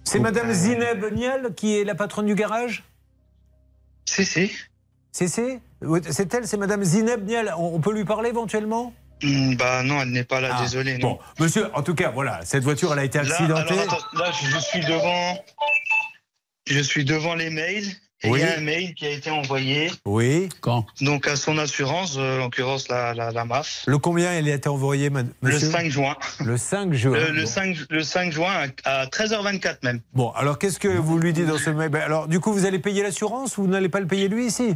[0.05, 2.83] C'est Madame Zineb Niel qui est la patronne du garage?
[4.07, 4.51] C'est c'est.
[5.13, 5.61] C'est c'est?
[5.83, 7.53] Oui, C'est elle, c'est Madame Zineb Niel.
[7.59, 8.95] On peut lui parler éventuellement?
[9.57, 10.99] Bah non, elle n'est pas là, Ah, désolé.
[10.99, 11.11] Non.
[11.13, 13.73] Bon, monsieur, en tout cas, voilà, cette voiture, elle a été Là, accidentée.
[13.79, 15.45] alors, attends, là, je suis devant,
[16.67, 17.87] je suis devant les mails.
[18.23, 18.41] Et Oui.
[18.41, 19.91] il y a un mail qui a été envoyé.
[20.07, 20.49] Oui.
[20.63, 20.87] Quand?
[21.03, 23.83] Donc à son assurance, euh, en l'occurrence la, la, la MAF.
[23.87, 25.71] Le combien elle a été envoyée, ma- Le monsieur?
[25.71, 26.17] 5 juin.
[26.43, 27.19] Le 5 juin.
[27.19, 27.47] Le, le Bon.
[27.47, 28.51] 5, le 5 juin
[28.85, 30.01] à à 13h24 même.
[30.15, 31.91] Bon, alors qu'est-ce que vous lui dites dans ce mail?
[31.91, 34.47] Ben, Alors, du coup, vous allez payer l'assurance ou vous n'allez pas le payer lui
[34.47, 34.75] ici?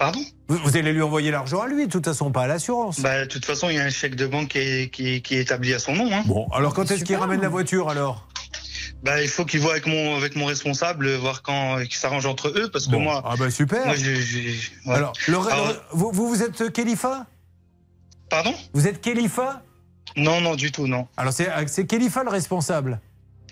[0.00, 3.00] Pardon vous, vous allez lui envoyer l'argent à lui, de toute façon, pas à l'assurance.
[3.00, 5.20] Bah, de toute façon, il y a un chèque de banque qui est, qui est-
[5.20, 6.08] qui est établi à son nom.
[6.10, 6.22] Hein.
[6.26, 8.26] Bon, alors quand est-ce qu'il ramène la voiture alors?
[9.02, 12.48] Bah, il faut qu'il voit avec mon, avec mon responsable, voir quand qu'ils s'arrangent entre
[12.48, 13.00] eux, parce que Bon.
[13.00, 13.22] moi.
[13.26, 13.84] Ah bah super.
[13.84, 14.94] Moi, je- je- ouais.
[14.96, 17.26] Alors, le- Alors, le- vous, vous, vous êtes Khalifa?
[18.30, 18.54] Pardon?
[18.72, 19.62] Vous êtes Khalifa?
[20.16, 21.06] Non, non, du tout, non.
[21.18, 23.00] Alors, c'est c'est Khalifa le responsable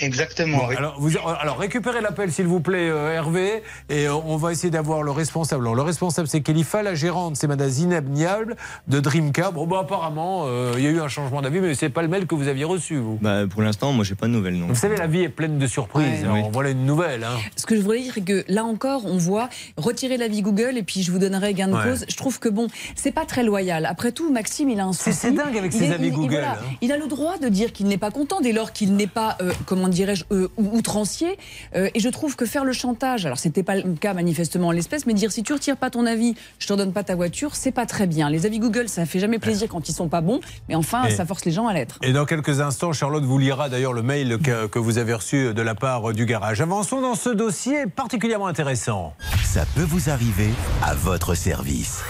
[0.01, 0.59] Exactement.
[0.59, 0.77] Bon, oui.
[0.77, 1.11] alors, vous,
[1.41, 5.11] alors, récupérez l'appel, s'il vous plaît, euh, Hervé, et euh, on va essayer d'avoir le
[5.11, 5.65] responsable.
[5.65, 8.57] Alors, le responsable, c'est Khalifa, la gérante, c'est Madame Zineb Niable
[8.87, 9.53] de Dreamcar.
[9.53, 12.09] Bon, bah, apparemment, euh, il y a eu un changement d'avis, mais c'est pas le
[12.09, 13.19] mail que vous aviez reçu, vous.
[13.21, 14.67] Bah, pour l'instant, moi, j'ai pas de nouvelles, non.
[14.69, 16.23] Vous savez, la vie est pleine de surprises.
[16.23, 16.39] Ouais.
[16.39, 17.25] Alors, Voilà une nouvelle.
[17.25, 17.37] Hein.
[17.57, 20.83] Ce que je voudrais dire, c'est que là encore, on voit retirer l'avis Google et
[20.83, 21.83] puis je vous donnerai gain de Ouais.
[21.85, 22.05] cause.
[22.09, 23.87] Je trouve que bon, c'est pas très loyal.
[23.87, 25.13] Après tout, Maxime, il a un souci.
[25.13, 26.53] C'est- c'est dingue avec Il ses est- avis il- il- Google, voilà.
[26.53, 26.77] hein.
[26.81, 29.37] Il a le droit de dire qu'il n'est pas content dès lors qu'il n'est pas,
[29.43, 29.53] euh,
[29.89, 31.39] comment dirais-je, euh, ou- outrancier.
[31.75, 34.71] Euh, et je trouve que faire le chantage, alors c'était pas le cas manifestement en
[34.71, 37.55] l'espèce, mais dire si tu retires pas ton avis, je te redonne pas ta voiture,
[37.57, 38.29] c'est pas très bien.
[38.31, 41.11] Les avis Google, ça fait jamais plaisir quand ils sont pas bons, mais enfin, Et-
[41.15, 41.99] ça force les gens à l'être.
[42.03, 45.55] Et dans quelques instants, Charlotte vous lira d'ailleurs le mail que, que vous avez reçu
[45.55, 46.61] de la part du garage.
[46.61, 49.15] Avançons dans ce dossier particulièrement intéressant.
[49.45, 50.51] Ça peut vous arriver
[50.83, 52.03] à votre service.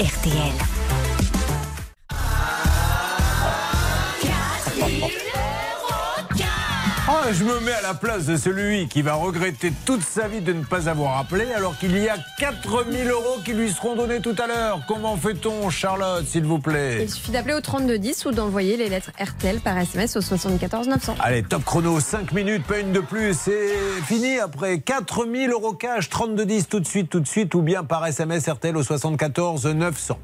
[0.00, 0.81] RTL.
[7.32, 10.52] Je me mets à la place de celui qui va regretter toute sa vie de
[10.52, 14.34] ne pas avoir appelé alors qu'il y a 4000 euros qui lui seront donnés tout
[14.38, 14.80] à l'heure.
[14.86, 19.12] Comment fait-on, Charlotte, s'il vous plaît Il suffit d'appeler au 3210 ou d'envoyer les lettres
[19.18, 21.14] RTL par SMS au 74 900.
[21.20, 23.34] Allez, top chrono, 5 minutes, pas une de plus.
[23.34, 23.70] C'est
[24.04, 28.06] fini après 4000 euros cash, 3210 tout de suite, tout de suite, ou bien par
[28.06, 30.18] SMS RTL au 74 900.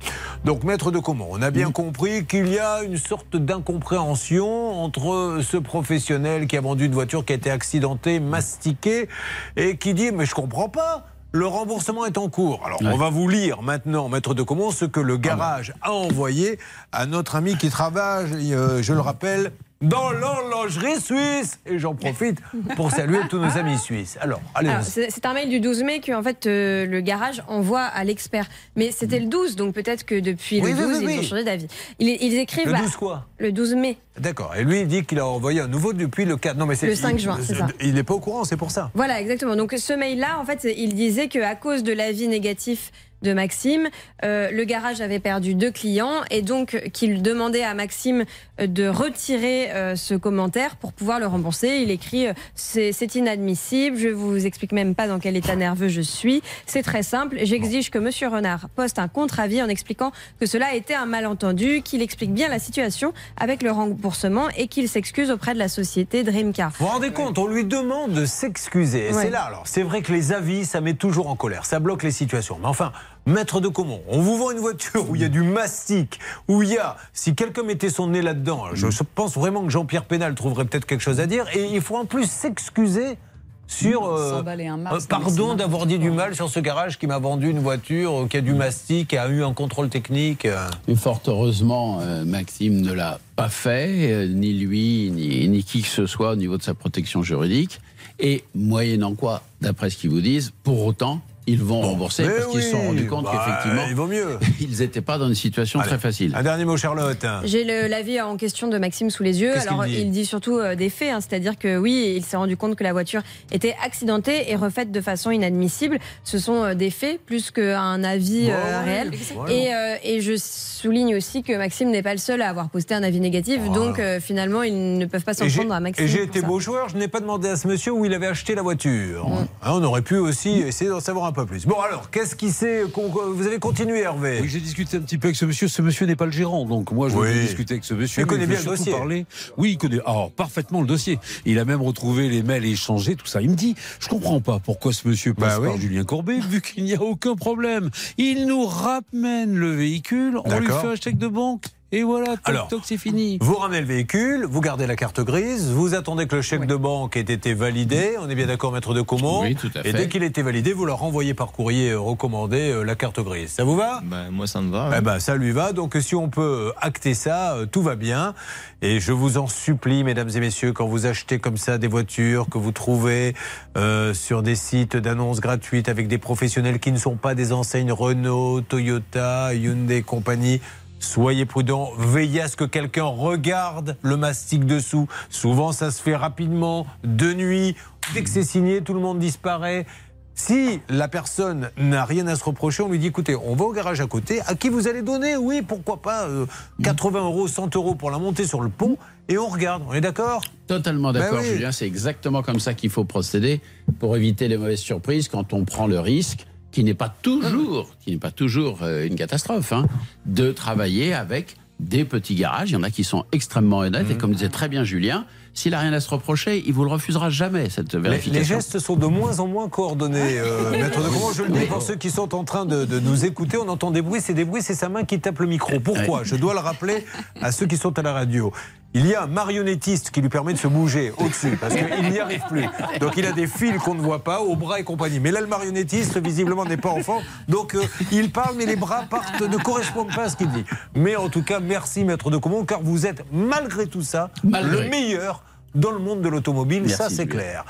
[0.44, 5.40] Donc, maître de comment On a bien compris qu'il y a une sorte d'incompréhension entre
[5.42, 9.08] ce professionnel qui a vendu une voiture qui a été accidentée, mastiquée,
[9.56, 11.06] et qui dit Mais je comprends pas.
[11.30, 12.62] Le remboursement est en cours.
[12.64, 16.58] Alors, on va vous lire maintenant, maître de comment, ce que le garage a envoyé
[16.90, 21.58] à notre ami qui travaille, euh, je le rappelle, dans l'horlogerie suisse.
[21.66, 22.38] Et j'en profite
[22.76, 24.16] pour saluer tous nos amis suisses.
[24.20, 27.82] Alors, allez C'est un mail du 12 mai que en fait, euh, le garage envoie
[27.82, 28.46] à l'expert.
[28.76, 31.18] Mais c'était le 12, donc peut-être que depuis Oui, le oui, 12, oui, ils oui.
[31.18, 31.66] ont changé d'avis.
[31.98, 32.66] Ils, ils écrivent.
[32.66, 33.26] Le bah, 12 quoi?
[33.38, 33.98] Le 12 mai.
[34.18, 34.54] D'accord.
[34.56, 36.56] Et lui, il dit qu'il a envoyé un nouveau depuis le 4.
[36.56, 37.68] Non, mais c'est Le 5 il- juin, c'est ça.
[37.80, 38.90] Il n'est pas au courant, c'est pour ça.
[38.94, 39.54] Voilà, exactement.
[39.54, 42.90] Donc ce mail-là, en fait, il disait qu'à cause de l'avis négatif
[43.22, 43.88] de Maxime.
[44.24, 48.24] Euh, le garage avait perdu deux clients et donc qu'il demandait à Maxime
[48.60, 51.80] euh, de retirer euh, ce commentaire pour pouvoir le rembourser.
[51.82, 56.00] Il écrit euh, c'est inadmissible, je vous explique même pas dans quel état nerveux je
[56.00, 56.42] suis.
[56.66, 60.74] C'est très simple, j'exige que Monsieur Renard poste un contre-avis en expliquant que cela a
[60.74, 65.54] été un malentendu, qu'il explique bien la situation avec le remboursement et qu'il s'excuse auprès
[65.54, 66.72] de la société Dreamcar.
[66.78, 69.08] Vous vous rendez compte, on lui demande de s'excuser.
[69.08, 69.22] Ouais.
[69.22, 72.02] C'est là, alors, c'est vrai que les avis, ça met toujours en colère, ça bloque
[72.02, 72.58] les situations.
[72.60, 72.92] Mais enfin,
[73.28, 76.18] maître de Comont, on vous vend une voiture où il y a du mastic,
[76.48, 80.04] où il y a, si quelqu'un mettait son nez là-dedans, je pense vraiment que Jean-Pierre
[80.04, 83.18] Pénal trouverait peut-être quelque chose à dire, et il faut en plus s'excuser
[83.66, 84.06] sur.
[84.06, 87.18] euh, S'emballer un masque, euh, pardon d'avoir dit du mal sur ce garage qui m'a
[87.18, 90.46] vendu une voiture euh, qui a du mastic, qui a eu un contrôle technique.
[90.46, 90.66] euh.
[90.88, 95.82] Mais fort heureusement, euh, Maxime ne l'a pas fait, euh, ni lui, ni, ni qui
[95.82, 97.80] que ce soit au niveau de sa protection juridique.
[98.20, 102.46] Et moyennant quoi, d'après ce qu'ils vous disent, pour autant, ils vont rembourser mais parce
[102.48, 104.38] qu'ils se sont rendus compte bah, qu'effectivement, il vaut mieux.
[104.60, 106.34] ils n'étaient pas dans une situation Allez, très facile.
[106.34, 107.24] Un dernier mot, Charlotte.
[107.44, 109.56] J'ai l'avis en question de Maxime sous les yeux.
[109.58, 112.56] Alors, dit il dit surtout euh, des faits, hein, c'est-à-dire que oui, il s'est rendu
[112.56, 113.22] compte que la voiture
[113.52, 115.98] était accidentée et refaite de façon inadmissible.
[116.24, 119.10] Ce sont euh, des faits plus qu'un avis euh, réel.
[119.48, 122.94] Et, euh, et je souligne aussi que Maxime n'est pas le seul à avoir posté
[122.94, 126.04] un avis négatif, donc euh, finalement, ils ne peuvent pas s'en prendre à Maxime.
[126.04, 126.46] Et j'ai été ça.
[126.46, 129.26] beau joueur, je n'ai pas demandé à ce monsieur où il avait acheté la voiture.
[129.62, 131.66] Hein, on aurait pu aussi essayer d'en savoir un peu plus.
[131.66, 132.82] Bon alors, qu'est-ce qui s'est...
[132.84, 135.68] Vous avez continué Hervé Oui, j'ai discuté un petit peu avec ce monsieur.
[135.68, 137.28] Ce monsieur n'est pas le gérant, donc moi je Oui.
[137.28, 138.22] vais discuter avec ce monsieur.
[138.22, 138.92] Il connaît bien le dossier.
[138.92, 139.26] Parler.
[139.56, 141.18] Oui, il connaît alors, parfaitement le dossier.
[141.44, 143.40] Il a même retrouvé les mails et échangé tout ça.
[143.42, 145.68] Il me dit, je comprends pas pourquoi ce monsieur passe Bah oui.
[145.68, 147.90] par Julien Courbet, vu qu'il n'y a aucun problème.
[148.16, 151.64] Il nous ramène le véhicule, on lui fait un chèque de banque.
[151.90, 153.38] Et voilà, toc, Alors, toc, c'est fini.
[153.40, 156.76] Vous ramenez le véhicule, vous gardez la carte grise, vous attendez que le chèque de
[156.76, 158.16] banque ait été validé.
[158.20, 159.92] On est bien d'accord, maître de Comont Oui, tout à Et fait.
[159.94, 163.20] dès qu'il a été validé, vous leur renvoyez par courrier euh, recommandé euh, la carte
[163.20, 163.52] grise.
[163.52, 164.02] Ça vous va?
[164.04, 164.90] Ben, moi, ça me va.
[164.98, 165.72] Eh ben, ça lui va.
[165.72, 168.34] Donc, si on peut acter ça, euh, tout va bien.
[168.82, 172.50] Et je vous en supplie, mesdames et messieurs, quand vous achetez comme ça des voitures
[172.50, 173.34] que vous trouvez
[173.78, 177.92] euh, sur des sites d'annonces gratuites avec des professionnels qui ne sont pas des enseignes
[177.92, 180.60] Renault, Toyota, Hyundai, compagnie.
[180.98, 185.08] Soyez prudents, veillez à ce que quelqu'un regarde le mastic dessous.
[185.30, 187.76] Souvent, ça se fait rapidement, de nuit.
[188.14, 189.86] Dès que c'est signé, tout le monde disparaît.
[190.34, 193.72] Si la personne n'a rien à se reprocher, on lui dit écoutez, on va au
[193.72, 194.40] garage à côté.
[194.46, 195.36] À qui vous allez donner?
[195.36, 196.46] Oui, pourquoi pas euh,
[196.84, 198.98] 80 euros, 100 euros pour la monter sur le pont
[199.28, 199.82] et on regarde.
[199.88, 200.42] On est d'accord?
[200.68, 201.54] Totalement d'accord, Ben oui.
[201.54, 201.72] Julien.
[201.72, 203.60] C'est exactement comme ça qu'il faut procéder
[203.98, 208.10] pour éviter les mauvaises surprises quand on prend le risque, qui n'est pas toujours, qui
[208.12, 209.86] n'est pas toujours euh, une catastrophe, hein,
[210.26, 212.70] de travailler avec des petits garages.
[212.70, 214.10] Il y en a qui sont extrêmement honnêtes.
[214.10, 214.18] Et Mhm.
[214.18, 215.24] comme disait très bien Julien,
[215.54, 218.32] s'il a rien à se reprocher, il vous le refusera jamais cette vérification.
[218.40, 221.66] les gestes sont de moins en moins coordonnés, euh, maître de comment je le dis
[221.66, 223.56] pour ceux qui sont en train de, de nous écouter.
[223.58, 225.78] On entend des bruits, c'est des bruits, c'est sa main qui tape le micro.
[225.80, 226.22] Pourquoi?
[226.24, 227.04] Je dois le rappeler
[227.40, 228.52] à ceux qui sont à la radio.
[228.94, 232.18] Il y a un marionnettiste qui lui permet de se bouger au-dessus parce qu'il n'y
[232.20, 232.64] arrive plus.
[233.00, 235.20] Donc il a des fils qu'on ne voit pas, au bras et compagnie.
[235.20, 237.20] Mais là, le marionnettiste, visiblement, n'est pas enfant.
[237.48, 240.64] Donc euh, il parle, mais les bras partent, ne correspondent pas à ce qu'il dit.
[240.94, 244.84] Mais en tout cas, merci, maître de Comont, car vous êtes, malgré tout ça, Malgré.
[244.84, 245.42] le meilleur
[245.74, 247.64] dans le monde de l'automobile, Merci, ça c'est clair.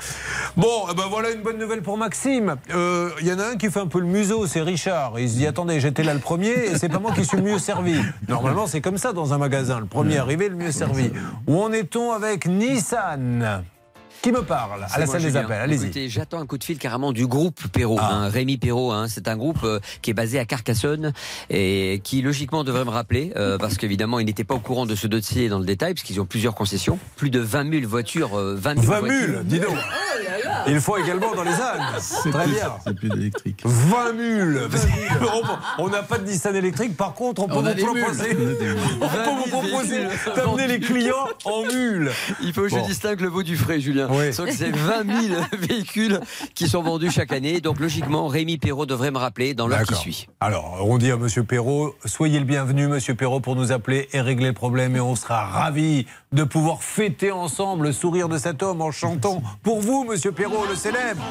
[0.55, 2.55] Bon, eh ben voilà une bonne nouvelle pour Maxime.
[2.73, 5.19] Euh, Il y en a un qui fait un peu le museau, c'est Richard.
[5.19, 7.43] Il se dit attendez, j'étais là le premier et c'est pas moi qui suis le
[7.43, 7.99] mieux servi.
[8.27, 9.79] Normalement, c'est comme ça dans un magasin.
[9.79, 11.11] Le premier arrivé, le mieux servi.
[11.47, 13.63] Où en est-on avec Nissan?
[14.21, 16.09] Qui me parle à la salle des appels Allez-y.
[16.09, 18.09] J'attends un coup de fil carrément du groupe Perrault, Ah.
[18.13, 18.91] hein, Rémi Perrault.
[18.91, 21.13] Hein, c'est un groupe euh, qui est basé à Carcassonne
[21.49, 24.95] et qui logiquement devrait me rappeler euh, parce qu'évidemment, ils n'étaient pas au courant de
[24.95, 28.37] ce dossier dans le détail parce qu'ils ont plusieurs concessions, plus de 20 000 voitures,
[28.37, 29.27] euh, 20 000 20 voitures.
[29.29, 29.75] 000, dis donc.
[30.67, 31.51] Il faut également dans les.
[31.99, 32.71] C'est Très plus- bien.
[32.85, 33.61] C'est plus d'électrique.
[33.65, 34.67] 20 000
[35.79, 38.29] On- On n'a pas de Nissan électrique, par contre, on peut On vous proposer,
[39.01, 40.03] on peut vous proposer
[40.35, 42.11] d'amener les clients en mule.
[42.41, 42.81] Il faut que Bon.
[42.83, 44.07] je distingue le veau du frais, Julien.
[44.09, 44.33] Oui.
[44.33, 46.19] Sauf que c'est 20 000 véhicules
[46.55, 47.61] qui sont vendus chaque année.
[47.61, 50.27] Donc logiquement, Rémi Perrault devrait me rappeler dans l'heure qui suit.
[50.39, 54.21] Alors, on dit à Monsieur Perrault, soyez le bienvenu, Monsieur Perrault, pour nous appeler et
[54.21, 54.95] régler le problème.
[54.95, 59.41] Et on sera ravis de pouvoir fêter ensemble le sourire de cet homme en chantant
[59.63, 61.23] pour vous, Monsieur Perrault, le célèbre.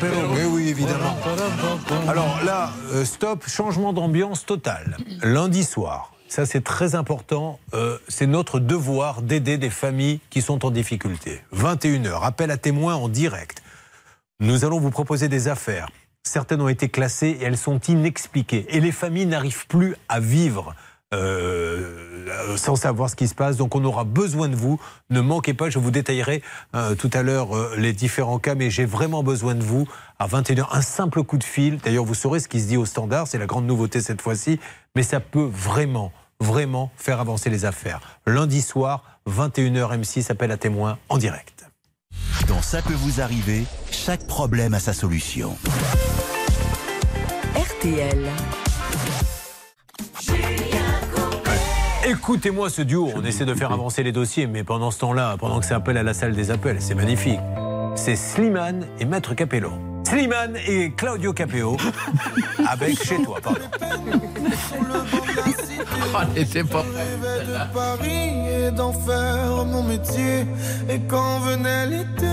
[0.00, 0.16] Pero.
[0.34, 1.16] Oui, oui, évidemment.
[2.08, 4.96] Alors là, euh, stop, changement d'ambiance total.
[5.22, 6.11] Lundi soir.
[6.32, 7.60] Ça, c'est très important.
[7.74, 11.42] Euh, c'est notre devoir d'aider des familles qui sont en difficulté.
[11.54, 13.62] 21h, appel à témoins en direct.
[14.40, 15.90] Nous allons vous proposer des affaires.
[16.22, 18.64] Certaines ont été classées et elles sont inexpliquées.
[18.70, 20.74] Et les familles n'arrivent plus à vivre
[21.12, 23.58] euh, sans savoir ce qui se passe.
[23.58, 24.80] Donc on aura besoin de vous.
[25.10, 26.42] Ne manquez pas, je vous détaillerai
[26.74, 29.86] euh, tout à l'heure les différents cas, mais j'ai vraiment besoin de vous.
[30.18, 31.76] À 21h, un simple coup de fil.
[31.76, 34.58] D'ailleurs, vous saurez ce qui se dit au standard, c'est la grande nouveauté cette fois-ci,
[34.96, 36.10] mais ça peut vraiment,
[36.42, 38.00] vraiment faire avancer les affaires.
[38.26, 41.66] Lundi soir, 21h, M6 appelle à témoin en direct.
[42.48, 45.56] Dans Ça peut vous arriver, chaque problème a sa solution.
[47.54, 48.28] RTL.
[52.04, 55.60] Écoutez-moi ce duo, on essaie de faire avancer les dossiers, mais pendant ce temps-là, pendant
[55.60, 57.40] que ça appelle à la salle des appels, c'est magnifique.
[57.94, 59.72] C'est Slimane et Maître Capello.
[60.04, 61.76] Slimane et Claudio Capello
[62.68, 63.60] avec Chez toi, pardon.
[66.36, 66.82] elle était pas.
[66.82, 70.46] de Paris et d'en faire mon métier.
[70.88, 72.26] Et quand venait l'été,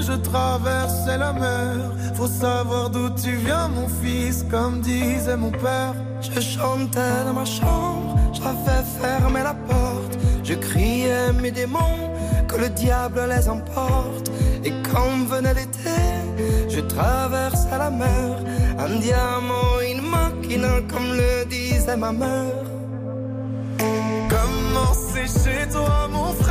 [0.00, 1.92] je traversais la mer.
[2.14, 5.94] Faut savoir d'où tu viens, mon fils, comme disait mon père.
[6.20, 10.18] Je chantais dans ma chambre, j'avais fermé la porte.
[10.42, 12.10] Je criais mes démons,
[12.48, 14.30] que le diable les emporte.
[14.64, 16.00] Et quand venait l'été,
[16.68, 18.36] je traversais la mer.
[18.78, 22.64] Un diamant, une machina, comme le disait ma mère.
[24.28, 26.41] Comment c'est chez toi, mon frère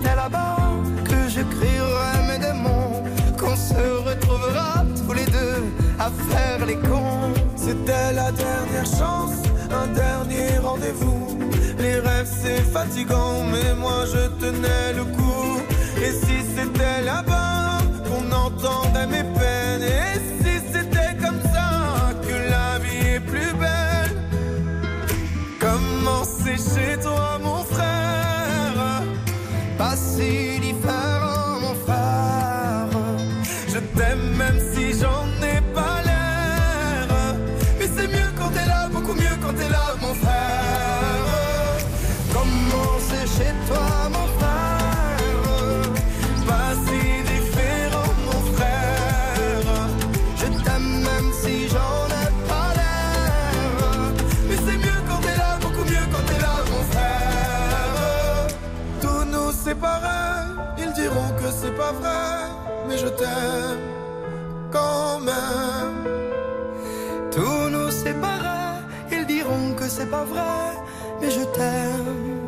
[0.00, 0.56] c'était là-bas
[1.04, 3.02] que je crierais mes démons,
[3.38, 5.64] qu'on se retrouvera tous les deux
[5.98, 7.32] à faire les cons.
[7.56, 9.36] C'était la dernière chance,
[9.70, 11.38] un dernier rendez-vous.
[11.78, 15.60] Les rêves c'est fatigant, mais moi je tenais le coup.
[16.02, 22.78] Et si c'était là-bas qu'on entendait mes peines, et si c'était comme ça que la
[22.78, 24.16] vie est plus belle?
[25.58, 27.29] Comment c'est chez toi,
[61.90, 62.48] pas vrai,
[62.88, 63.78] mais je t'aime
[64.70, 66.06] quand même.
[67.32, 67.88] Tous nous
[69.12, 70.76] ils diront que c'est pas vrai,
[71.20, 72.40] mais je t'aime.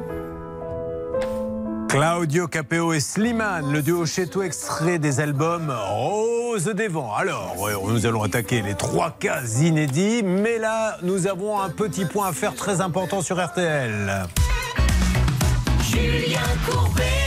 [1.88, 7.14] Claudio Capeo et Slimane, le duo chez toi extrait des albums Rose des Vents.
[7.14, 7.54] Alors,
[7.86, 12.32] nous allons attaquer les trois cas inédits, mais là, nous avons un petit point à
[12.32, 14.26] faire très important sur RTL.
[15.82, 17.21] Julien Courbet.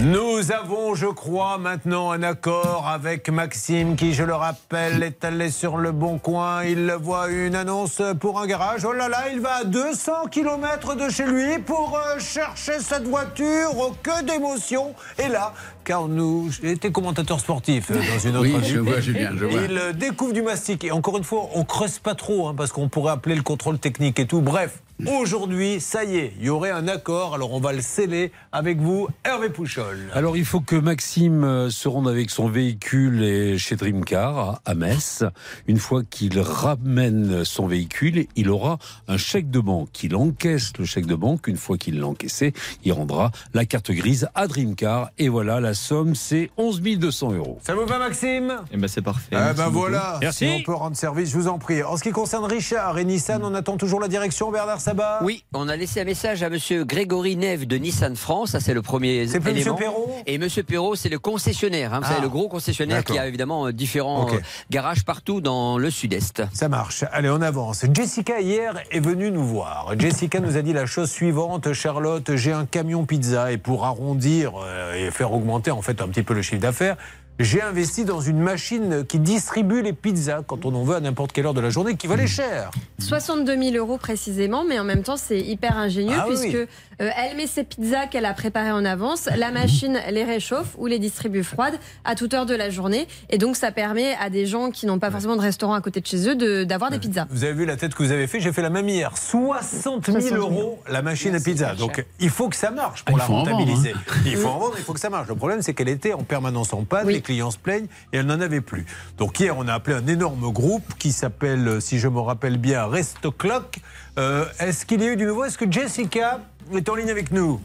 [0.00, 5.50] Nous avons, je crois, maintenant un accord avec Maxime qui, je le rappelle, est allé
[5.50, 6.64] sur le bon coin.
[6.64, 8.84] Il voit une annonce pour un garage.
[8.84, 13.08] Oh là là, il va à 200 km de chez lui pour euh, chercher cette
[13.08, 13.70] voiture.
[13.78, 14.94] Oh, que d'émotion.
[15.18, 15.54] Et là,
[15.84, 19.44] car nous, j'ai été commentateur sportif euh, dans une autre Oui, je vois, Julien, je
[19.44, 19.60] vois.
[19.62, 20.84] Il euh, découvre du mastic.
[20.84, 23.78] Et encore une fois, on creuse pas trop, hein, parce qu'on pourrait appeler le contrôle
[23.78, 24.40] technique et tout.
[24.40, 27.34] Bref, aujourd'hui, ça y est, il y aurait un accord.
[27.34, 29.98] Alors on va le sceller avec vous, Hervé Pouchol.
[30.12, 34.60] Alors il faut que Maxime euh, se rende avec son véhicule et chez Dreamcar à-
[34.64, 35.24] à Metz.
[35.66, 38.78] Une fois qu'il ramène son véhicule, il aura
[39.08, 40.02] un chèque de banque.
[40.04, 41.48] Il encaisse le chèque de banque.
[41.48, 42.52] Une fois qu'il l'a encaissé,
[42.84, 45.10] il rendra la carte grise à Dreamcar.
[45.18, 47.58] Et voilà, la somme, c'est 11 200 euros.
[47.62, 48.56] Ça vous va, Maxime?
[48.72, 49.28] Eh ben c'est parfait.
[49.32, 49.78] Eh Merci ben beaucoup.
[49.80, 51.82] voilà, si on peut rendre service, je vous en prie.
[51.82, 55.20] En ce qui concerne Richard et Nissan, on attend toujours la direction, Bernard Sabat?
[55.22, 58.74] Oui, on a laissé un message à monsieur Grégory Neve de Nissan France, ça c'est
[58.74, 60.10] le premier C'est plus monsieur Perrault?
[60.26, 63.26] Et monsieur Perrault, c'est le concessionnaire, hein, vous Ah, savez, le gros concessionnaire qui a
[63.26, 64.38] évidemment euh, différents euh,
[64.70, 66.42] garages partout dans le sud-est.
[66.52, 67.04] Ça marche.
[67.12, 67.84] Allez, on avance.
[67.94, 69.92] Jessica, hier, est venue nous voir.
[69.98, 74.52] Jessica nous a dit la chose suivante Charlotte, j'ai un camion pizza et pour arrondir
[74.64, 76.96] euh, et faire augmenter en fait un petit peu le chiffre d'affaires,
[77.38, 81.32] J'ai investi dans une machine qui distribue les pizzas quand on en veut à n'importe
[81.32, 82.70] quelle heure de la journée, qui valait cher.
[83.00, 86.66] 62 000 euros précisément, mais en même temps, c'est hyper ingénieux Ah puisque oui.
[87.00, 90.86] euh, elle met ses pizzas qu'elle a préparées en avance, la machine les réchauffe ou
[90.86, 93.08] les distribue froides à toute heure de la journée.
[93.30, 96.00] Et donc, ça permet à des gens qui n'ont pas forcément de restaurant à côté
[96.00, 97.26] de chez eux de- d'avoir des pizzas.
[97.30, 98.38] Vous avez vu la tête que vous avez fait?
[98.40, 99.16] J'ai fait la même hier.
[99.16, 101.74] 60 000 euros la machine à pizza.
[101.74, 103.94] Donc il faut que ça marche pour Ah, la vendre, rentabiliser.
[103.96, 104.12] hein.
[104.26, 105.28] Il faut en vendre, il faut que ça marche.
[105.28, 107.06] Le problème, c'est qu'elle était en permanence en panne.
[107.22, 108.84] Clients se plaignent et elle n'en avait plus.
[109.16, 112.86] Donc hier, on a appelé un énorme groupe qui s'appelle, si je me rappelle bien,
[112.86, 113.78] Restoclock.
[114.18, 115.44] Euh, Est-ce qu'il y a eu du nouveau?
[115.44, 116.40] Est-ce que Jessica
[116.74, 117.60] est en ligne avec nous?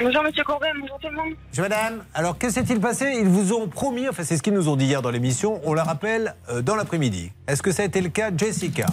[0.00, 1.34] Bonjour Monsieur Courbet, bonjour tout le monde.
[1.50, 2.04] Bonjour, madame.
[2.14, 3.16] Alors, que s'est-il passé?
[3.18, 5.74] Ils vous ont promis, enfin, c'est ce qu'ils nous ont dit hier dans l'émission, on
[5.74, 7.32] la rappelle euh, dans l'après-midi.
[7.48, 8.86] Est-ce que ça a été le cas, Jessica?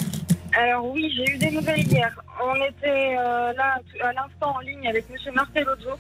[0.58, 2.10] Alors oui, j'ai eu des nouvelles hier.
[2.44, 5.92] On était euh, là à l'instant en ligne avec Monsieur Marcellozzo.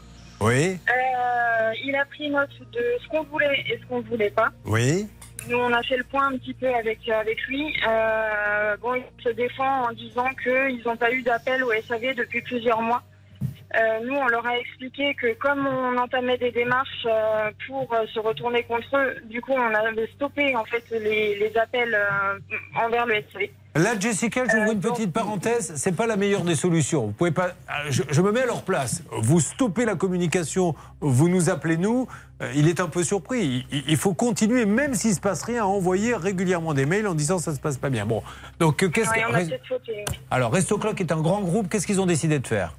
[0.42, 0.78] Oui.
[0.90, 4.50] Euh, il a pris note de ce qu'on voulait et ce qu'on ne voulait pas.
[4.66, 5.08] Oui.
[5.48, 7.76] Nous, on a fait le point un petit peu avec, avec lui.
[7.88, 12.42] Euh, bon, il se défend en disant qu'ils n'ont pas eu d'appel au SAV depuis
[12.42, 13.04] plusieurs mois.
[13.76, 18.06] Euh, nous, on leur a expliqué que comme on entamait des démarches euh, pour euh,
[18.08, 22.40] se retourner contre eux, du coup, on avait stoppé en fait les, les appels euh,
[22.76, 23.50] envers le SAV.
[23.76, 25.74] Là, Jessica, j'ouvre une petite parenthèse.
[25.76, 27.08] C'est pas la meilleure des solutions.
[27.08, 27.48] Vous pouvez pas.
[27.48, 29.04] euh, Je, je me mets à leur place.
[29.12, 30.76] Vous stoppez la communication.
[31.02, 32.08] Vous nous appelez nous.
[32.42, 33.66] euh, Il est un peu surpris.
[33.72, 37.16] Il, il faut continuer, même s'il se passe rien, à envoyer régulièrement des mails en
[37.16, 38.06] disant ça se passe pas bien.
[38.06, 38.24] Bon.
[38.60, 39.68] Donc euh, qu'est-ce que.
[39.68, 40.06] fauté.
[40.32, 41.68] Alors, Resto Clock est un grand groupe.
[41.68, 42.74] Qu'est-ce qu'ils ont décidé de faire?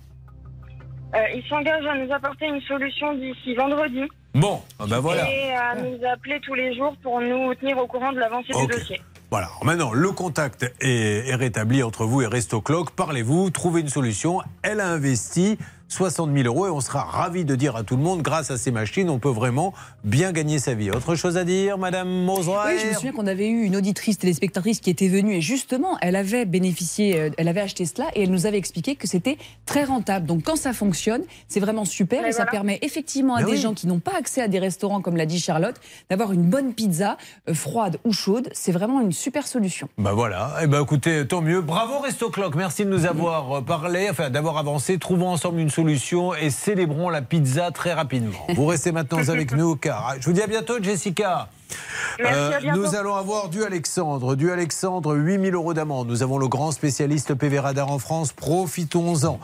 [1.14, 4.02] Euh, ils s'engagent à nous apporter une solution d'ici vendredi
[4.34, 5.30] Bon, ah ben voilà.
[5.30, 8.66] et à nous appeler tous les jours pour nous tenir au courant de l'avancée du
[8.66, 9.00] dossier.
[9.30, 9.50] Voilà.
[9.64, 12.92] Maintenant, le contact est, rétabli entre vous et Resto Clock.
[12.92, 14.40] Parlez-vous, trouvez une solution.
[14.62, 18.02] Elle a investi 60 000 euros et on sera ravis de dire à tout le
[18.02, 19.72] monde, grâce à ces machines, on peut vraiment
[20.04, 20.90] bien gagner sa vie.
[20.90, 24.18] Autre chose à dire, Madame Moser Oui, je me souviens qu'on avait eu une auditrice
[24.18, 28.24] téléspectatrice qui était venue et justement, elle avait bénéficié, euh, elle avait acheté cela et
[28.24, 30.26] elle nous avait expliqué que c'était très rentable.
[30.26, 33.56] Donc quand ça fonctionne, c'est vraiment super Mais et ça permet effectivement à des oui.
[33.58, 35.76] gens qui n'ont pas accès à des restaurants, comme l'a dit Charlotte,
[36.10, 37.16] d'avoir une bonne pizza,
[37.48, 38.48] euh, froide ou chaude.
[38.52, 39.88] C'est vraiment une super solution.
[39.98, 41.60] Bah voilà, eh ben écoutez, tant mieux.
[41.60, 44.98] Bravo Resto Clock, merci de nous avoir euh, parlé, enfin d'avoir avancé.
[44.98, 48.46] Trouvons ensemble une solution et célébrons la pizza très rapidement.
[48.54, 51.50] Vous restez maintenant avec nous car je vous dis à bientôt Jessica.
[52.18, 52.80] Merci, à bientôt.
[52.80, 56.08] nous allons avoir du Alexandre, du Alexandre, 8000 euros d'amende.
[56.08, 59.38] Nous avons le grand spécialiste PV Radar en France, profitons-en.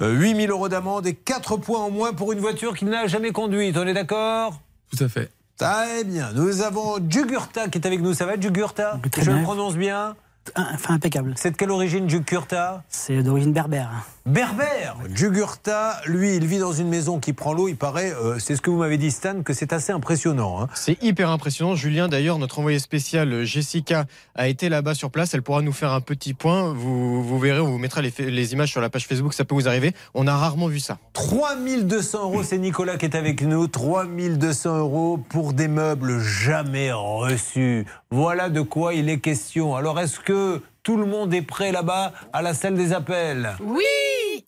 [0.00, 3.32] Euh, 8000 euros d'amende et 4 points en moins pour une voiture qu'il n'a jamais
[3.32, 3.76] conduite.
[3.76, 4.58] On est d'accord?
[4.90, 5.30] Tout à fait.
[5.58, 6.30] Très bien.
[6.34, 8.14] Nous avons Jugurta qui est avec nous.
[8.14, 9.38] Ça va Jugurta Très Je bien.
[9.40, 10.16] le prononce bien?
[10.56, 11.32] Enfin, impeccable.
[11.36, 13.90] C'est de quelle origine Jugurta C'est d'origine berbère.
[14.26, 17.68] Berbère Jugurta, lui, il vit dans une maison qui prend l'eau.
[17.68, 20.62] Il paraît, euh, c'est ce que vous m'avez dit, Stan, que c'est assez impressionnant.
[20.62, 20.68] hein.
[20.74, 21.74] C'est hyper impressionnant.
[21.74, 25.34] Julien, d'ailleurs, notre envoyée spéciale euh, Jessica a été là-bas sur place.
[25.34, 26.72] Elle pourra nous faire un petit point.
[26.72, 29.54] Vous, vous verrez, on vous mettra les, les images sur la page Facebook, ça peut
[29.54, 29.92] vous arriver.
[30.14, 30.98] On a rarement vu ça.
[31.12, 33.66] 3200 euros, c'est Nicolas qui est avec nous.
[33.66, 37.86] 3200 euros pour des meubles jamais reçus.
[38.14, 39.74] Voilà de quoi il est question.
[39.74, 43.56] Alors, est-ce que tout le monde est prêt là-bas à la salle des appels?
[43.60, 43.82] Oui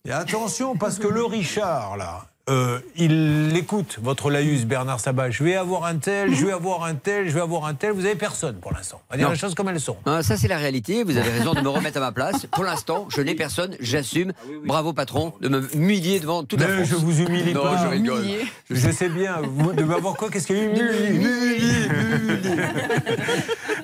[0.05, 5.29] Et attention, parce que le Richard, là, euh, il écoute votre laïus, Bernard Sabat.
[5.31, 7.91] Je vais avoir un tel, je vais avoir un tel, je vais avoir un tel.
[7.91, 9.01] Vous avez personne pour l'instant.
[9.09, 9.33] On va dire Non.
[9.33, 9.97] les choses comme elles sont.
[10.05, 11.03] Non, ça, c'est la réalité.
[11.03, 12.45] Vous avez raison de me remettre à ma place.
[12.51, 13.75] Pour l'instant, je n'ai personne.
[13.79, 14.31] J'assume.
[14.65, 16.89] Bravo, patron, de me humilier devant toute la Mais France.
[16.89, 17.77] je vous humilie Non, pas.
[17.83, 18.23] je rigole.
[18.69, 19.37] Je sais bien.
[19.43, 20.29] Vous, de m'avoir quoi?
[20.29, 20.77] Qu'est-ce qu'il y a eu?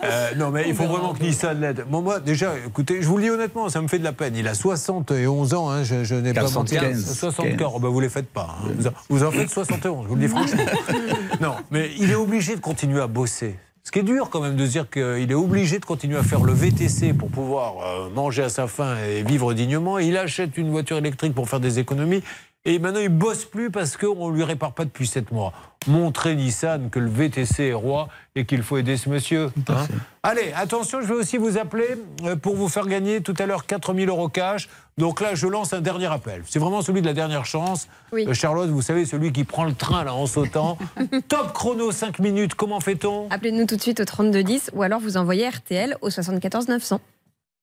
[0.04, 1.86] Euh, Non, mais il faut vraiment que Nissan l'aide.
[1.90, 4.36] Bon, moi, déjà, écoutez, je vous le dis honnêtement, ça me fait de la peine.
[4.36, 6.76] Il a 71 ans, hein, je, je n'ai pas menti.
[6.76, 7.18] 75.
[7.20, 8.53] 75, oh, ben, vous les faites pas.
[8.54, 8.72] Hein.
[8.78, 10.64] Vous, en, vous en faites 71, je vous le dis franchement.
[11.42, 13.58] non, mais il est obligé de continuer à bosser.
[13.86, 16.44] Ce qui est dur quand même de dire qu'il est obligé de continuer à faire
[16.44, 20.00] le VTC pour pouvoir euh, manger à sa faim et vivre dignement.
[20.00, 22.24] Il achète une voiture électrique pour faire des économies.
[22.66, 25.52] Et maintenant, il bosse plus parce qu'on ne lui répare pas depuis 7 mois.
[25.88, 29.52] Montrez Nissan que le VTC est roi et qu'il faut aider ce monsieur.
[29.70, 29.86] hein.
[30.24, 31.86] Allez, attention, je vais aussi vous appeler
[32.24, 34.70] euh, pour vous faire gagner tout à l'heure 4000 euros cash.
[34.98, 36.44] Donc là, je lance un dernier appel.
[36.46, 37.88] C'est vraiment celui de la dernière chance.
[38.12, 38.26] Oui.
[38.28, 40.78] Euh, Charlotte, vous savez, celui qui prend le train là en sautant.
[41.28, 42.56] Top chrono, 5 minutes.
[42.56, 43.28] Comment fait-on?
[43.30, 47.02] Appelez-nous tout de suite au 3210 ou alors vous envoyez RTL au 74 900.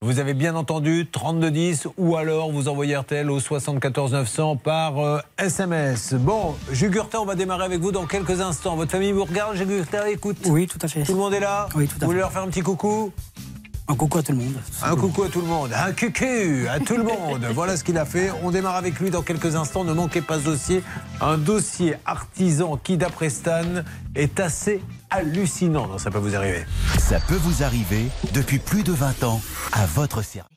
[0.02, 5.18] Vous avez bien entendu, 3210 ou alors vous envoyez RTL au 74 900 par euh,
[5.36, 6.14] SMS.
[6.14, 8.77] Bon, Jugurta, on va démarrer avec vous dans quelques instants.
[8.77, 11.02] Votre famille vous regarde, Jugurta, écoute Oui, tout à fait.
[11.02, 13.12] Tout le monde est là Oui, tout à Vous voulez leur faire un petit coucou
[13.89, 14.55] Un coucou à tout le monde.
[14.82, 17.44] Un coucou à tout le monde, un cucu à tout le monde.
[17.52, 18.31] Voilà ce qu'il a fait.
[18.43, 19.85] On démarre avec lui dans quelques instants.
[19.85, 20.82] Ne manquez pas ce dossier.
[21.20, 23.82] Un dossier artisan qui, d'après Stan,
[24.14, 24.81] est assez
[25.11, 26.65] hallucinant Ça peut vous arriver.
[26.99, 29.41] Ça peut vous arriver depuis plus de 20 ans
[29.73, 30.51] à votre service.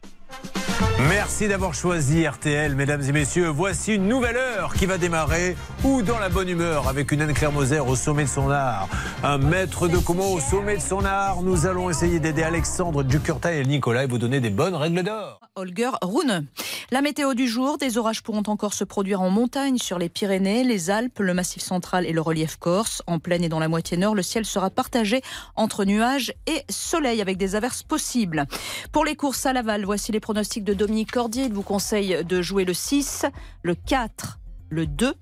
[0.99, 3.47] Merci d'avoir choisi RTL, mesdames et messieurs.
[3.47, 7.51] Voici une nouvelle heure qui va démarrer, ou dans la bonne humeur, avec une Anne-Claire
[7.51, 8.87] Moser au sommet de son art.
[9.23, 11.41] Un maître de comment au sommet de son art.
[11.41, 15.39] Nous allons essayer d'aider Alexandre Ducurta et Nicolas et vous donner des bonnes règles d'or.
[15.55, 16.45] Holger Rune.
[16.91, 20.63] La météo du jour, des orages pourront encore se produire en montagne sur les Pyrénées,
[20.63, 23.01] les Alpes, le Massif central et le relief corse.
[23.07, 25.21] En plaine et dans la moitié nord, le ciel sera partagé
[25.55, 28.45] entre nuages et soleil avec des averses possibles.
[28.91, 31.47] Pour les courses à Laval, voici les pronostics de Dominique Cordier.
[31.47, 33.25] Vous conseille de jouer le 6,
[33.61, 34.39] le 4,
[34.69, 35.13] le 2,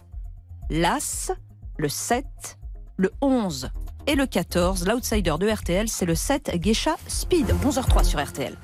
[0.72, 1.32] l'As,
[1.78, 2.26] le 7,
[2.98, 3.70] le 11
[4.08, 4.88] et le 14.
[4.88, 7.54] L'outsider de RTL, c'est le 7 Geisha Speed.
[7.64, 8.58] 11h03 sur RTL.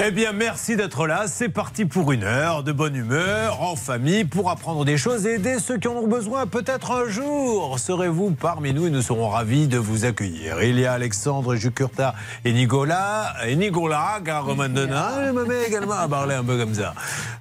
[0.00, 1.24] Eh bien, merci d'être là.
[1.26, 5.34] C'est parti pour une heure de bonne humeur, en famille, pour apprendre des choses et
[5.34, 6.46] aider ceux qui en ont besoin.
[6.46, 10.62] Peut-être un jour serez-vous parmi nous et nous serons ravis de vous accueillir.
[10.62, 12.14] Il y a Alexandre Jucurta
[12.44, 13.34] et Nicolas.
[13.44, 16.94] Et Nicolas, car maintenant, je me mets également à parler un peu comme ça.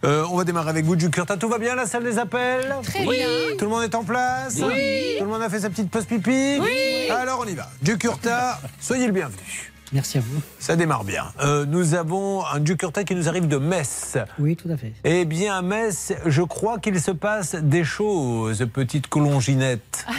[0.04, 1.38] Euh, on va démarrer avec vous, Jucurta.
[1.38, 2.76] Tout va bien, la salle des appels?
[2.84, 3.18] Très Oui.
[3.18, 3.28] bien.
[3.60, 4.56] Tout le monde est en place?
[4.56, 5.16] Oui.
[5.20, 6.58] Tout le monde a fait sa petite pause pipi?
[6.60, 7.08] Oui.
[7.12, 7.70] Alors, on y va.
[7.84, 9.72] Jucurta, soyez le bienvenu.
[9.94, 10.42] Merci à vous.
[10.60, 11.26] Ça démarre bien.
[11.42, 14.18] Euh, nous avons un Ducurta qui nous arrive de Metz.
[14.38, 14.92] Oui, tout à fait.
[15.06, 20.06] Eh bien, à Metz, je crois qu'il se passe des choses, petite colonginette.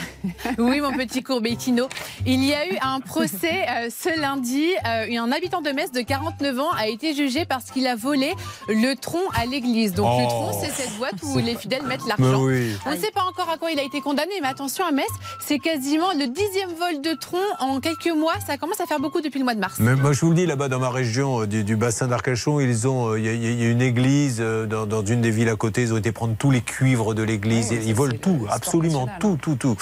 [0.57, 1.87] Oui, mon petit Courbetino.
[2.25, 4.67] Il y a eu un procès euh, ce lundi.
[4.85, 8.33] Euh, un habitant de Metz de 49 ans a été jugé parce qu'il a volé
[8.67, 9.93] le tronc à l'église.
[9.93, 10.27] Donc le Oh.
[10.27, 12.41] tronc, c'est cette boîte où les fidèles mettent l'argent.
[12.43, 12.75] oui.
[12.85, 15.07] On ne sait pas encore à quoi il a été condamné, mais attention à Metz,
[15.39, 18.33] c'est quasiment le dixième vol de tronc en quelques mois.
[18.45, 19.75] Ça commence à faire beaucoup depuis le mois de mars.
[19.79, 22.59] Mais moi, je vous le dis, là-bas, dans ma région euh, du, du bassin d'Arcachon,
[22.59, 25.21] ils ont, euh, il y, a- il y a une église euh, dans, dans une
[25.21, 25.81] des villes à côté.
[25.83, 27.71] Ils ont été prendre tous les cuivres de l'église.
[27.71, 29.75] ils volent tout, absolument tout, tout, tout.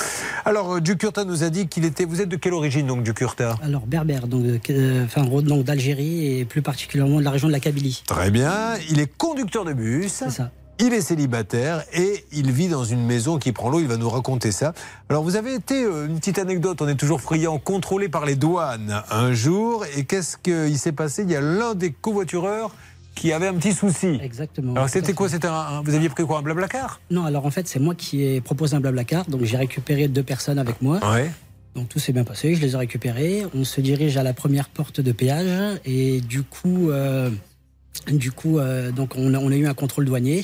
[0.45, 2.05] Alors, euh, Ducurta nous a dit qu'il était.
[2.05, 6.45] Vous êtes de quelle origine, donc, Ducurta Alors, berbère, donc, euh, enfin, donc d'Algérie et
[6.45, 8.03] plus particulièrement de la région de la Kabylie.
[8.07, 8.75] Très bien.
[8.89, 10.23] Il est conducteur de bus.
[10.79, 13.79] Il est célibataire et il vit dans une maison qui prend l'eau.
[13.79, 14.73] Il va nous raconter ça.
[15.09, 18.35] Alors, vous avez été, euh, une petite anecdote, on est toujours friand, contrôlé par les
[18.35, 19.85] douanes un jour.
[19.95, 21.23] Et qu'est-ce qu'il s'est passé?
[21.23, 22.75] Il y a l'un des covoitureurs
[23.15, 24.19] qui avait un petit souci.
[24.21, 24.73] Exactement.
[24.75, 25.27] Alors, c'était quoi?
[25.29, 26.37] C'était un, un- Vous aviez pris quoi?
[26.37, 27.01] Un blablacar?
[27.09, 29.25] Non, alors en fait, c'est moi qui ai proposé un blablacar.
[29.27, 30.99] Donc, j'ai récupéré deux personnes avec moi.
[31.11, 31.31] Ouais.
[31.73, 32.53] Donc, tout s'est bien passé.
[32.53, 33.45] Je les ai récupérés.
[33.55, 35.79] On se dirige à la première porte de péage.
[35.85, 37.31] Et du coup, euh,
[38.05, 40.43] du coup euh, on a eu un contrôle douanier.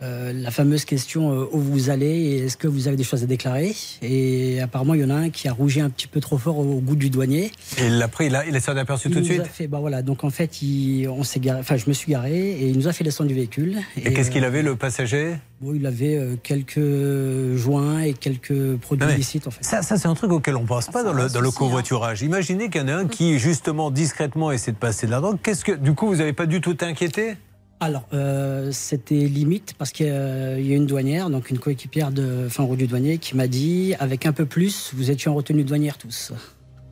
[0.00, 3.24] Euh, la fameuse question euh, où vous allez et est-ce que vous avez des choses
[3.24, 3.74] à déclarer?
[4.00, 6.58] Et apparemment, il y en a un qui a rougi un petit peu trop fort
[6.58, 7.50] au, goût du douanier.
[7.78, 9.40] Et il l'a pris, il, a, il s'en est aperçu Il tout de nous suite?
[9.40, 12.12] a fait, bah voilà, donc en fait, il, on s'est garé, enfin, je me suis
[12.12, 13.78] garé et il nous a fait descendre du véhicule.
[13.96, 15.34] Et, qu'est-ce qu'il euh, avait, le passager?
[15.60, 19.64] bon, Il avait quelques joints et quelques produits mais illicites en fait.
[19.64, 22.22] Ça, ça c'est un truc auquel on pense pas dans le, dans le covoiturage.
[22.22, 25.38] Imaginez qu'il y en a un qui, justement, discrètement essaie de passer de la drogue.
[25.42, 27.34] Qu'est-ce que, du coup, vous n'avez pas du tout été inquiété?
[27.80, 31.58] Alors, euh, c'était limite parce qu'il y a il y a une douanière, donc une
[31.58, 35.30] coéquipière de fin route du douanier, qui m'a dit avec un peu plus, vous étiez
[35.30, 36.32] en retenue douanière tous.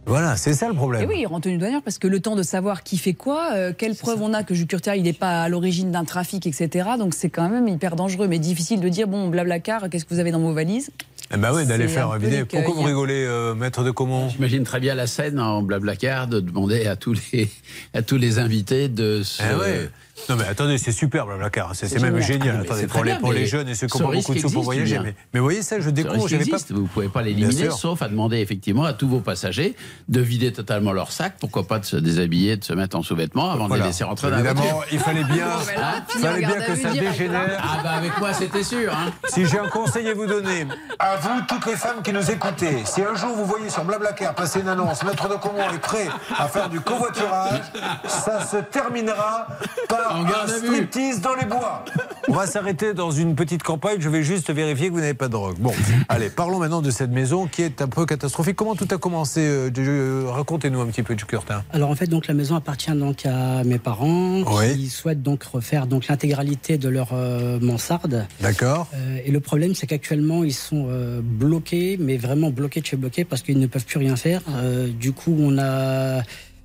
[0.08, 1.02] Voilà, c'est ça le problème.
[1.02, 3.50] Et oui, il rend tenue douanière parce que le temps de savoir qui fait quoi,
[3.54, 6.90] euh, quelle preuve on a que Jucurtia il n'est pas à l'origine d'un trafic, etc.
[6.96, 10.20] Donc c'est quand même hyper dangereux, mais difficile de dire bon blablacar, qu'est-ce que vous
[10.20, 10.90] avez dans vos valises?
[11.34, 12.44] Eh ben oui, d'aller faire l'écueil.
[12.44, 16.38] Pourquoi vous rigolez, euh, maître de comment J'imagine très bien la scène en blablacar de
[16.38, 17.48] demander à tous les,
[17.92, 19.42] à tous les invités de se.
[19.42, 19.90] Eh ouais.
[20.28, 22.56] Non mais attendez, c'est super Blablacar, c'est même génial.
[22.58, 24.98] Ah, Attendez, pour les, pour jeunes et ceux qui pas beaucoup de sous pour voyager.
[24.98, 26.56] Mais, mais voyez ça, je découvre, pas.
[26.70, 29.76] Vous ne pouvez pas l'éliminer, sauf à demander effectivement à tous vos passagers
[30.08, 31.34] de vider totalement leur sac.
[31.38, 34.30] Pourquoi pas de se déshabiller, de se mettre en sous-vêtements avant de les laisser rentrer
[34.30, 34.92] dans la Évidemment, voiture.
[34.92, 37.62] il fallait bien, Hein fallait bien que ça dégénère.
[37.62, 38.92] Ah bah avec moi c'était sûr.
[38.92, 39.12] Hein.
[39.28, 40.66] Si j'ai un conseil à vous donner,
[40.98, 44.34] à vous, toutes les femmes qui nous écoutez, si un jour vous voyez sur Blablacar
[44.34, 47.60] passer une annonce, Maître de Comont est prêt à faire du covoiturage,
[48.08, 49.46] ça se terminera
[49.88, 51.84] par Un striptease dans les bois.
[52.28, 55.26] On va s'arrêter dans une petite campagne, je vais juste vérifier que vous n'avez pas
[55.28, 55.56] de drogue.
[55.58, 55.72] Bon,
[56.08, 58.56] allez, parlons maintenant de cette maison qui est un peu catastrophique.
[58.56, 61.64] Comment tout a commencé euh, euh, Racontez-nous un petit peu, Curtin.
[61.72, 64.76] Alors en fait, donc la maison appartient donc à mes parents Oui.
[64.76, 68.26] qui souhaitent donc refaire donc l'intégralité de leur euh, mansarde.
[68.40, 68.88] D'accord.
[68.94, 72.96] Euh, et le problème, c'est qu'actuellement, ils sont euh, bloqués, mais vraiment bloqués de chez
[72.96, 74.42] bloqués parce qu'ils ne peuvent plus rien faire.
[74.50, 76.22] Euh, du coup, on a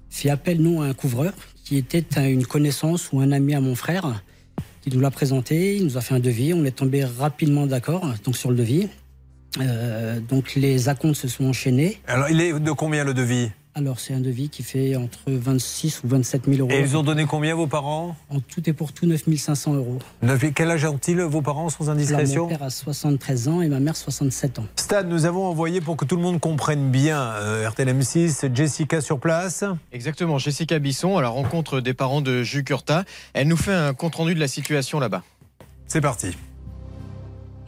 [0.09, 1.31] fait appel, nous, à un couvreur
[1.71, 4.21] qui était un- une connaissance ou un ami à mon frère
[4.81, 5.77] qui nous l'a présenté.
[5.77, 6.53] Il nous a fait un devis.
[6.53, 8.89] On est tombé rapidement d'accord donc sur le devis.
[9.61, 11.97] Euh, donc les acomptes se sont enchaînés.
[12.07, 13.51] Alors, il est de combien le devis?
[13.73, 16.69] Alors, c'est un devis qui fait entre 26 ou 27 000 euros.
[16.71, 18.17] Et ils ont donné combien vos parents?
[18.29, 19.97] En tout et pour tout, 9 500 euros.
[20.21, 22.43] Neuf- Quel âge ont-ils vos parents sans Alors, indiscrétion?
[22.43, 24.65] mon père a 73 ans et ma mère 67 ans.
[24.75, 29.19] Stan, nous avons envoyé pour que tout le monde comprenne bien euh, RTLM6, Jessica sur
[29.19, 29.63] place.
[29.93, 33.05] Exactement, Jessica Bisson à la rencontre des parents de Jules Curta.
[33.33, 35.23] Elle nous fait un compte-rendu de la situation là-bas.
[35.87, 36.35] C'est parti.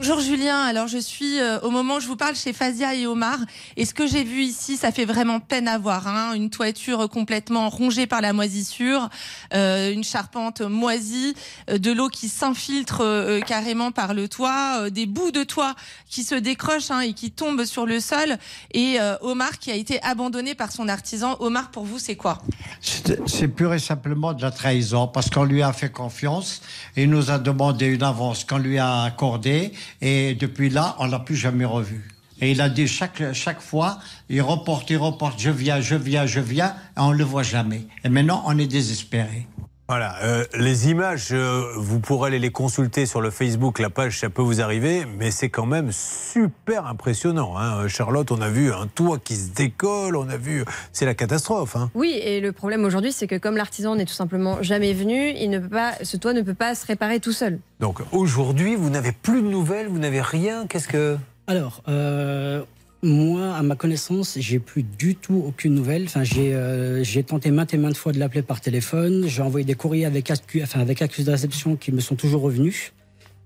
[0.05, 3.07] Bonjour Julien, alors je suis euh, au moment où je vous parle chez Fazia et
[3.07, 3.37] Omar.
[3.77, 6.33] Et ce que j'ai vu ici ça fait vraiment peine à voir, hein.
[6.33, 9.07] une toiture complètement rongée par la moisissure,
[9.53, 11.35] euh, une charpente moisie,
[11.69, 13.01] euh, de l'eau qui s'infiltre
[13.47, 15.73] carrément par le toit, des bouts de toit
[16.09, 18.37] qui se décrochent hein, et qui tombent sur le sol.
[18.73, 21.37] Et Omar qui a été abandonné par son artisan.
[21.39, 22.41] Omar pour vous c'est quoi?
[22.81, 26.61] C'est c'est pur et simplement de la trahison parce qu'on lui a fait confiance
[26.97, 29.71] et il nous a demandé une avance qu'on lui a accordée
[30.01, 32.09] et depuis là, on l'a plus jamais revu.
[32.41, 33.99] Et il a dit chaque, chaque fois,
[34.29, 37.43] il reporte, il reporte, je viens, je viens, je viens, et on ne le voit
[37.43, 37.87] jamais.
[38.03, 39.47] Et maintenant, on est désespéré.
[39.89, 44.17] Voilà, euh, les images, euh, vous pourrez aller les consulter sur le Facebook, la page,
[44.17, 47.57] ça peut vous arriver, mais c'est quand même super impressionnant.
[47.57, 47.87] hein.
[47.89, 51.75] Charlotte, on a vu un toit qui se décolle, on a vu, c'est la catastrophe.
[51.75, 51.91] hein.
[51.95, 55.49] Oui, et le problème aujourd'hui, c'est que comme l'artisan n'est tout simplement jamais venu, il
[55.49, 57.59] ne peut pas, ce toit ne peut pas se réparer tout seul.
[57.81, 60.65] Donc aujourd'hui, vous n'avez plus de nouvelles, vous n'avez rien.
[60.65, 61.17] Qu'est-ce que?
[61.45, 62.63] Alors, euh,
[63.03, 66.05] moi, à ma connaissance, j'ai plus du tout aucune nouvelle.
[66.05, 69.25] Enfin, j'ai euh, tenté maintes et maintes fois de l'appeler par téléphone.
[69.27, 72.41] J'ai envoyé des courriers avec, accu- enfin, avec accusé de réception qui me sont toujours
[72.41, 72.93] revenus.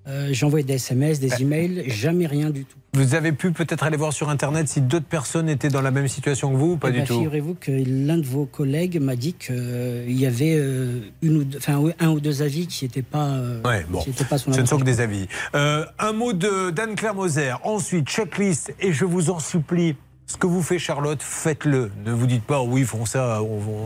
[0.08, 2.78] Euh, envoyé des SMS, des emails, jamais rien du tout.
[2.94, 6.08] Vous avez pu peut-être aller voir sur Internet si d'autres personnes étaient dans la même
[6.08, 9.00] situation que vous ou pas Eh du ben, tout Figurez-vous que l'un de vos collègues
[9.02, 12.68] m'a dit qu'il y avait euh, une ou deux- enfin, oui, un ou deux avis
[12.68, 14.00] qui n'étaient pas, euh, Ouais, bon.
[14.00, 15.28] qui pas son Ce ne sont que des avis.
[15.56, 17.52] Euh, un mot d'Anne-Claire Moser.
[17.64, 18.74] Ensuite, checklist.
[18.80, 19.96] Et je vous en supplie,
[20.28, 21.90] ce que vous fait Charlotte, faites-le.
[22.06, 23.40] Ne vous dites pas, oui, ils font ça,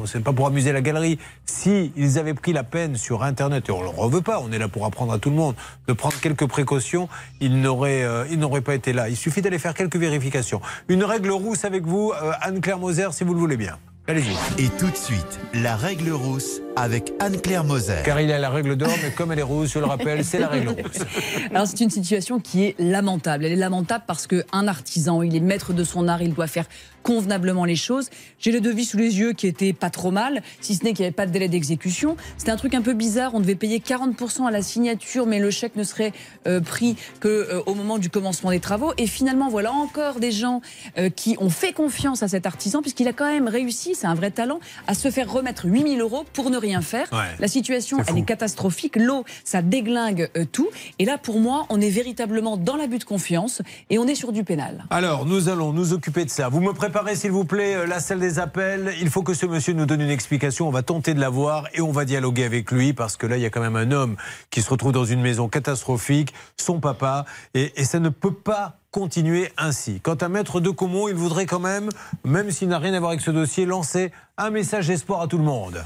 [0.05, 1.19] c'est pas pour amuser la galerie.
[1.45, 4.51] Si ils avaient pris la peine sur Internet, et on ne le reveut pas, on
[4.51, 5.55] est là pour apprendre à tout le monde,
[5.87, 7.07] de prendre quelques précautions,
[7.41, 9.07] ils n'auraient euh, ils n'auraient pas été là.
[9.07, 10.61] Il suffit d'aller faire quelques vérifications.
[10.87, 13.77] Une règle rousse avec vous, euh, Anne-Claire Moser, si vous le voulez bien.
[14.07, 14.33] Allez-y.
[14.57, 18.01] Et tout de suite, la règle rousse avec Anne-Claire Moser.
[18.03, 20.39] Car il a la règle d'or, mais comme elle est rousse, je le rappelle, c'est
[20.39, 21.05] la règle rousse.
[21.53, 23.45] Alors c'est une situation qui est lamentable.
[23.45, 26.65] Elle est lamentable parce qu'un artisan, il est maître de son art, il doit faire
[27.03, 28.09] convenablement les choses.
[28.39, 31.01] J'ai le devis sous les yeux qui était pas trop mal, si ce n'est qu'il
[31.01, 32.15] n'y avait pas de délai d'exécution.
[32.37, 35.51] C'était un truc un peu bizarre, on devait payer 40% à la signature, mais le
[35.51, 36.13] chèque ne serait
[36.47, 38.93] euh, pris que euh, au moment du commencement des travaux.
[38.97, 40.61] Et finalement, voilà encore des gens
[40.97, 44.15] euh, qui ont fait confiance à cet artisan, puisqu'il a quand même réussi, c'est un
[44.15, 47.07] vrai talent, à se faire remettre 8000 euros pour ne rien faire.
[47.11, 47.35] Ouais.
[47.39, 48.95] La situation, elle est catastrophique.
[48.95, 50.69] L'eau, ça déglingue euh, tout.
[50.99, 54.31] Et là, pour moi, on est véritablement dans l'abus de confiance et on est sur
[54.31, 54.85] du pénal.
[54.89, 56.49] Alors, nous allons nous occuper de ça.
[56.49, 58.93] Vous me préparez, s'il vous plaît, euh, la salle des appels.
[59.01, 60.67] Il faut que ce monsieur nous donne une explication.
[60.67, 63.43] On va tenter de l'avoir et on va dialoguer avec lui parce que là, il
[63.43, 64.15] y a quand même un homme
[64.49, 68.77] qui se retrouve dans une maison catastrophique, son papa, et, et ça ne peut pas
[68.91, 70.01] continuer ainsi.
[70.01, 71.89] Quant à Maître de Comont, il voudrait quand même,
[72.25, 75.37] même s'il n'a rien à voir avec ce dossier, lancer un message d'espoir à tout
[75.37, 75.83] le monde.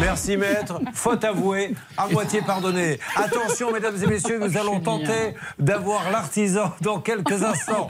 [0.00, 2.98] Merci maître, faute avouée, à moitié pardonnée.
[3.16, 7.86] Attention mesdames et messieurs, nous allons tenter d'avoir l'artisan dans quelques instants.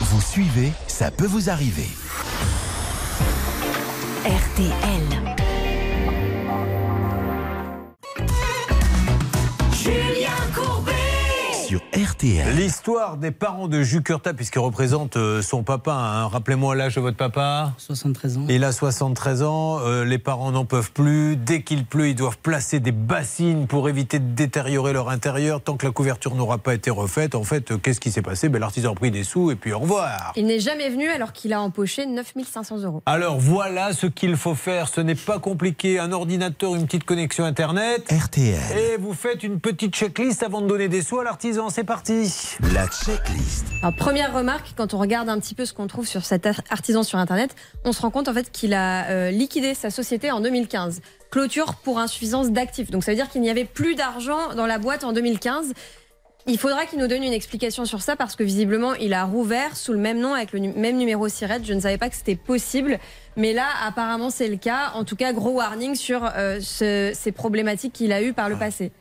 [0.00, 1.88] Vous suivez, ça peut vous arriver.
[4.24, 5.36] RTL.
[9.72, 10.95] Julien Courbet
[11.66, 12.54] Sur RTL.
[12.56, 15.92] L'histoire des parents de Jucurta, puisqu'il représente euh, son papa.
[15.92, 16.28] hein.
[16.28, 17.72] Rappelez-moi l'âge de votre papa.
[17.78, 18.46] 73 ans.
[18.48, 21.34] Il a 73 ans, euh, les parents n'en peuvent plus.
[21.36, 25.60] Dès qu'il pleut, ils doivent placer des bassines pour éviter de détériorer leur intérieur.
[25.60, 28.48] Tant que la couverture n'aura pas été refaite, en fait, euh, qu'est-ce qui s'est passé?
[28.48, 30.32] Ben, L'artisan a pris des sous et puis au revoir.
[30.36, 33.02] Il n'est jamais venu alors qu'il a empoché 9500 euros.
[33.06, 34.86] Alors voilà ce qu'il faut faire.
[34.86, 35.98] Ce n'est pas compliqué.
[35.98, 38.06] Un ordinateur, une petite connexion Internet.
[38.12, 38.78] RTL.
[38.78, 41.55] Et vous faites une petite checklist avant de donner des sous à l'artisan.
[41.70, 42.30] C'est parti.
[42.74, 43.64] La checklist.
[43.82, 46.60] Alors, première remarque, quand on regarde un petit peu ce qu'on trouve sur cet ar-
[46.70, 47.54] artisan sur Internet,
[47.84, 51.00] on se rend compte en fait qu'il a euh, liquidé sa société en 2015.
[51.30, 52.90] Clôture pour insuffisance d'actifs.
[52.90, 55.72] Donc ça veut dire qu'il n'y avait plus d'argent dans la boîte en 2015.
[56.48, 59.76] Il faudra qu'il nous donne une explication sur ça parce que visiblement il a rouvert
[59.76, 61.60] sous le même nom avec le nu- même numéro SIRET.
[61.64, 62.98] Je ne savais pas que c'était possible,
[63.36, 64.92] mais là apparemment c'est le cas.
[64.94, 68.56] En tout cas, gros warning sur euh, ce- ces problématiques qu'il a eues par le
[68.56, 68.92] passé.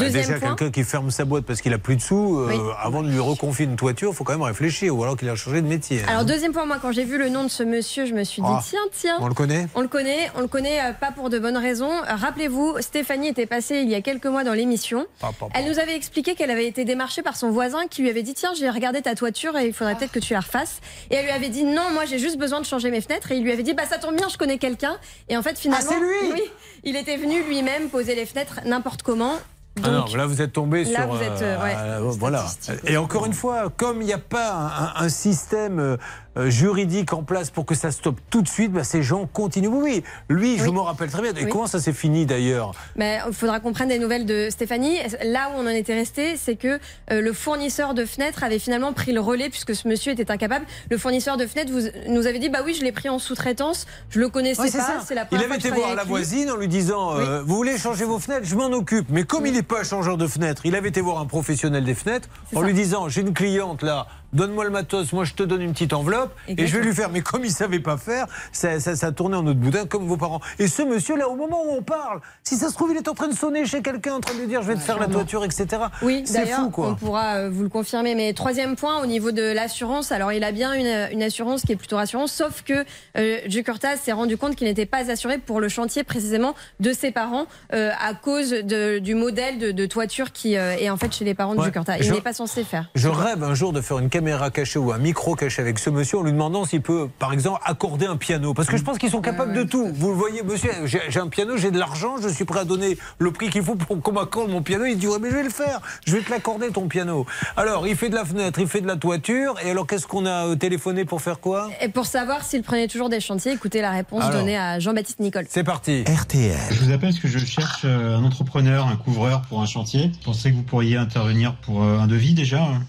[0.00, 0.54] Deuxième déjà, point.
[0.56, 2.56] quelqu'un qui ferme sa boîte parce qu'il a plus de sous, euh, Oui.
[2.82, 5.36] avant de lui reconfier une toiture, il faut quand même réfléchir, ou alors qu'il a
[5.36, 6.00] changé de métier.
[6.02, 6.06] hein.
[6.08, 8.42] Alors deuxième point, moi quand j'ai vu le nom de ce monsieur, je me suis
[8.42, 9.16] dit Ah, tiens tiens.
[9.20, 9.66] on le connaît?
[9.74, 11.90] On le connaît, on le connaît euh, pas pour de bonnes raisons.
[11.92, 15.06] Euh, Rappelez-vous, Stéphanie était passée il y a quelques mois dans l'émission.
[15.54, 18.34] Elle nous avait expliqué qu'elle avait été démarchée par son voisin qui lui avait dit
[18.34, 20.80] tiens j'ai regardé ta toiture et il faudrait peut-être que tu la refasses.
[21.10, 23.36] Et elle lui avait dit non moi j'ai juste besoin de changer mes fenêtres et
[23.36, 24.96] il lui avait dit bah ça tombe bien je connais quelqu'un.
[25.28, 26.42] Et en fait finalement Ah, c'est lui oui
[26.84, 29.34] il était venu lui-même poser les fenêtres n'importe comment.
[29.82, 31.06] Ah non, là vous êtes tombé sur.
[31.06, 32.44] vous êtes, euh, ouais, voilà.
[32.84, 34.52] Et encore une fois, comme il n'y a pas
[34.96, 35.96] un, un- système euh,
[36.36, 39.68] juridique en place pour que ça stoppe tout de suite, bah, ces gens continuent.
[39.68, 41.32] Oui, oui, lui, je m'en rappelle très bien.
[41.34, 41.50] Et Oui.
[41.50, 44.96] comment ça s'est fini d'ailleurs Mais il faudra qu'on prenne des nouvelles de Stéphanie.
[45.24, 46.78] Là où on en était resté, c'est que
[47.10, 50.66] euh, le fournisseur de fenêtres avait finalement pris le relais puisque ce monsieur était incapable.
[50.90, 53.86] Le fournisseur de fenêtres vous, nous avait dit bah oui, je l'ai pris en sous-traitance,
[54.10, 55.02] je le connaissais pas, ça.
[55.06, 57.42] c'est la Il première avait fois que été voir la voisine en lui disant euh,
[57.42, 58.46] Vous voulez changer vos fenêtres?
[58.46, 59.06] Je m'en occupe.
[59.10, 61.94] Mais comme il n'est pas changeur de fenêtres, il avait été voir un professionnel des
[61.94, 65.62] fenêtres en lui disant J'ai une cliente là, donne-moi le matos, moi je te donne
[65.62, 67.10] une petite enveloppe et je vais lui faire.
[67.10, 70.16] Mais comme il savait pas faire, ça, ça, ça tournait en autre boudin comme vos
[70.16, 70.40] parents.
[70.58, 73.08] Et ce monsieur là, au moment où on parle, si ça se trouve, il est
[73.08, 74.98] en train de sonner chez quelqu'un, en train de lui dire Je vais te faire
[74.98, 75.66] la toiture, etc.
[76.02, 78.14] Oui, c'est d'ailleurs, fou on pourra euh, vous le confirmer.
[78.14, 81.72] Mais troisième point, au niveau de l'assurance, alors il a bien une, une assurance qui
[81.72, 82.84] est plutôt rassurante, sauf que
[83.16, 87.10] euh, Jukurta s'est rendu compte qu'il n'était pas assuré pour le chantier précisément de ses
[87.10, 91.12] parents euh, à cause de- du modèle de, de toiture qui euh, est en fait
[91.12, 91.98] chez les parents de Ouais, Jukurta.
[91.98, 92.90] Il n'est pas censé faire.
[92.94, 95.88] Je rêve un jour de faire une caméra cachée ou un micro caché avec ce
[95.88, 98.52] monsieur en lui demandant s'il peut, par exemple, accorder un piano.
[98.52, 99.90] Parce que je pense qu'ils sont capables de tout.
[99.94, 102.98] Vous le voyez, monsieur, j'ai un piano, j'ai de l'argent, je suis prêt à donner
[103.18, 104.84] le prix qu'il faut pour qu'on m'accorde mon piano.
[104.84, 107.24] Il dit, ouais, mais je vais le faire, je vais te l'accorder ton piano.
[107.56, 109.54] Alors, il fait de la fenêtre, il fait de la toiture.
[109.64, 111.70] Et alors, qu'est-ce qu'on a euh, téléphoné pour faire quoi?
[111.80, 114.40] Et pour savoir s'il prenait toujours des chantiers, écoutez la réponse Alors.
[114.40, 115.46] donnée à Jean-Baptiste Nicole.
[115.48, 116.04] C'est parti.
[116.04, 116.58] RTL.
[116.72, 120.12] Je vous appelle parce que je cherche euh, un entrepreneur, un couvreur pour un chantier.
[120.26, 122.82] Pensez que vous pourriez intervenir pour euh, un devis déjà hein?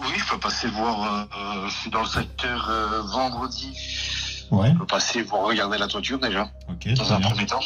[0.00, 1.02] Oui, je peux passer voir.
[1.04, 3.76] euh, euh, je suis dans le secteur euh, vendredi.
[4.50, 4.70] Ouais.
[4.72, 6.48] Je peux passer voir regarder la toiture déjà.
[6.96, 7.30] Dans un bien.
[7.30, 7.60] premier temps.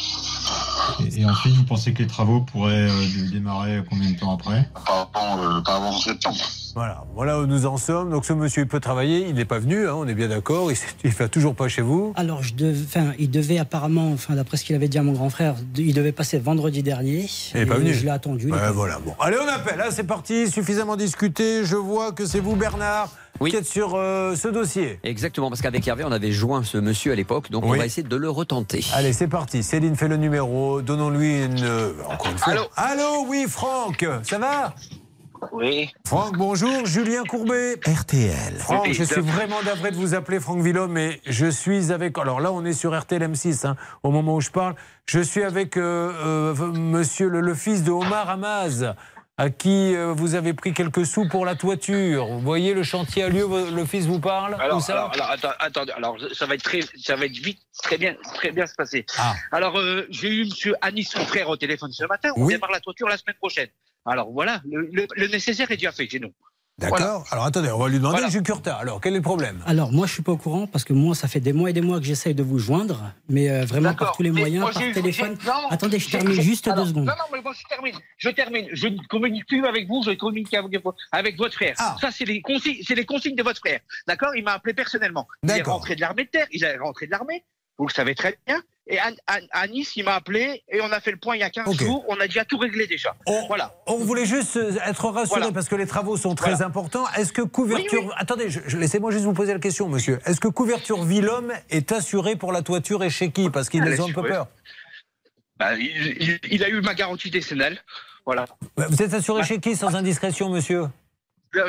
[1.03, 4.33] Et, et ensuite, vous pensez que les travaux pourraient euh, dé- démarrer combien de temps
[4.35, 4.69] après?
[4.85, 6.37] Pas avant, euh, pas avant septembre.
[6.75, 8.09] Voilà, voilà où nous en sommes.
[8.11, 9.27] Donc, ce monsieur, il peut travailler.
[9.29, 10.69] Il n'est pas venu, hein, on est bien d'accord.
[10.71, 10.77] Il
[11.09, 12.13] ne va toujours pas chez vous.
[12.17, 15.13] Alors, je dev- enfin, il devait apparemment, enfin, d'après ce qu'il avait dit à mon
[15.13, 17.27] grand frère, il devait passer vendredi dernier.
[17.53, 17.93] Il n'est pas Et venu.
[17.93, 18.51] Je l'ai attendu.
[18.73, 19.15] voilà, bon.
[19.19, 19.77] Allez, on appelle.
[19.77, 20.51] Là, c'est parti.
[20.51, 21.63] Suffisamment discuté.
[21.65, 23.09] Je vois que c'est vous, Bernard,
[23.43, 24.99] qui êtes sur euh, ce dossier.
[25.03, 27.77] Exactement, parce qu'avec Hervé, on avait joint ce monsieur à l'époque, donc on Oui.
[27.79, 28.85] va essayer de le retenter.
[28.93, 29.63] Allez, c'est parti.
[29.63, 30.81] Céline fait le numéro.
[30.81, 31.63] Donnons-lui une.
[31.63, 32.53] euh, Encore une fois.
[32.53, 34.05] Allô Allô, oui, Franck.
[34.23, 34.73] Ça va
[35.51, 35.89] Oui.
[36.07, 36.85] Franck, bonjour.
[36.85, 37.75] Julien Courbet.
[37.85, 38.55] RTL.
[38.57, 42.17] Franck, Oui, je suis vraiment navré de vous appeler Franck Villom, mais je suis avec.
[42.17, 44.75] Alors là, on est sur RTL M6, hein, au moment où je parle.
[45.05, 48.95] Je suis avec euh, euh, monsieur le, le fils de Omar Hamaz,
[49.37, 52.25] à qui euh, vous avez pris quelques sous pour la toiture?
[52.27, 54.93] Vous voyez, le chantier a lieu, le fils vous parle Alors, ça?
[54.93, 58.15] alors, alors, attends, attendez, alors ça va être très, ça va être vite, très bien,
[58.35, 59.05] très bien se passer.
[59.17, 59.33] Ah.
[59.51, 62.29] Alors, euh, j'ai eu Monsieur Anis, son frère, au téléphone ce matin.
[62.37, 62.53] On Oui.
[62.53, 63.67] démarre la toiture la semaine prochaine.
[64.05, 66.31] Alors voilà, le, le- le nécessaire est déjà fait chez nous.
[66.77, 67.25] D'accord.
[67.31, 68.29] Alors attendez, on va lui demander Voilà.
[68.29, 68.75] Jukurta.
[68.75, 69.63] Alors, quel est le problème?
[69.65, 71.73] Alors, moi, je suis pas au courant parce que moi, ça fait des mois et
[71.73, 74.61] des mois que j'essaye de vous joindre, mais euh, vraiment par tous les Mais moyens,
[74.61, 75.37] moi, par téléphone.
[75.45, 77.05] non, Attendez, je termine juste alors, deux secondes.
[77.05, 77.95] Non, non, mais moi je termine.
[78.17, 78.67] Je termine.
[78.73, 80.81] Je ne communique plus avec vous, je communique avec,
[81.13, 81.75] avec votre frère.
[81.79, 81.95] Ah.
[82.01, 83.79] Ça, c'est les consignes, c'est les consignes de votre frère.
[84.05, 84.35] D'accord?
[84.35, 85.27] Il m'a appelé personnellement.
[85.43, 87.45] Il est rentré de l'armée de terre, il est rentré de l'armée.
[87.77, 88.61] Vous le savez très bien.
[88.87, 91.39] Et à, à- à Nice, il m'a appelé et on a fait le point il
[91.39, 91.79] y a 15 Ok.
[91.79, 92.05] jours.
[92.07, 93.15] On a déjà tout réglé déjà.
[93.47, 93.73] voilà.
[93.87, 95.51] On voulait juste euh, être rassuré Voilà.
[95.53, 96.67] parce que les travaux sont très Voilà.
[96.67, 97.05] importants.
[97.17, 98.01] Est-ce que couverture.
[98.03, 98.13] Oui, oui.
[98.17, 100.19] Attendez, je- je- laissez-moi juste vous poser la question, monsieur.
[100.25, 103.49] Est-ce que couverture Villhomme est assurée pour la toiture et chez qui?
[103.49, 104.47] Parce qu'ils est ont un peu peur.
[105.57, 105.87] Bah, il,
[106.21, 107.79] il- il a eu ma garantie décennale.
[108.25, 108.45] Voilà.
[108.77, 110.83] Ouais, Vous êtes assuré chez qui sans indiscrétion, monsieur?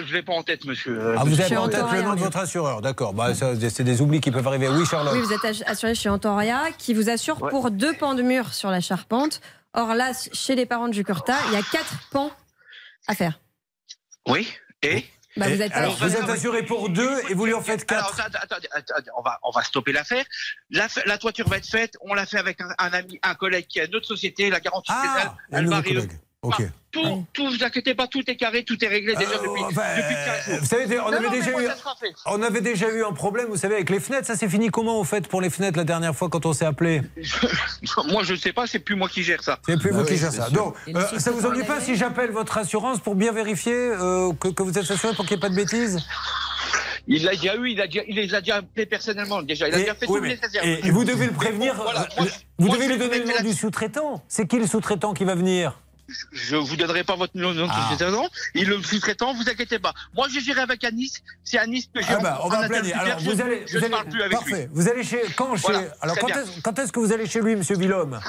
[0.07, 1.15] Je l'ai pas en tête, monsieur.
[1.19, 3.15] Ah, vous avez en tête le nom de votre assureur, d'accord.
[3.15, 4.69] Bah, c'est des oublis qui peuvent arriver.
[4.69, 5.15] Oui, Charlotte.
[5.15, 7.51] Oui, vous êtes assuré chez Antoria qui vous assure Ouais.
[7.51, 9.41] pour deux pans de mur sur la charpente.
[9.75, 12.31] Or là, chez les parents de Jukurta, il y a quatre pans
[13.07, 13.39] à faire.
[14.29, 14.49] Oui.
[14.83, 15.05] Et
[15.37, 16.09] Bah, vous êtes Alors, assuré.
[16.11, 18.21] vous êtes assuré pour deux et vous lui en faites Alors, quatre.
[18.37, 20.25] attendez, attendez, attendez, on va, on va stopper l'affaire.
[20.71, 21.97] La, la toiture va être faite.
[22.01, 24.91] On l'a fait avec un, un ami, un collègue qui a notre société, la garantie
[24.95, 25.35] Ah.
[26.49, 26.63] Ok.
[26.93, 29.75] Tout, tout, vous inquiétez pas, tout est carré, tout est réglé déjà Euh, depuis, depuis
[29.75, 30.59] 15 jours.
[30.61, 32.13] Vous savez, on Non, avait, non, déjà moi, eu, ça sera fait.
[32.25, 34.27] on avait déjà eu un problème, vous savez, avec les fenêtres.
[34.27, 36.65] Ça s'est fini comment, au fait, pour les fenêtres, la dernière fois, quand on s'est
[36.65, 37.03] appelé
[38.11, 39.59] Moi, je sais pas, c'est plus moi qui gère ça.
[39.67, 40.45] C'est plus Bah vous oui, qui c'est ça.
[40.47, 40.53] sûr.
[40.53, 44.49] Donc, euh, ça vous ennuie pas si j'appelle votre assurance pour bien vérifier euh, que,
[44.49, 45.99] que vous êtes assuré pour qu'il n'y ait pas de bêtises?
[47.09, 49.69] Il l'a déjà eu, il, a déjà, il les a déjà appelés personnellement déjà.
[49.69, 50.65] Il a Et- déjà fait oui, mais- nécessaire.
[50.65, 51.75] et, et vous devez le prévenir.
[51.75, 52.27] Voilà, moi,
[52.59, 54.25] vous moi, devez lui donner le nom du sous-traitant.
[54.29, 55.79] C'est qui le sous-traitant qui va venir?
[56.33, 57.91] Je vous donnerai pas votre nom de Ah.
[58.55, 59.93] Il le sous-traitant, vous inquiétez pas.
[60.15, 61.23] Moi, j'ai géré avec Anis.
[61.45, 63.01] C'est Anis que j'ai Ah bah, on va interlocuteur.
[63.01, 64.67] Alors, Je- vous allez, je vous ne allez- parle plus avec parfait.
[64.67, 64.69] lui.
[64.73, 67.57] Vous allez chez quand chez Voilà, Alors est-ce, quand est-ce que vous allez chez lui,
[67.57, 68.21] Monsieur Villhomme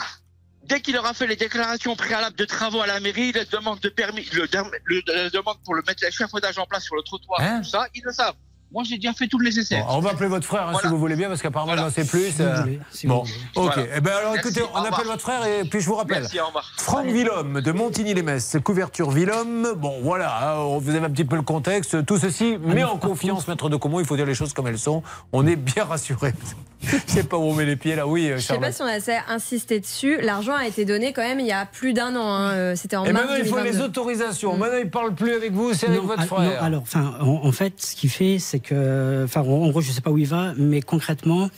[0.63, 3.87] Dès qu'il aura fait les déclarations préalables de travaux à la mairie, la demande de
[3.89, 4.47] permis, le,
[4.85, 7.61] le- la demande pour le mettre l'échafaudage en place sur le trottoir, Hein?
[7.63, 8.35] tout ça, ils le savent.
[8.73, 9.85] Moi, j'ai déjà fait tout le nécessaire.
[9.85, 11.89] Bon, On va appeler votre frère hein, si vous voulez bien, parce qu'apparemment il n'en
[11.89, 12.31] sait plus.
[12.31, 13.27] Si euh, voulez, si bon, ok.
[13.55, 13.83] Voilà.
[13.95, 16.23] Eh ben alors, Merci, écoutez, on appelle votre frère et puis je vous rappelle.
[16.23, 16.37] Merci.
[16.77, 19.73] Franck Villhomme de Montigny-les-Messes, couverture Villhomme.
[19.77, 22.05] Bon, voilà, hein, vous avez un petit peu le contexte.
[22.05, 24.01] Tout ceci met en confiance Maître de Comont.
[24.01, 25.01] Il faut dire les choses comme elles sont.
[25.31, 26.33] On est bien rassuré.
[27.07, 28.07] Je sais pas où on met les pieds là.
[28.07, 30.19] Oui, Je sais pas si on a assez insisté dessus.
[30.21, 32.27] L'argent a été donné quand même il y a plus d'un an.
[32.31, 32.51] hein.
[32.51, 33.77] Euh, C'était en Et mars maintenant, il faut 2022.
[33.79, 34.57] les autorisations.
[34.57, 36.39] Maintenant, il parle plus avec vous, c'est avec votre ah, frère.
[36.61, 39.81] non, alors, enfin, en, en fait, ce qu'il fait, c'est que, enfin, en, en gros,
[39.81, 41.49] je sais pas où il va, mais concrètement,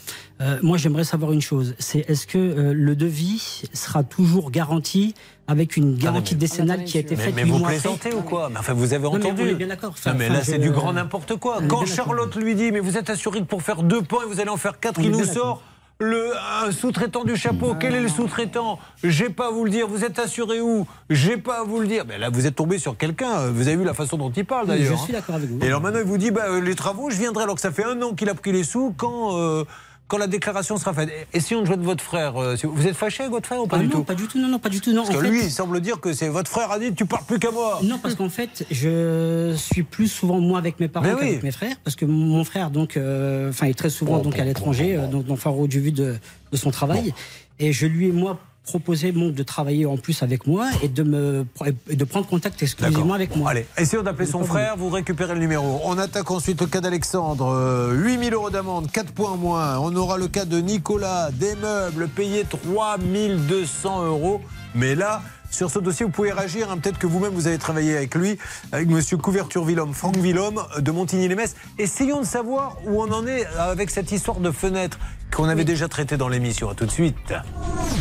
[0.42, 1.76] euh, moi, j'aimerais savoir une chose.
[1.80, 5.14] C'est est-ce que euh, le devis sera toujours garanti
[5.50, 8.14] avec une garantie décennale qui a été Mais, faite mais huit vous mois après plaisantez
[8.14, 9.42] ou quoi Mais Enfin, vous avez Non, mais entendu.
[9.44, 9.90] on est bien d'accord.
[9.92, 11.60] Enfin, Non, mais là, c'est du grand n'importe quoi.
[11.64, 11.86] Est Quand.
[11.86, 14.58] Charlotte lui dit, mais vous êtes assuré que pour faire deux points, vous allez en
[14.58, 15.62] faire quatre, il nous sort
[16.02, 16.32] le,
[16.64, 17.76] un sous-traitant du chapeau.
[17.78, 19.88] Quel est le sous-traitant J'ai pas à vous le dire.
[19.88, 22.06] Vous êtes assuré où J'ai pas à vous le dire.
[22.08, 23.48] Mais là, vous êtes tombé sur quelqu'un.
[23.50, 24.98] Vous avez vu la façon dont il parle Oui, d'ailleurs.
[24.98, 25.18] je suis hein.
[25.20, 25.60] d'accord avec vous.
[25.62, 27.72] Et alors maintenant, il vous dit, bah, euh, les travaux, je viendrai alors que ça
[27.72, 29.36] fait un an qu'il a pris les sous quand.
[29.38, 29.66] euh,
[30.10, 31.10] quand la déclaration sera faite.
[31.34, 32.36] Essayons de jouer de votre frère.
[32.36, 34.28] euh, Vous êtes fâché avec votre frère ou pas Ah du non, tout pas du
[34.28, 35.04] tout, non, non, pas du tout, non.
[35.04, 37.06] Parce en que fait- lui, il semble dire que c'est votre frère a dit tu
[37.06, 37.80] parles plus qu'à moi.
[37.84, 41.16] Non, parce qu'en fait, je suis plus souvent moi avec mes parents oui.
[41.20, 44.36] qu'avec mes frères, parce que mon frère donc, euh, enfin, est très souvent Bon, donc
[44.36, 46.16] bon, à l'étranger, euh, donc dans le phare du vu de,
[46.52, 47.14] de son travail,
[47.60, 48.40] et je lui ai moi
[48.74, 51.46] proposé donc de travailler en plus avec moi et de me
[51.90, 53.50] et de prendre contact exclusivement avec moi.
[53.50, 55.82] Allez, essayons d'appeler son frère, vous récupérez le numéro.
[55.86, 59.80] On attaque ensuite le cas d'Alexandre, euh, 8000 euros d'amende, 4 points moins.
[59.80, 64.42] On aura le cas de Nicolas, des meubles, payé 3200 euros.
[64.76, 66.70] Mais là, sur ce dossier, vous pouvez réagir.
[66.70, 66.78] hein.
[66.78, 68.38] Peut-être que vous-même, vous avez travaillé avec lui,
[68.72, 71.56] avec monsieur Couverture Villhomme, Franck Villhomme de Montigny-les-Messes.
[71.80, 75.00] Essayons de savoir où on en est avec cette histoire de fenêtre
[75.34, 76.70] qu'on avait déjà traitée dans l'émission.
[76.70, 77.34] À tout de suite.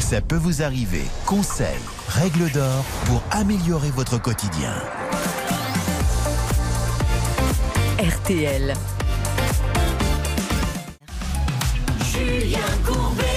[0.00, 1.02] Ça peut vous arriver.
[1.26, 1.66] Conseils,
[2.08, 4.72] règles d'or pour améliorer votre quotidien.
[7.98, 8.74] RTL.
[12.12, 13.27] Julien Courbet.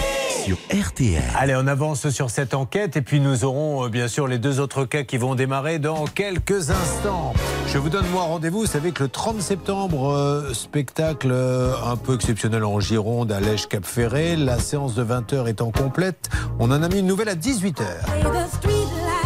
[0.51, 1.23] Sur RTL.
[1.37, 4.59] Allez, on avance sur cette enquête et puis nous aurons euh, bien sûr les deux
[4.59, 7.31] autres cas qui vont démarrer dans quelques instants.
[7.67, 11.95] Je vous donne moi rendez-vous, vous savez que le 30 septembre, euh, spectacle euh, un
[11.95, 16.29] peu exceptionnel en Gironde à Lèche Cap Ferré, la séance de 20h étant complète,
[16.59, 17.85] on en a mis une nouvelle à 18h.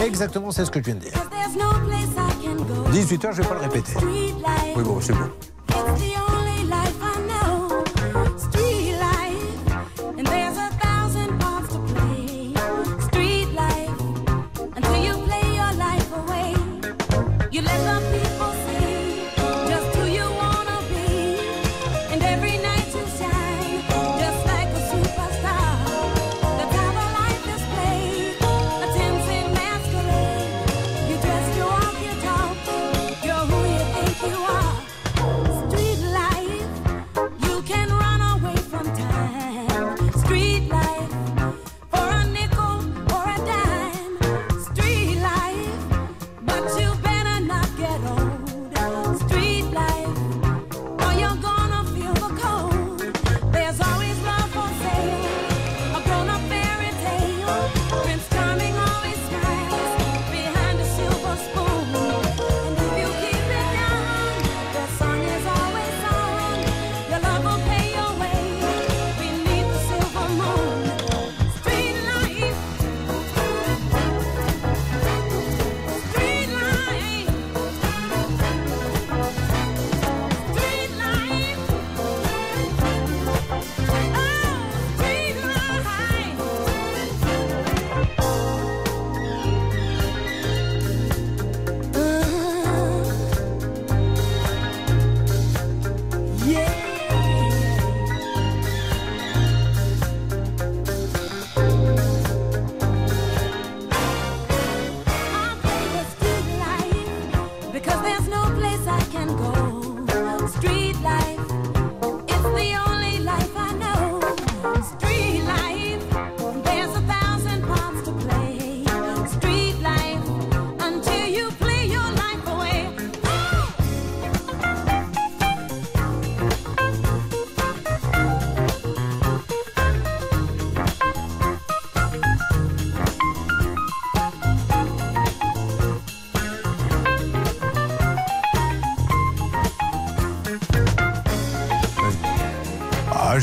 [0.06, 1.14] Exactement, c'est ce que je viens de dire.
[2.91, 3.93] 18h, je vais pas le répéter.
[4.03, 6.35] Oui bon, c'est bon.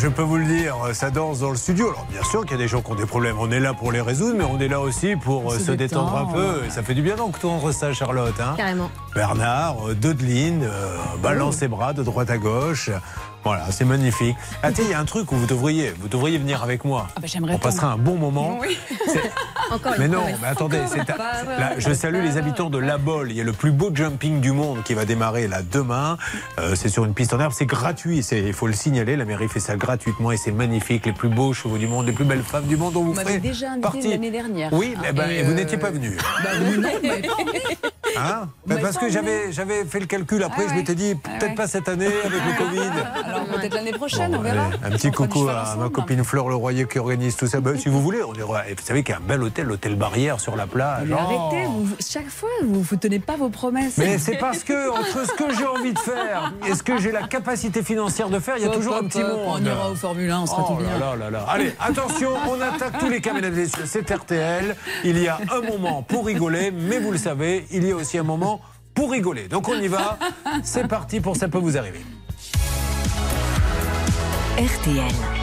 [0.02, 1.88] Je peux vous le dire, ça danse dans le studio.
[1.90, 3.36] Alors bien sûr qu'il y a des gens qui ont des problèmes.
[3.38, 5.70] On est là pour les résoudre, mais on est là aussi pour euh, Se se
[5.72, 6.64] détendre un peu.
[6.66, 8.34] Et ça fait du bien d'entendre ça, Charlotte.
[8.40, 8.54] hein.
[8.56, 8.90] Carrément.
[9.14, 12.90] Bernard, euh, Dodeline, euh, balance ses bras de droite à gauche.
[13.44, 14.36] Voilà, c'est magnifique.
[14.64, 16.84] Ah, tu sais, il y a un truc où vous devriez, vous devriez venir avec
[16.84, 17.06] moi.
[17.14, 18.58] Ah bah, j'aimerais On passera un bon moment.
[18.60, 18.76] Oui.
[19.72, 20.78] Encore Mais non, mais attendez,
[21.58, 23.30] là, je salue les habitants de La Bolle.
[23.30, 26.16] Il y a le plus beau jumping du monde qui va démarrer là demain.
[26.58, 28.22] Euh, c'est sur une piste en herbe, c'est gratuit.
[28.22, 29.16] C'est- Il faut le signaler.
[29.16, 31.06] La mairie fait ça gratuitement et c'est magnifique.
[31.06, 32.96] Les plus beaux chevaux du monde, les plus belles femmes du monde.
[32.96, 34.08] On vous Vous ferez déjà invité partie.
[34.10, 34.72] l'année dernière.
[34.72, 36.16] Oui, mais Et, et vous euh, n'étiez pas venu.
[36.44, 37.60] Bah, non, vous m'avez pas emmené.
[38.18, 40.42] Hein m'avez parce que j'avais j'avais fait le calcul.
[40.42, 40.76] Après, Ah je ouais.
[40.80, 41.54] m'étais dit Ah peut-être ouais.
[41.54, 42.90] pas cette année avec le Covid.
[43.24, 44.68] Alors peut-être l'année prochaine, on verra.
[44.84, 47.60] un petit coucou à ma copine Fleur Leroyer qui organise tout ça.
[47.60, 48.54] Ben, si vous voulez, on vous
[48.84, 51.06] savez qu'il y a un bel hôtel, l'hôtel Barrière sur la plage.
[51.08, 51.18] Mais Oh.
[51.50, 53.98] arrêtez, vous, chaque fois, vous ne tenez pas vos promesses.
[53.98, 57.12] Mais c'est parce que entre ce que j'ai envie de faire et ce que j'ai
[57.12, 59.60] la capacité financière de faire, il y a toujours un petit hop, monde.
[59.62, 60.98] On ira au Formule 1, on sera Oh tout bien.
[60.98, 61.46] là là là là.
[61.48, 63.84] Allez, attention, on attaque tous les cas, mesdames et messieurs.
[63.86, 64.76] C'est RTL.
[65.04, 68.18] Il y a un moment pour rigoler, mais vous le savez, il y a aussi
[68.18, 68.60] un moment
[68.94, 69.48] pour rigoler.
[69.48, 70.18] Donc on y va.
[70.62, 72.00] C'est parti pour ça peut vous arriver.
[74.58, 75.41] RTL.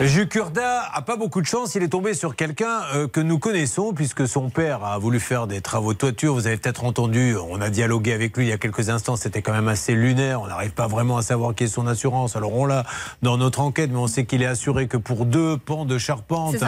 [0.00, 3.92] Jukurda a pas beaucoup de chance, il est tombé sur quelqu'un euh, que nous connaissons
[3.92, 6.32] puisque son père a voulu faire des travaux de toiture.
[6.32, 9.42] Vous avez peut-être entendu, on a dialogué avec lui il y a quelques instants, c'était
[9.42, 10.40] quand même assez lunaire.
[10.40, 12.34] On n'arrive pas vraiment à savoir qui est son assurance.
[12.34, 12.86] Alors on l'a
[13.20, 16.64] dans notre enquête, mais on sait qu'il est assuré que pour deux pans de charpente.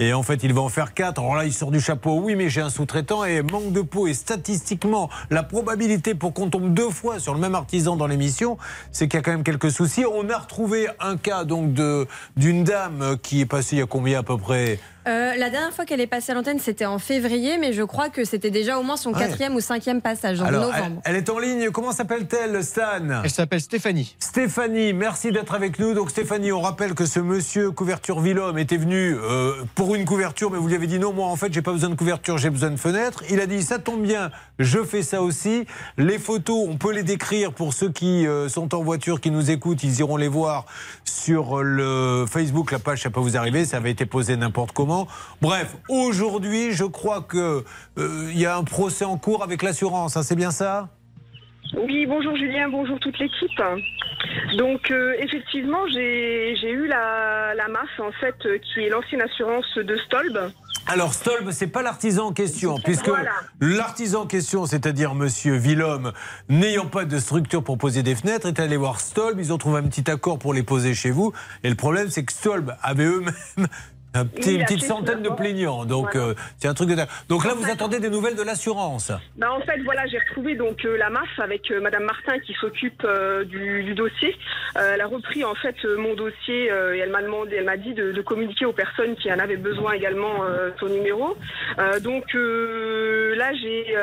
[0.00, 1.20] Et en fait, il va en faire quatre.
[1.20, 2.20] Alors là, il sort du chapeau.
[2.20, 4.08] Oui, mais j'ai un sous-traitant et manque de peau.
[4.08, 8.58] Et statistiquement, la probabilité pour qu'on tombe deux fois sur le même artisan dans l'émission,
[8.90, 10.04] c'est qu'il y a quand même quelques soucis.
[10.04, 12.64] On a retrouvé un cas donc de d'une
[13.22, 14.78] qui est passée il y a combien à peu près?
[15.08, 18.08] Euh, la dernière fois qu'elle est passée à l'antenne, c'était en février, mais je crois
[18.08, 19.18] que c'était déjà au moins son Ouais.
[19.18, 21.02] quatrième ou cinquième passage, en Alors, elle, novembre.
[21.04, 21.70] elle est en ligne.
[21.70, 24.14] Comment s'appelle-t-elle, Stan Elle s'appelle Stéphanie.
[24.20, 25.94] Stéphanie, merci d'être avec nous.
[25.94, 30.50] Donc Stéphanie, on rappelle que ce monsieur couverture Villhomme était venu euh, pour une couverture,
[30.50, 32.50] mais vous lui avez dit non, moi en fait j'ai pas besoin de couverture, j'ai
[32.50, 33.24] besoin de fenêtre.
[33.28, 35.66] Il a dit ça tombe bien, je fais ça aussi.
[35.98, 39.50] Les photos, on peut les décrire pour ceux qui euh, sont en voiture, qui nous
[39.50, 40.64] écoutent, ils iront les voir
[41.04, 44.91] sur le Facebook, la page ça peut vous arriver, ça avait été posé n'importe comment.
[45.40, 47.64] Bref, aujourd'hui, je crois que
[47.98, 50.88] euh, y a un procès en cours avec l'assurance, hein, c'est bien ça?
[51.74, 53.62] Oui, bonjour Julien, bonjour toute l'équipe.
[54.58, 59.64] Donc euh, effectivement, j'ai eu la, la MAF en fait, euh, qui est l'ancienne assurance
[59.76, 60.52] de Stolb.
[60.86, 63.30] Alors Stolb, c'est pas l'artisan en question, puisque Voilà.
[63.60, 66.12] l'artisan en question, c'est-à-dire Monsieur Villhomme,
[66.48, 69.38] n'ayant pas de structure pour poser des fenêtres, est allé voir Stolb.
[69.38, 71.32] Ils ont trouvé un petit accord pour les poser chez vous.
[71.62, 73.68] Et le problème, c'est que Stolb avait eux-mêmes
[74.14, 75.84] un petit- Oui, une petite centaine de plaignants.
[75.84, 76.28] Donc Voilà.
[76.28, 77.08] euh, c'est un truc de dingue.
[77.28, 79.10] Donc là, vous attendez des nouvelles de l'assurance.
[79.36, 82.52] Bah, en fait, voilà, j'ai retrouvé donc euh, la MAF avec euh, Madame Martin qui
[82.54, 84.36] s'occupe euh, du, du dossier.
[84.74, 88.12] Elle a repris en fait mon dossier et elle m'a demandé, elle m'a dit de,
[88.12, 90.32] de communiquer aux personnes qui en avaient besoin également
[90.80, 91.36] son numéro.
[92.02, 93.94] Donc là, j'ai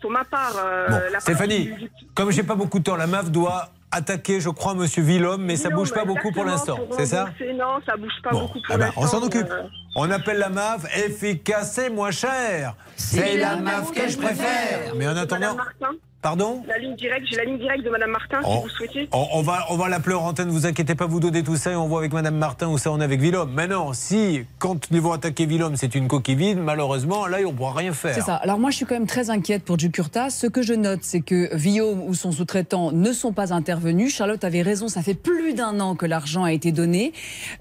[0.00, 0.54] pour ma part
[0.88, 4.40] Bon, la Stéphanie, partie du- comme j'ai pas beaucoup de temps, la MAF doit attaquer,
[4.40, 6.78] je crois, Monsieur Villhomme, mais ça bouge pas beaucoup pour l'instant.
[6.96, 9.50] C'est ça Non, ça bouge pas beaucoup pour Ah ben, on s'en occupe.
[9.50, 9.62] euh,
[9.96, 12.74] On appelle la MAF efficace et moins cher.
[12.96, 14.94] C'est la MAF que je préfère.
[14.96, 18.10] Mais en Madame attendant, Martin, pardon la ligne directe, j'ai la ligne directe de Madame
[18.10, 18.52] Martin Oh.
[18.54, 19.08] si vous souhaitez.
[19.12, 21.72] on, on va, on va l'appeler en antenne, vous inquiétez pas, vous donnez tout ça
[21.72, 23.52] et on voit avec Madame Martin où ça on est avec Villhomme.
[23.52, 27.56] Maintenant, si quand ils vont attaquer Villhomme, c'est une coquille vide, malheureusement, là, on ne
[27.56, 28.14] pourra rien faire.
[28.14, 28.36] C'est ça.
[28.36, 30.30] Alors moi, je suis quand même très inquiète pour Jukurta.
[30.30, 34.14] Ce que je note, c'est que Guillaume ou son sous-traitant ne sont pas intervenus.
[34.14, 37.12] Charlotte avait raison, ça fait plus d'un an que l'argent a été donné.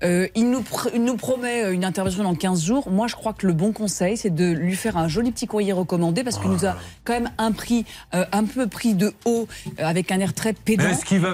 [0.04, 2.90] Euh, il, nous pr- il nous promet une intervention dans 15 jours.
[2.90, 5.74] Moi, je crois que le bon conseil, c'est de lui faire un joli petit courrier
[5.74, 9.48] recommandé parce qu'il nous a quand même un prix euh, un peu pris de haut
[9.80, 10.84] euh, avec un air très pédant.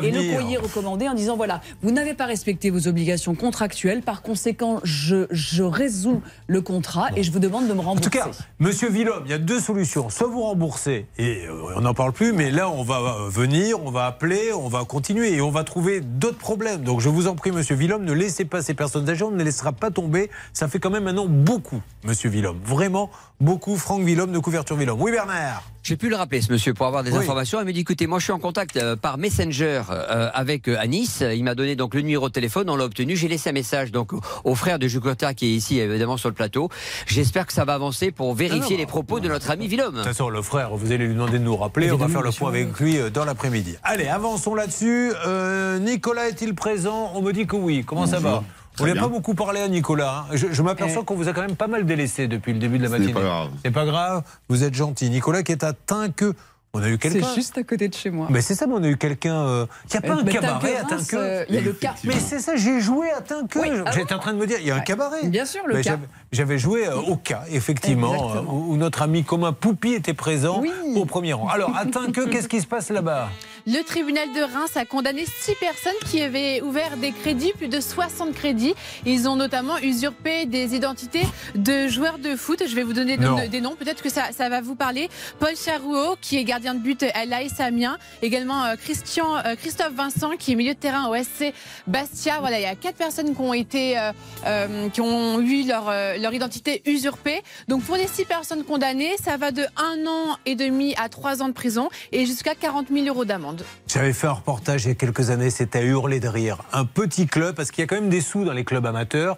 [0.04, 4.02] Et le courrier recommandé en disant voilà, vous n'avez pas respecté vos obligations contractuelles.
[4.02, 8.10] Par conséquent, je, je résous le contrat et je vous demande de me En rembourser.
[8.10, 8.30] tout cas,
[8.60, 10.10] Monsieur Villhomme, il y a deux solutions.
[10.10, 13.84] Soit vous remboursez, et euh, on n'en parle plus, mais là, on va euh, venir,
[13.84, 16.82] on va appeler, on va continuer, et on va trouver d'autres problèmes.
[16.84, 19.38] Donc je vous en prie, Monsieur Villhomme, ne laissez pas ces personnes âgées, on ne
[19.38, 20.30] les laissera pas tomber.
[20.54, 22.60] Ça fait quand même maintenant beaucoup, Monsieur Villhomme.
[22.64, 23.76] Vraiment beaucoup.
[23.78, 25.02] Franck Villhomme de Couverture Villhomme.
[25.02, 27.20] Oui, Bernard J'ai pu le rappeler, ce monsieur, pour avoir des Oui.
[27.20, 27.62] informations.
[27.62, 30.76] Il me dit écoutez, moi, je suis en contact euh, par Messenger euh, avec euh,
[30.78, 31.22] Anis.
[31.22, 33.16] Il m'a donné donc le numéro de téléphone, on l'a obtenu.
[33.16, 34.12] J'ai laissé un message donc
[34.44, 36.68] au- frère de Jucota qui est ici, évidemment, sur le plateau.
[37.06, 39.94] J'espère que ça va avancer pour vérifier non, les propos de notre ami Villhomme.
[39.94, 41.90] De toute façon, le frère, vous allez lui demander de nous rappeler.
[41.90, 43.78] on va faire le point avec lui euh, dans l'après-midi.
[43.84, 45.14] Allez, avançons là-dessus.
[45.26, 47.14] Euh, Nicolas est-il présent?
[47.16, 47.86] On me dit que oui.
[47.88, 48.44] Comment ça va?
[48.80, 50.26] On Très n'a pas beaucoup parlé à Nicolas.
[50.30, 50.36] hein.
[50.36, 52.84] Je, je m'aperçois qu'on vous a quand même pas mal délaissé depuis le début de
[52.84, 53.14] la Ce n'est matinée.
[53.14, 53.50] pas grave.
[53.66, 54.24] C'est pas grave.
[54.50, 55.10] Vous êtes gentil.
[55.10, 56.34] Nicolas qui est atteint que.
[56.78, 57.26] On a eu quelqu'un.
[57.30, 58.28] C'est juste à côté de chez moi.
[58.30, 59.36] Mais c'est ça, mais on a eu quelqu'un.
[59.36, 61.62] euh, Il n'y a pas Euh, un bah, cabaret à Tinqueux euh, il y a
[61.62, 61.96] le Ca.
[62.04, 63.62] Mais c'est ça, j'ai joué à Tinqueux.
[63.62, 65.26] Oui, ah J'étais en train de me dire, il y a un cabaret.
[65.28, 65.98] Bien sûr, le Mais Ca.
[66.32, 70.62] j'avais- joué euh, au cas, effectivement, euh, où, où notre ami commun Poupi était présent
[70.96, 71.48] au premier rang.
[71.48, 73.30] Alors, à Tinqueux, qu'est-ce qui se passe là-bas?
[73.66, 77.82] Le tribunal de Reims a condamné six personnes qui avaient ouvert des crédits, plus de
[77.82, 78.74] 60 crédits.
[79.06, 81.24] Ils ont notamment usurpé des identités
[81.56, 82.64] de joueurs de foot.
[82.66, 83.36] Je vais vous donner Non.
[83.52, 85.10] des noms, peut-être que ça, ça va vous parler.
[85.40, 87.98] Paul Charouot, qui est gardien de but à l'AS Amiens.
[88.22, 91.54] Également euh, Christian, euh, Christophe Vincent, qui est milieu de terrain au SC
[91.88, 92.40] Bastia.
[92.40, 94.12] Voilà, il y a quatre personnes qui ont été, euh,
[94.46, 97.42] euh, qui ont eu leur, euh, leur identité usurpée.
[97.68, 101.42] Donc pour les six personnes condamnées, ça va de un an et demi à trois
[101.42, 103.64] ans de prison et jusqu'à 40 000 euros d'amende.
[103.88, 106.60] J'avais fait un reportage il y a quelques années, c'était à hurler de rire.
[106.74, 109.38] Un petit club, parce qu'il y a quand même des sous dans les clubs amateurs,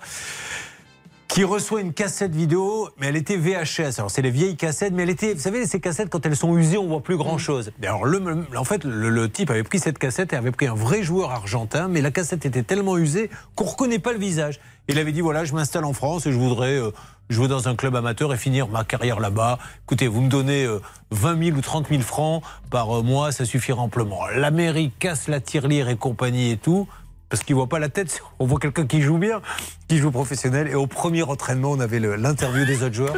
[1.30, 3.99] qui reçoit une cassette vidéo, mais elle était VHS.
[3.99, 6.57] Alors c'est les vieilles cassettes, mais elle était, vous savez, ces cassettes quand elles sont
[6.57, 7.72] usées, on voit plus grand chose.
[7.80, 10.65] Mais alors le, en fait, le, le type avait pris cette cassette et avait pris
[10.65, 14.60] un vrai joueur argentin, mais la cassette était tellement usée qu'on reconnaît pas le visage.
[14.88, 16.89] Il avait dit voilà, je m'installe en France et je voudrais euh,
[17.30, 19.60] jouer dans un club amateur et finir ma carrière là-bas.
[19.85, 20.81] Écoutez, vous me donnez euh,
[21.11, 22.41] 20 000 ou 30 000 francs
[22.72, 24.26] par euh, mois, ça suffira amplement.
[24.35, 26.88] L'Amérique casse la tirelire et compagnie et tout.
[27.30, 29.41] Parce qu'il voit pas la tête, on voit quelqu'un qui joue bien,
[29.88, 30.68] qui joue professionnel.
[30.68, 33.15] Et au premier entraînement, on avait l'interview des autres joueurs.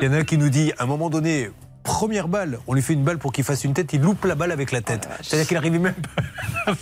[0.00, 1.50] Il y en a un qui nous dit, à un moment donné,
[1.82, 4.34] première balle, on lui fait une balle pour qu'il fasse une tête, il loupe la
[4.34, 5.08] balle avec la tête.
[5.22, 6.72] C'est-à-dire qu'il arrivait même pas.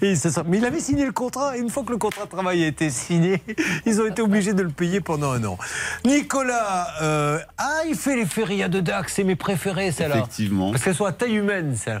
[0.00, 1.56] Et il se sent- Mais il avait signé le contrat.
[1.56, 3.42] Et une fois que le contrat de travail a été signé,
[3.84, 5.58] ils ont été obligés de le payer pendant un an.
[6.06, 10.18] Nicolas, euh, ah, il fait les férias de Dax, c'est mes préférés, celle-là.
[10.18, 10.70] Effectivement.
[10.72, 12.00] Parce qu'elles sont à taille humaine, ça.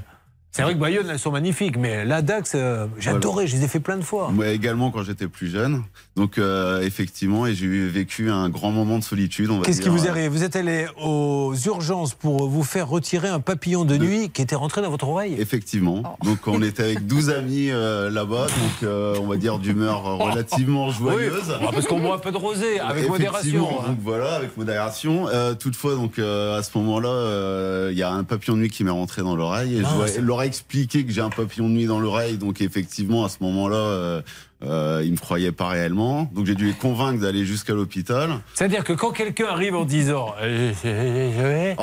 [0.54, 3.68] C'est vrai que Bayonne, elles sont magnifiques, mais la Dax, euh, j'adorais, je les ai
[3.68, 4.30] fait plein de fois.
[4.32, 5.82] Moi également quand j'étais plus jeune.
[6.14, 9.50] Donc euh, effectivement, et j'ai vécu un grand moment de solitude.
[9.50, 10.28] on va Qu'est-ce qui vous est arrivé?
[10.28, 14.54] Vous êtes allé aux urgences pour vous faire retirer un papillon de nuit qui était
[14.54, 15.34] rentré dans votre oreille?
[15.40, 16.16] Effectivement.
[16.22, 20.14] Donc on était avec 12 amis euh, là-bas, donc euh, on va dire d'humeur euh,
[20.14, 21.52] relativement joyeuse.
[21.60, 23.40] Oui, parce qu'on boit un peu de rosé, avec modération.
[23.40, 23.88] Effectivement, hein.
[23.88, 25.26] Donc voilà, avec modération.
[25.28, 28.70] Euh, toutefois, donc euh, à ce moment-là, euh, il y a un papillon de nuit
[28.70, 31.74] qui m'est rentré dans l'oreille et Ah, je leur expliquer que j'ai un papillon de
[31.74, 32.38] nuit dans l'oreille.
[32.38, 34.22] Donc effectivement, à ce moment-là,
[34.66, 36.30] euh, euh, ils me croyaient pas réellement.
[36.34, 38.30] Donc j'ai dû les convaincre d'aller jusqu'à l'hôpital.
[38.54, 40.72] C'est-à-dire que quand quelqu'un arrive en disant euh,
[41.78, 41.82] Oh,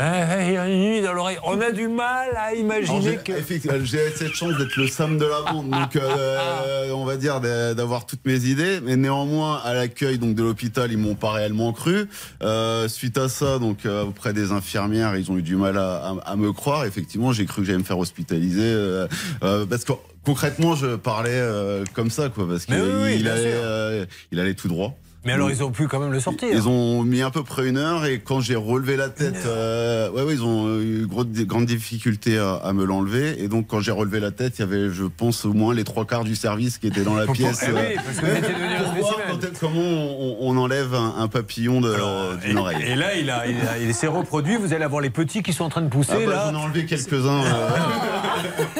[0.00, 3.32] euh, il y a une nuit dans l'oreille, on a du mal à imaginer que.
[3.32, 7.40] effectivement, J'ai cette chance d'être le Sam de la bande, donc euh, on va dire
[7.40, 8.80] d'avoir toutes mes idées.
[8.82, 12.08] Mais néanmoins, à l'accueil donc de l'hôpital, ils m'ont pas réellement cru.
[12.42, 15.96] Euh, suite à ça, donc euh, auprès des infirmières, ils ont eu du mal à,
[16.24, 16.84] à- à me croire.
[16.84, 19.06] Effectivement, j'ai cru que j'allais me faire hospitaliser euh,
[19.42, 19.92] euh, parce que
[20.28, 24.52] concrètement, je parlais euh, comme ça, quoi, parce qu'il oui, oui, allait, euh, il allait
[24.52, 24.94] tout droit.
[25.24, 26.48] Mais alors, ils ont pu quand même le sortir.
[26.52, 30.08] ils ont mis à peu près une heure et quand j'ai relevé la tête, euh,
[30.12, 33.42] ouais, ouais, ils ont eu gros, des grandes difficultés à, à me l'enlever.
[33.42, 35.84] Et donc quand j'ai relevé la tête, il y avait, je pense, au moins les
[35.84, 37.64] trois quarts du service qui étaient dans la pièce.
[37.68, 39.52] eh oui, parce que vous étiez devenu un pour voir spécimen.
[39.60, 42.82] comment on, on enlève un, un papillon de- d'une oreille.
[42.86, 44.56] et là, il, a, il, a- il s'est reproduit.
[44.56, 46.12] Vous allez avoir les petits qui sont en train de pousser.
[46.14, 46.50] Ah bah, là.
[46.52, 47.68] J'en ai enlevé quelques-uns euh,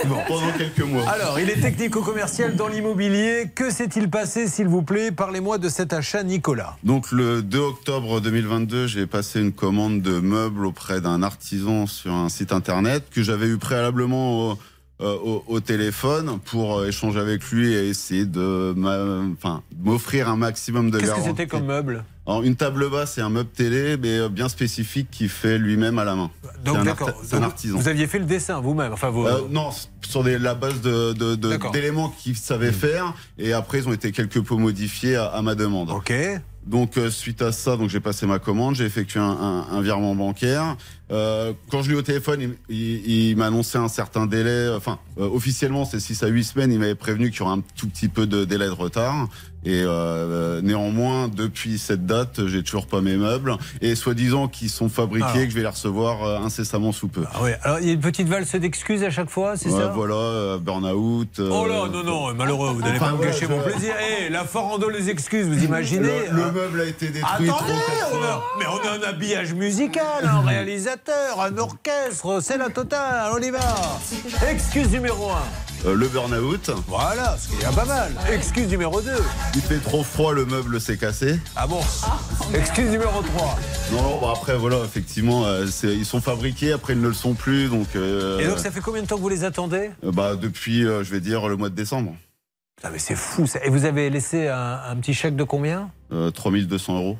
[0.29, 1.09] pendant quelques mois.
[1.11, 3.51] Alors, il est technico-commercial dans l'immobilier.
[3.55, 5.11] Que s'est-il passé, s'il vous plaît?
[5.11, 6.77] Parlez-moi de cet achat, Nicolas.
[6.85, 12.13] Donc le 2 octobre 2022, j'ai passé une commande de meubles auprès d'un artisan sur
[12.15, 14.59] un site internet que j'avais eu préalablement au,
[15.01, 18.75] euh, au- au téléphone pour euh, échanger avec lui et essayer de
[19.83, 22.05] m'offrir un maximum de Qu'est-ce que c'était comme meuble?
[22.29, 25.99] Alors, une table basse et un meuble télé, mais euh, bien spécifique qui fait lui-même
[25.99, 26.31] à la main.
[26.63, 27.11] Donc, C'est d'accord.
[27.25, 27.79] c'est un artisan.
[27.79, 29.25] Vous aviez fait le dessin vous-même enfin, vous...
[29.27, 29.71] Euh, non,
[30.07, 33.95] sur des, la base de, de- de- d'éléments qu'ils savaient faire, et après ils ont
[33.95, 35.89] été quelque peu modifiés à, à ma demande.
[35.91, 36.13] Ok.
[36.67, 39.81] Donc euh, suite à ça, donc j'ai passé ma commande, j'ai effectué un, un- un
[39.81, 40.77] virement bancaire.
[41.11, 44.69] Euh, quand je l'ai eu au téléphone, il, il- il m'a annoncé un certain délai.
[44.77, 46.71] Enfin, euh, officiellement c'est 6 à 8 semaines.
[46.71, 49.29] Il m'avait prévenu qu'il y aurait un tout petit peu de délai de retard.
[49.65, 53.57] Et euh, néanmoins, depuis cette date, j'ai toujours pas mes meubles.
[53.81, 55.45] Et soi-disant qu'ils sont fabriqués, Ah.
[55.45, 57.25] que je vais les recevoir euh, incessamment sous peu.
[57.35, 57.59] Ah ouais.
[57.63, 60.15] Alors, il y a une petite valse d'excuses à chaque fois, c'est Ouais, ça voilà,
[60.15, 61.41] euh, burn-out.
[61.41, 63.95] euh, Oh là, non, non, malheureux, vous n'allez pas me gâcher mon plaisir.
[64.21, 67.49] Eh, la farandoleuse excuses, vous imaginez Le, le hein meuble a été détruit.
[67.49, 72.59] Attendez, trop on a- mais on a un habillage musical, un réalisateur, un orchestre, c'est
[72.59, 73.59] la totale, on y va.
[74.51, 75.35] Excuse numéro 1.
[75.87, 76.71] Euh, le burn-out.
[76.89, 78.13] Voilà, ce qui est pas mal.
[78.33, 79.11] Excuse numéro 2.
[79.55, 81.39] Il fait trop froid, le meuble s'est cassé.
[81.55, 81.81] Ah bon
[82.55, 83.59] Excuse numéro 3.
[83.93, 87.15] Non, non, bon après, voilà, effectivement, euh, c'est- ils sont fabriqués, après ils ne le
[87.15, 87.69] sont plus.
[87.69, 90.35] Donc, euh, Et donc, ça fait combien de temps que vous les attendez euh, bah,
[90.35, 92.15] depuis, euh, je vais dire, le mois de décembre.
[92.83, 93.59] Ah, mais c'est fou ça.
[93.65, 97.19] Et vous avez laissé un, un petit chèque de combien Euh, 3200 euros.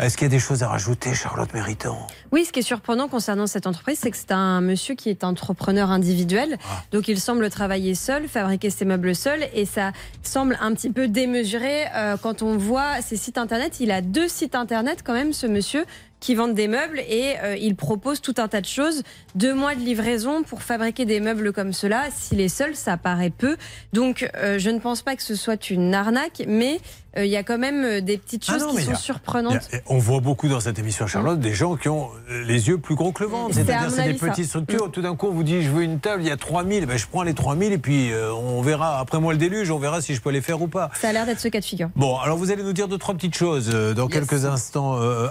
[0.00, 2.06] Est-ce qu'il y a des choses à rajouter, Charlotte Méritant?
[2.32, 5.24] Oui, ce qui est surprenant concernant cette entreprise, c'est que c'est un monsieur qui est
[5.24, 6.56] entrepreneur individuel.
[6.64, 6.82] Ah.
[6.90, 9.46] Donc, il semble travailler seul, fabriquer ses meubles seul.
[9.52, 13.78] Et ça semble un petit peu démesuré euh, quand on voit ses sites internet.
[13.80, 15.84] Il a deux sites internet, quand même, ce monsieur
[16.20, 19.02] qui vendent des meubles et euh, il propose tout un tas de choses.
[19.34, 22.04] Deux mois de livraison pour fabriquer des meubles comme cela.
[22.14, 23.56] S'il est seul, ça paraît peu.
[23.92, 26.80] Donc, euh, je ne pense pas que ce soit une arnaque, mais
[27.16, 29.68] euh, il y a quand même des petites Ah choses non, qui sont a- surprenantes.
[29.72, 32.10] A- On voit beaucoup dans cette émission, Charlotte, des gens qui ont
[32.46, 33.54] les yeux plus gros que le ventre.
[33.54, 34.26] C'est-à-dire, c'est des ça.
[34.28, 34.90] petites structures.
[34.90, 36.86] Tout d'un coup, on vous dit, je veux une table, il y a 3000.
[36.86, 38.98] Ben, je prends les 3000 et puis euh, on verra.
[39.00, 40.90] Après moi, le déluge, on verra si je peux les faire ou pas.
[41.00, 41.88] Ça a l'air d'être ce cas de figure.
[41.96, 45.00] Bon, alors vous allez nous dire deux, trois petites choses euh, dans quelques instants.
[45.00, 45.28] Euh,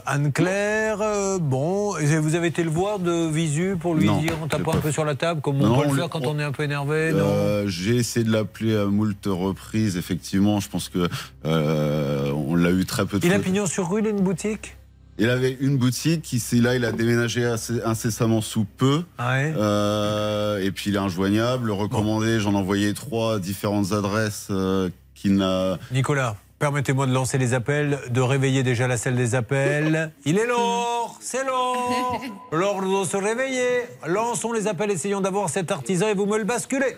[0.79, 4.59] Euh, bon, vous avez été le voir de visu pour lui Non, dire, on tape
[4.59, 4.91] j'ai pas un peu fait.
[4.93, 6.63] sur la table, comme Non, on peut on le faire quand on- est un peu
[6.63, 10.59] énervé, Euh, J'ai essayé de l'appeler à moult reprises, effectivement.
[10.59, 11.07] Je pense que
[11.45, 14.21] euh, on l'a eu très peu de Il a pignon sur rue, il a une
[14.21, 14.75] boutique?
[15.21, 19.03] Il avait une boutique, qui, c'est là, il a déménagé assez- incessamment sous peu.
[19.19, 19.53] Ouais.
[19.57, 22.39] Euh, et puis il est injoignable, recommandé.
[22.39, 25.77] J'en ai envoyé trois différentes adresses euh, qui n'a.
[25.91, 30.11] Nicolas, permettez-moi de lancer les appels, de réveiller déjà la salle des appels.
[30.25, 32.21] Il est l'or, c'est l'or.
[32.51, 33.85] L'or doit se réveiller.
[34.05, 36.97] Lançons les appels, essayons d'avoir cet artisan et vous me le basculez.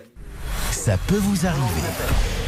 [0.71, 2.40] Ça peut vous arriver.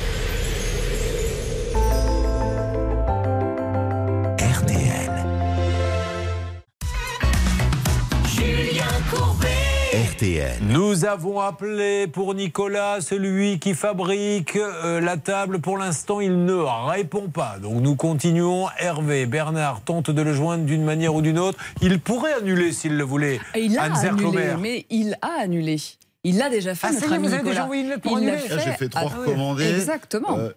[10.24, 10.54] RTL.
[10.70, 15.60] Nous avons appelé pour Nicolas, celui qui fabrique euh, la table.
[15.60, 17.58] Pour l'instant, il ne répond pas.
[17.62, 18.68] Donc nous continuons.
[18.80, 21.60] Hervé, Bernard tente de le joindre d'une manière ou d'une autre.
[21.82, 23.42] Il pourrait annuler s'il le voulait.
[23.54, 25.76] Et il a annulé, mais il a annulé.
[26.24, 27.52] Il l'a déjà fait, Ah, notre ami vous avez Nicolas.
[27.52, 29.28] déjà envoyé une lettre pour Il l'a annuler Là, J'ai fait trois Ah oui.
[29.28, 29.70] recommandés.
[29.76, 30.38] Exactement.
[30.38, 30.52] Euh,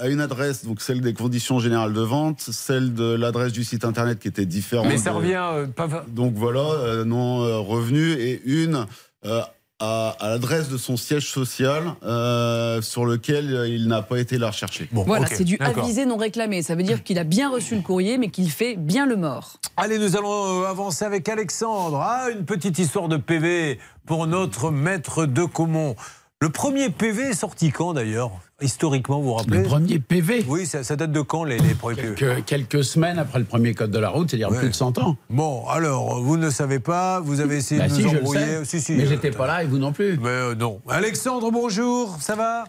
[0.00, 3.84] à une adresse, donc celle des conditions générales de vente, celle de l'adresse du site
[3.84, 4.86] internet qui était différente.
[4.86, 5.88] Mais ça revient euh, pas.
[6.08, 8.86] Donc voilà, euh, non euh, revenu et une
[9.26, 9.42] euh,
[9.80, 14.36] à, à l'adresse de son siège social euh, sur lequel euh, il n'a pas été
[14.36, 14.88] la rechercher.
[14.92, 16.62] voilà, c'est du avisé non réclamé.
[16.62, 19.56] Ça veut dire qu'il a bien reçu le courrier, mais qu'il fait bien le mort.
[19.78, 21.98] Allez, nous allons avancer avec Alexandre.
[22.02, 25.96] Ah, une petite histoire de PV pour notre maître de Caumont.
[26.42, 28.30] Le premier PV est sorti quand d'ailleurs?
[28.62, 29.58] Historiquement, vous vous rappelez?
[29.58, 33.18] Le premier PV Oui, ça, ça date de quand les, les premiers PV quelques, semaines
[33.18, 34.56] après le premier code de la route, c'est-à-dire Ouais.
[34.58, 35.16] plus de 100 ans.
[35.28, 38.20] Bon, alors, vous ne savez pas, vous avez essayé Bah de si, nous je le
[38.22, 38.40] embrouiller.
[38.40, 38.64] sais.
[38.64, 40.16] Si, si, Mais euh, j'étais pas là et vous non plus.
[40.18, 40.80] Mais euh, non.
[40.88, 42.64] Alexandre, bonjour, ça va?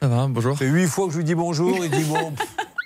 [0.00, 0.56] Ça va, bonjour.
[0.56, 2.32] C'est huit fois que je lui dis bonjour, il dit bon,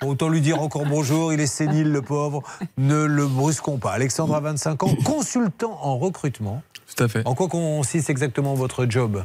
[0.09, 2.41] autant lui dire encore bonjour, il est sénile le pauvre,
[2.79, 3.91] ne le brusquons pas.
[3.91, 6.63] Alexandre a 25 ans, consultant en recrutement.
[6.95, 7.21] Tout à fait.
[7.27, 9.23] En quoi consiste exactement votre job?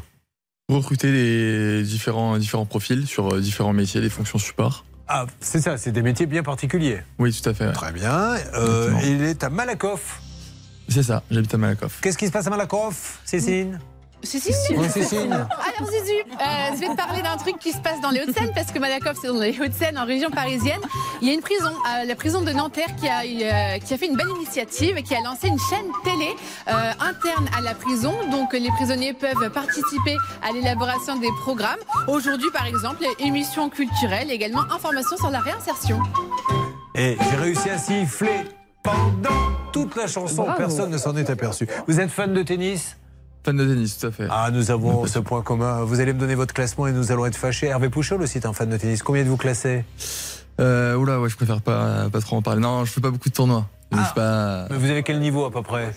[0.70, 4.84] Recruter les différents, différents profils sur euh, différents métiers, des fonctions support.
[5.08, 7.00] Ah, c'est ça, c'est des métiers bien particuliers.
[7.18, 7.66] Oui, tout à fait.
[7.66, 7.72] ouais.
[7.72, 8.36] Très bien.
[8.54, 10.20] Euh, il est à Malakoff.
[10.88, 12.00] C'est ça, j'habite à Malakoff.
[12.00, 13.80] Qu'est-ce qui se passe à Malakoff, Cécile?
[14.22, 15.32] Cécile Oui, Cécile.
[15.32, 18.52] Alors Zizu, euh, je vais te parler d'un truc qui se passe dans les Hauts-de-Seine
[18.54, 20.80] parce que Malakoff c'est dans les Hauts-de-Seine en région parisienne.
[21.22, 23.98] Il y a une prison, euh, la prison de Nanterre qui a, euh, qui a
[23.98, 26.34] fait une belle initiative et qui a lancé une chaîne télé
[26.68, 28.12] euh, interne à la prison.
[28.30, 31.80] Donc les prisonniers peuvent participer à l'élaboration des programmes.
[32.06, 35.98] Aujourd'hui par exemple, émissions culturelles, également informations sur la réinsertion.
[36.94, 38.44] Et j'ai réussi à siffler
[38.82, 39.30] pendant
[39.72, 40.42] toute la chanson.
[40.42, 40.58] Bravo.
[40.58, 41.66] Personne ne s'en est aperçu.
[41.86, 42.96] Vous êtes fan de tennis?
[43.44, 44.26] Fan de tennis, tout à fait.
[44.30, 45.82] Ah, nous avons ce point commun.
[45.84, 47.68] Vous allez me donner votre classement et nous allons être fâchés.
[47.68, 49.02] Hervé Pouchol aussi est un fan de tennis.
[49.02, 49.84] Combien de vous classez
[50.60, 52.60] Euh, oula, ouais, je préfère pas, pas trop en parler.
[52.60, 53.66] Non, je fais pas beaucoup de tournois.
[53.92, 55.92] C'est pas Mais Vous avez quel niveau à peu près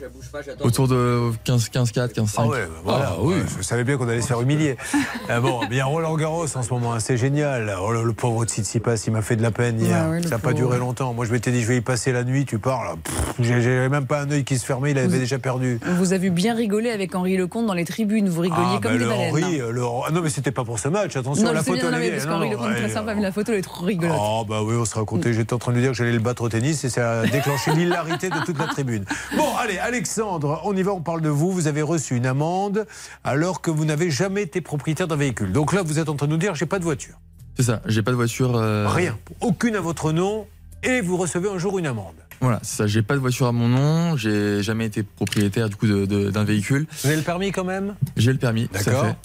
[0.62, 2.42] autour de 15, 15 4, 15 5.
[2.44, 4.78] Ah ouais, bah voilà, ouais, je savais bien qu'on allait se faire humilier.
[5.30, 7.74] Ah bon, bien Roland Garros en ce moment, hein, c'est génial.
[7.82, 10.04] Oh, le, le pauvre Tsitsipas, il m'a fait de la peine hier.
[10.06, 11.14] Ouais, ouais, le ça n'a pas duré longtemps.
[11.14, 12.46] Moi, je m'étais dit, je vais y passer la nuit.
[12.46, 12.98] Tu parles.
[13.40, 14.92] J'avais même pas un œil qui se fermait.
[14.92, 15.80] Il avait Vous- déjà perdu.
[15.88, 18.28] On vous a vu bien rigoler avec Henri Lecomte dans les tribunes.
[18.30, 19.32] Vous rigoliez Ah, comme bah, des le baleines.
[19.32, 21.16] Henri, le- ah non, mais c'était pas pour ce match.
[21.16, 21.80] Attention, non, la je photo.
[21.80, 24.18] bien, non, mais parce qu'Henri Lecomte très sympa, mais la photo elle est trop rigolote.
[24.20, 25.34] Oh bah oui, on se racontait.
[25.34, 27.26] J'étais en train de lui dire que j'allais le battre au tennis et ça a
[27.26, 29.06] déclenché l'hilarité de toute la tribune.
[29.38, 31.52] Bon, allez, Alexandre, on y va, on parle de vous.
[31.52, 32.86] Vous avez reçu une amende
[33.24, 35.52] alors que vous n'avez jamais été propriétaire d'un véhicule.
[35.52, 37.16] Donc là, vous êtes en train de nous dire j'ai pas de voiture.
[37.56, 38.56] C'est ça, j'ai pas de voiture.
[38.56, 39.18] euh, Rien.
[39.42, 40.48] Aucune à votre nom
[40.82, 42.16] et vous recevez un jour une amende.
[42.42, 45.76] Voilà, c'est ça, j'ai pas de voiture à mon nom, j'ai jamais été propriétaire du
[45.78, 46.88] coup d'un véhicule.
[47.02, 47.96] Vous avez le permis quand même?
[48.18, 49.06] J'ai le permis, D'accord.
[49.06, 49.16] fait.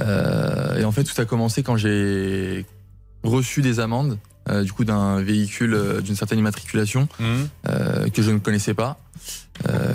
[0.00, 2.66] Euh, et en fait, tout a commencé quand j'ai
[3.22, 4.18] reçu des amendes,
[4.48, 7.08] euh, du coup, d'un véhicule euh, d'une certaine immatriculation
[7.68, 8.98] euh, que je ne connaissais pas.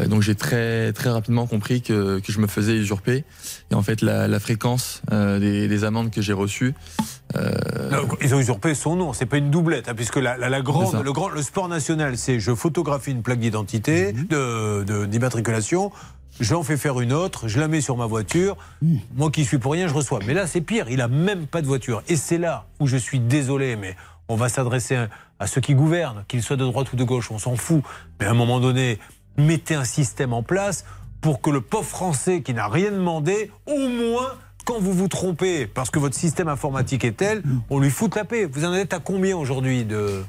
[0.09, 3.23] Donc j'ai très très rapidement compris que, que je me faisais usurper.
[3.71, 6.73] Et en fait, la, la fréquence des, des amendes que j'ai reçues
[7.33, 10.57] Non, ils ont usurpé son nom, c'est pas une doublette, hein, puisque la, la- la
[10.57, 15.05] C'est grande, le, grand, le sport national, c'est je photographie une plaque d'identité, de- de-
[15.05, 15.91] d'immatriculation,
[16.41, 18.99] j'en fais faire une autre, je la mets sur ma voiture, Mhm.
[19.15, 20.19] moi qui suis pour rien, je reçois.
[20.27, 22.03] Mais là, c'est pire, il a même pas de voiture.
[22.09, 23.95] Et c'est là où je suis désolé, mais
[24.27, 25.07] on va s'adresser
[25.39, 27.83] à, ceux qui gouvernent, qu'ils soient de droite ou de gauche, on s'en fout.
[28.19, 28.99] Mais à un moment donné,
[29.37, 30.85] mettez un système en place
[31.21, 34.35] pour que le pauvre Français qui n'a rien demandé, au moins,
[34.65, 38.25] quand vous vous trompez, parce que votre système informatique est tel, on lui fout la
[38.25, 38.45] paix.
[38.45, 40.23] Vous en êtes à combien aujourd'hui de...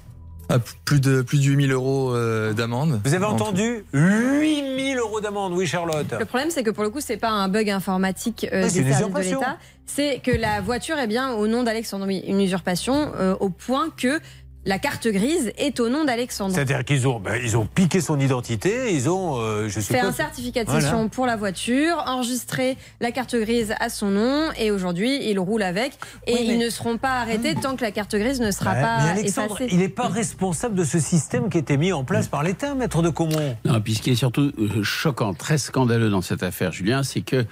[0.48, 3.00] Ah, plus de plus de 8000 euros euh, d'amende.
[3.04, 7.00] Vous avez entendu 8000 euros d'amende, oui Charlotte Le problème, c'est que pour le coup,
[7.00, 9.56] c'est pas un bug informatique euh, Ouais, des services de l'État.
[9.86, 12.06] C'est que la voiture est bien au nom d'Alexandre.
[12.06, 14.20] Oui, une usurpation euh, au point que
[14.66, 16.54] la carte grise est au nom d'Alexandre.
[16.54, 20.12] C'est-à-dire qu'ils ont, ben, ils ont piqué son identité, ils ont, euh, je Fait un
[20.12, 20.80] certificat de Voilà.
[20.82, 25.62] cession pour la voiture, enregistré la carte grise à son nom et aujourd'hui il roule
[25.62, 25.92] avec
[26.26, 28.72] et Oui, mais- ils ne seront pas arrêtés tant que la carte grise ne sera
[28.74, 29.68] Ouais, pas mais Alexandre, effacée.
[29.72, 32.74] il n'est pas responsable de ce système qui a été mis en place par l'État,
[32.74, 33.56] maître de Comont.
[33.64, 37.20] Non, puis ce qui est surtout euh, choquant, très scandaleux dans cette affaire, Julien, c'est
[37.20, 37.44] que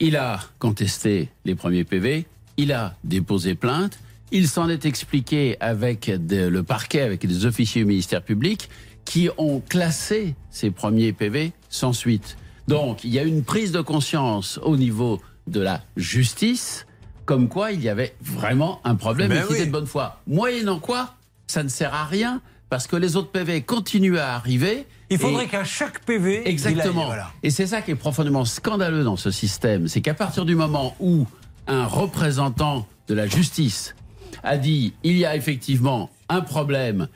[0.00, 2.26] il a contesté les premiers PV,
[2.56, 3.98] il a déposé plainte,
[4.32, 8.68] il s'en est expliqué avec de- le parquet, avec des officiers du ministère public,
[9.04, 12.36] qui ont classé ces premiers PV sans suite.
[12.68, 16.86] Donc, il y a une prise de conscience au niveau de la justice,
[17.24, 19.58] comme quoi il y avait vraiment un problème Ben et qui oui.
[19.58, 20.20] était de bonne foi.
[20.26, 21.14] Moyennant quoi,
[21.46, 24.86] ça ne sert à rien parce que les autres PV continuent à arriver.
[25.10, 27.04] Il faudrait qu'à chaque PV, il aille, Exactement.
[27.06, 27.30] voilà.
[27.42, 29.88] Et c'est ça qui est profondément scandaleux dans ce système.
[29.88, 31.26] C'est qu'à partir du moment où
[31.66, 33.94] un représentant de la justice
[34.42, 37.08] a dit il y a effectivement un problème,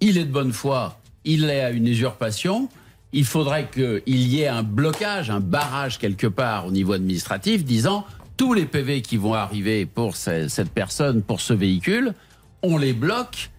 [0.00, 2.68] il est de bonne foi, il est à une usurpation,
[3.12, 8.04] il faudrait qu'il y ait un blocage, un barrage quelque part au niveau administratif disant
[8.36, 12.14] tous les PV qui vont arriver pour ce- cette personne, pour ce véhicule,
[12.62, 13.50] on les bloque.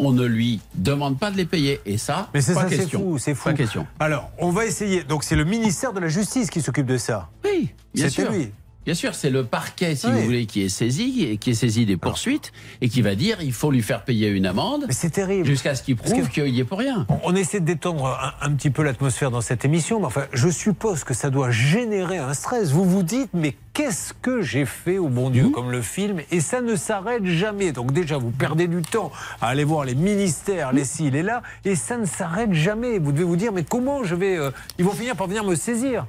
[0.00, 1.80] On ne lui demande pas de les payer.
[1.84, 3.00] Et ça, Mais c'est pas ça, c'est question.
[3.00, 3.44] fou, c'est fou.
[3.48, 3.84] Pas question.
[3.98, 5.02] Alors, on va essayer.
[5.02, 7.28] Donc, c'est le ministère de la Justice qui s'occupe de ça.
[7.44, 8.30] Oui, bien C'était sûr.
[8.30, 8.50] lui.
[8.88, 10.12] Bien sûr, c'est le parquet, si Oui.
[10.14, 13.36] vous voulez, qui est saisi, et qui est saisi des poursuites et qui va dire
[13.42, 14.86] il faut lui faire payer une amende.
[14.88, 15.44] C'est terrible.
[15.46, 17.04] Jusqu'à ce qu'il prouve qu'il y est pour rien.
[17.10, 20.24] On- On essaie de détendre un, un petit peu l'atmosphère dans cette émission, mais enfin,
[20.32, 22.70] je suppose que ça doit générer un stress.
[22.70, 25.32] Vous vous dites, mais qu'est-ce que j'ai fait au bon Mmh.
[25.32, 27.72] Dieu, comme le film, et ça ne s'arrête jamais.
[27.72, 29.12] Donc déjà, vous perdez du temps
[29.42, 32.98] à aller voir les ministères, les ci, les là, et ça ne s'arrête jamais.
[32.98, 34.38] Vous devez vous dire, mais comment je vais...
[34.38, 36.06] euh, ils vont finir par venir me saisir?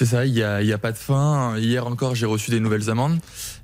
[0.00, 1.58] C'est ça, il n'y a, pas de fin.
[1.58, 3.18] Hier encore, j'ai reçu des nouvelles amendes.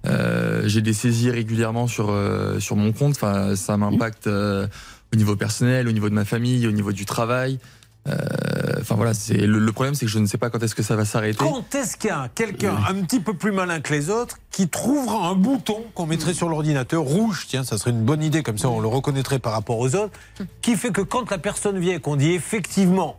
[0.07, 3.13] Euh, j'ai des saisies régulièrement sur, euh, sur mon compte.
[3.13, 4.67] Enfin, ça m'impacte euh,
[5.15, 7.59] au niveau personnel, au niveau de ma famille, au niveau du travail.
[8.79, 10.83] Enfin voilà, c'est le, le problème, c'est que je ne sais pas quand est-ce que
[10.83, 11.39] ça va s'arrêter.
[11.39, 14.69] Quand est-ce qu'il y a quelqu'un un petit peu plus malin que les autres qui
[14.69, 18.59] trouvera un bouton qu'on mettrait sur l'ordinateur rouge, tiens, ça serait une bonne idée, comme
[18.59, 20.13] ça on le reconnaîtrait par rapport aux autres,
[20.61, 23.19] qui fait que quand la personne vient qu'on dit effectivement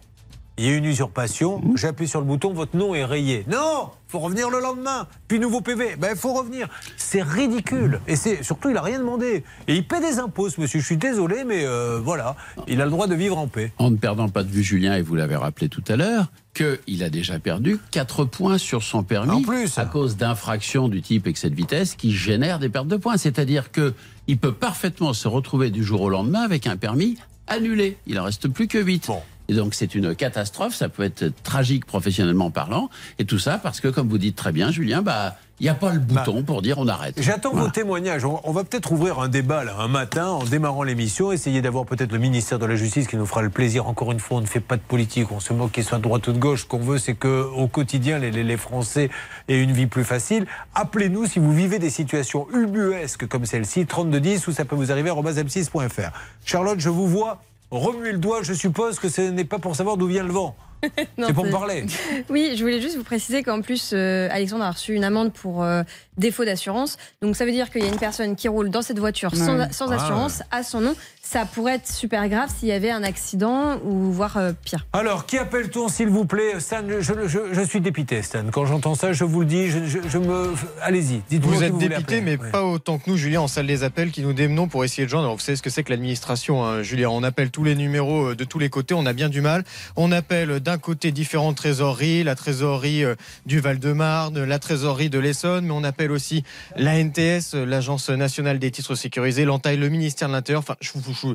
[0.57, 3.45] il y a une usurpation, j'appuie sur le bouton, votre nom est rayé.
[3.47, 5.07] Non faut revenir le lendemain.
[5.27, 6.67] Puis nouveau PV, ben il faut revenir.
[6.95, 7.99] C'est ridicule.
[8.07, 9.43] Et c'est surtout, il n'a rien demandé.
[9.67, 10.79] Et il paie des impôts, ce monsieur.
[10.79, 12.35] Je suis désolé, mais euh, voilà,
[12.67, 13.73] il a le droit de vivre en paix.
[13.77, 17.03] En ne perdant pas de vue, Julien, et vous l'avez rappelé tout à l'heure, qu'il
[17.03, 19.77] a déjà perdu 4 points sur son permis En plus.
[19.77, 23.17] à cause d'infractions du type excès de vitesse qui génèrent des pertes de points.
[23.17, 23.93] C'est-à-dire que
[24.27, 27.17] il peut parfaitement se retrouver du jour au lendemain avec un permis
[27.47, 27.97] annulé.
[28.07, 29.09] Il en reste plus que 8.
[29.49, 33.79] Et donc c'est une catastrophe, ça peut être tragique professionnellement parlant, et tout ça parce
[33.79, 36.61] que, comme vous dites très bien, Julien, bah il n'y a pas le bouton pour
[36.61, 37.15] dire on arrête.
[37.19, 37.65] J'attends Voilà.
[37.65, 38.23] vos témoignages.
[38.25, 41.85] On, on va peut-être ouvrir un débat là, un matin en démarrant l'émission, essayer d'avoir
[41.87, 43.87] peut-être le ministère de la Justice qui nous fera le plaisir.
[43.87, 46.03] Encore une fois, on ne fait pas de politique, on se moque qu'il soit de
[46.03, 46.61] droite ou de gauche.
[46.61, 49.09] Ce qu'on veut, c'est que au quotidien, les, les- les Français
[49.47, 50.45] aient une vie plus facile.
[50.75, 55.09] Appelez-nous si vous vivez des situations ubuesques comme celle-ci, 3210 ou ça peut vous arriver
[55.09, 56.11] à m6.fr.
[56.45, 57.41] Charlotte, je vous vois
[57.71, 58.43] remuer le doigt.
[58.43, 60.55] Je suppose que ce n'est pas pour savoir d'où vient le vent.
[61.17, 61.85] C'est pour me parler.
[62.29, 65.63] Oui, je voulais juste vous préciser qu'en plus, euh, Alexandre a reçu une amende pour
[65.63, 65.83] euh,
[66.17, 66.97] défaut d'assurance.
[67.21, 69.57] Donc ça veut dire qu'il y a une personne qui roule dans cette voiture sans,
[69.57, 69.67] Ouais.
[69.71, 70.95] sans Ah, assurance à son nom.
[71.21, 74.85] Ça pourrait être super grave s'il y avait un accident ou voire euh, pire.
[74.93, 76.59] Alors, qui appelle-t-on, s'il vous plaît?
[76.59, 78.45] Stan, je, je- je suis dépité, Stan.
[78.51, 80.53] Quand j'entends ça, je vous le dis, je, je- je me...
[80.81, 82.49] Allez-y, dites-moi Vous êtes voulez dépité, mais Ouais.
[82.51, 85.09] pas autant que nous, Julien, en salle des appels, qui nous démenons pour essayer de
[85.09, 85.25] joindre.
[85.25, 87.09] Alors, vous savez ce que c'est que l'administration, hein, Julien?
[87.09, 89.65] On appelle tous les numéros euh, de tous les côtés, on a bien du mal.
[89.97, 93.15] On appelle d'un côté différentes trésoreries, la trésorerie euh,
[93.45, 96.43] du Val-de-Marne, la trésorerie de l'Essonne, mais on appelle aussi
[96.75, 100.59] la NTS, l'Agence nationale des titres sécurisés, l'entaille le ministère de l'Intérieur.
[100.61, 101.27] Enfin, je, vous- je,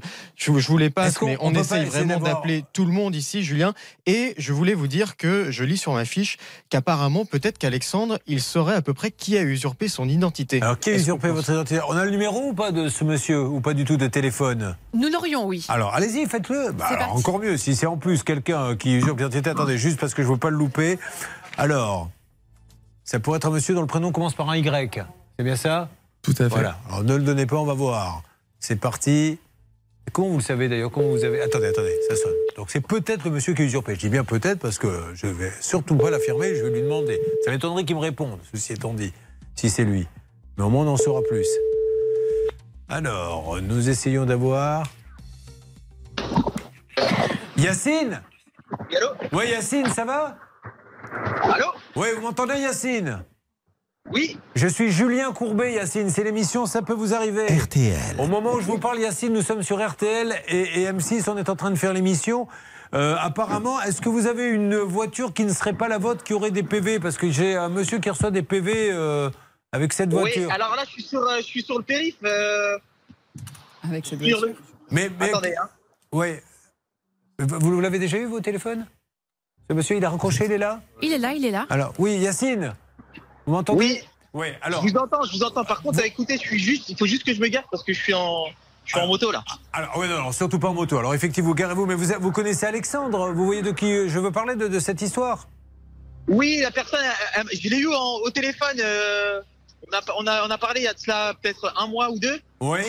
[0.53, 2.93] je- je vous les passe, mais on on, peut pas essaye vraiment d'appeler tout le
[2.93, 3.75] monde ici, Julien.
[4.07, 6.39] Et je voulais vous dire que je lis sur ma fiche
[6.71, 10.61] qu'apparemment, peut-être qu'Alexandre, il saurait à peu près qui a usurpé son identité.
[10.63, 11.79] Alors, qui a usurpé votre identité?
[11.89, 14.77] On a le numéro ou pas de ce monsieur Ou pas du tout de téléphone?
[14.95, 15.65] Nous l'aurions, oui.
[15.69, 16.73] Alors, allez-y, faites-le.
[16.73, 19.51] Bah, alors, encore mieux, si c'est en plus quelqu'un qui usurpe l'identité.
[19.51, 20.99] Attendez, juste parce que je veux pas le louper.
[21.59, 22.11] Alors,
[23.13, 25.05] ça pourrait être un monsieur dont le prénom commence par un Y.
[25.37, 25.91] C'est bien ça?
[26.23, 26.49] Tout à fait.
[26.49, 26.79] Voilà.
[26.89, 28.23] Alors, ne le donnez pas, on va voir.
[28.59, 29.39] C'est parti.
[30.13, 30.91] Comment vous le savez d'ailleurs?
[30.91, 32.33] Comment vous avez Attendez, attendez, ça sonne.
[32.57, 33.97] Donc c'est peut-être le monsieur qui a usurpé.
[33.97, 36.55] Je dis bien peut-être parce que je vais surtout pas l'affirmer.
[36.55, 37.21] Je vais lui demander.
[37.45, 38.39] Ça m'étonnerait qu'il me réponde.
[38.51, 39.13] Ceci étant dit,
[39.57, 40.09] si c'est lui.
[40.57, 41.47] Mais au moins on en saura plus.
[42.89, 44.87] Alors, nous essayons d'avoir.
[47.59, 48.23] Yacine?
[48.97, 49.09] Allô?
[49.33, 50.39] Oui, Yacine, ça va?
[51.43, 51.67] Allô
[51.97, 53.25] Oui, vous m'entendez, Yacine
[54.11, 54.39] Oui.
[54.55, 56.11] Je suis Julien Courbet, Yacine.
[56.11, 57.47] C'est l'émission Ça peut vous arriver.
[57.47, 58.17] RTL.
[58.19, 61.29] Au moment où je vous parle, Yacine, nous sommes sur RTL et, et M6.
[61.31, 62.49] On est en train de faire l'émission.
[62.95, 66.35] Euh, apparemment, est-ce que vous avez une voiture qui ne serait pas la vôtre qui
[66.35, 69.31] aurait des PV Parce que j'ai un monsieur qui reçoit des PV euh,
[69.73, 70.47] avec cette voiture.
[70.49, 72.17] Oui, alors là, je suis sur, euh, je suis sur le périph.
[72.25, 72.79] euh,
[73.83, 74.55] Avec cette le-
[74.91, 75.69] Mais, mais Attendez, hein.
[76.13, 76.35] Oui.
[77.39, 78.87] Vous l'avez déjà eu, vos téléphones?
[79.75, 81.67] Monsieur, il a raccroché, il est là Il est là, il est là.
[81.71, 82.75] Alors, oui, Yacine
[83.47, 84.01] Vous m'entendez Oui.
[84.35, 84.83] Oui, alors.
[84.87, 85.65] Je vous entends, je vous entends.
[85.65, 87.93] Par contre, écoutez, je suis juste, il faut juste que je me gare parce que
[87.93, 88.47] je suis en,
[88.87, 89.45] je suis en moto là.
[89.75, 90.97] Alors, oui, non, non, surtout pas en moto.
[90.99, 94.57] Alors, effectivement, garez-vous, mais vous, vous connaissez Alexandre Vous voyez de qui je veux parler
[94.57, 95.49] de, de cette histoire
[96.29, 98.79] Oui, la personne, euh, euh, je l'ai eu en- au téléphone.
[98.81, 99.43] euh,
[99.91, 102.09] on, a, on, a, on a parlé il y a de cela peut-être un mois
[102.11, 102.41] ou deux.
[102.61, 102.81] Oui.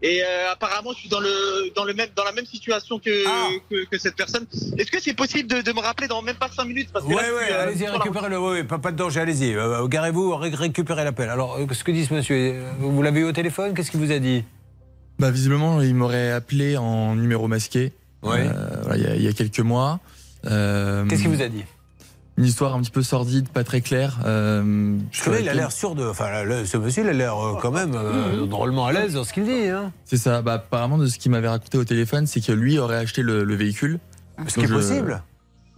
[0.00, 3.10] Et euh, apparemment, je suis dans le dans le même dans la même situation que
[3.26, 3.48] Ah.
[3.68, 4.46] que, que cette personne.
[4.78, 6.90] Est-ce que c'est possible de, de me rappeler dans même pas cinq minutes?
[6.92, 8.38] Parce que là, oui, suis, euh, allez-y, récupérez-le.
[8.38, 9.54] Oui, oui, pas, pas de danger, allez-y.
[9.54, 11.28] Euh, garez-vous, ré- récupérez l'appel.
[11.30, 13.74] Alors, euh, ce que dit ce monsieur, euh, vous l'avez eu au téléphone?
[13.74, 14.44] Qu'est-ce qu'il vous a dit?
[15.18, 17.92] Bah, visiblement, il m'aurait appelé en numéro masqué.
[18.22, 18.46] Ouais.
[18.48, 19.98] euh, voilà, il y a- il y, a quelques mois.
[20.46, 21.64] Euh, Qu'est-ce qu'il vous a dit?
[22.38, 24.20] Une histoire un petit peu sordide, pas très claire.
[24.24, 26.06] euh, Parce que là, il a l'air sûr de.
[26.06, 26.26] Enfin,
[26.64, 29.44] ce monsieur, il a l'air euh, quand même euh, drôlement à l'aise dans ce qu'il
[29.44, 29.68] dit.
[29.68, 29.92] Hein.
[30.04, 30.40] C'est ça.
[30.40, 33.42] Bah, apparemment, de ce qu'il m'avait raconté au téléphone, c'est que lui aurait acheté le,
[33.42, 33.98] le véhicule.
[34.46, 35.22] Ce qui est je- possible.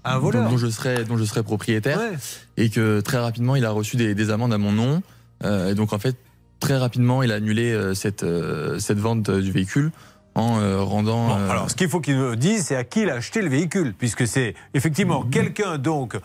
[0.05, 0.51] Un voleur.
[0.51, 1.99] Dont, je serais, dont je serais propriétaire.
[1.99, 2.19] Ouais.
[2.59, 5.03] Et que très rapidement, il a reçu des, des amendes à mon nom.
[5.45, 6.17] Euh, et donc, en fait,
[6.59, 9.93] très rapidement, il a annulé euh, cette, euh, cette vente euh, du véhicule
[10.35, 11.29] en euh, rendant.
[11.29, 13.41] Bon, euh, alors, ce qu'il faut qu'il nous dise, c'est à qui il a acheté
[13.43, 16.17] le véhicule, puisque c'est effectivement quelqu'un donc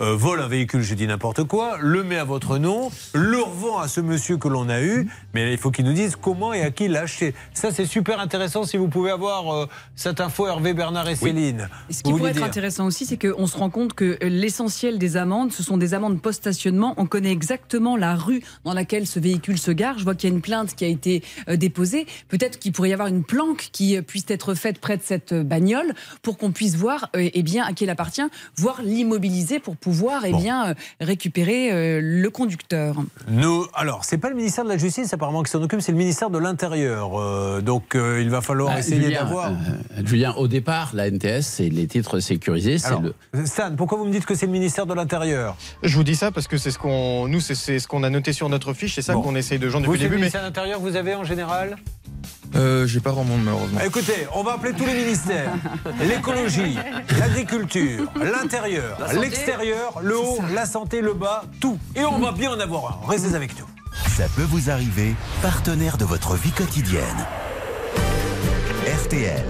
[0.00, 3.78] euh, vole un véhicule, je dis n'importe quoi, le met à votre nom, le revend
[3.78, 6.62] à ce monsieur que l'on a eu, mais il faut qu'il nous dise comment et
[6.62, 7.34] à qui il l'a acheté.
[7.54, 8.64] Ça, c'est super intéressant.
[8.64, 11.68] Si vous pouvez avoir euh, cette info, Hervé, Bernard et Céline.
[11.90, 15.16] Ce qui pourrait être dire intéressant aussi, c'est qu'on se rend compte que l'essentiel des
[15.16, 16.94] amendes, ce sont des amendes post-stationnement.
[16.96, 19.98] On connaît exactement la rue dans laquelle ce véhicule se gare.
[19.98, 22.06] Je vois qu'il y a une plainte qui a été euh, déposée.
[22.28, 25.34] Peut-être qu'il pourrait y avoir une planque qui euh, puisse être faite près de cette
[25.34, 28.22] bagnole pour qu'on puisse voir euh, eh bien, à qui elle appartient,
[28.56, 32.96] voire l'immobiliser pour pouvoir eh bien, euh, récupérer euh, le conducteur.
[33.28, 35.98] Nous, alors, c'est pas le ministère de la Justice apparemment qui s'en occupe, c'est le
[35.98, 37.18] ministère de l'Intérieur.
[37.20, 39.50] Euh, donc, euh, il va falloir Ah, essayer d'avoir.
[39.50, 42.78] euh, Julien, au départ, la NTS, c'est les titres sécurisés.
[42.78, 43.46] C'est Alors, le...
[43.46, 45.56] Stan, pourquoi vous me dites que c'est le ministère de l'Intérieur?
[45.82, 48.32] Je vous dis ça parce que c'est ce qu'on, nous, c'est ce qu'on a noté
[48.32, 49.22] sur notre fiche, c'est ça Bon.
[49.22, 50.20] qu'on essaye de joindre Vous, depuis le le début.
[50.20, 51.76] Mais ministère de l'Intérieur, vous avez en général?
[52.54, 53.78] Euh, J'ai pas vraiment, malheureusement.
[53.80, 55.52] Ah, Écoutez, on va appeler tous les ministères.
[56.00, 56.76] L'écologie,
[57.18, 61.78] l'agriculture, l'intérieur, l'extérieur, le haut, la santé, le bas, tout.
[61.96, 63.10] Et on va bien en avoir un.
[63.10, 63.66] Restez avec nous.
[64.08, 67.26] Ça peut vous arriver, partenaire de votre vie quotidienne.
[69.04, 69.44] RTL.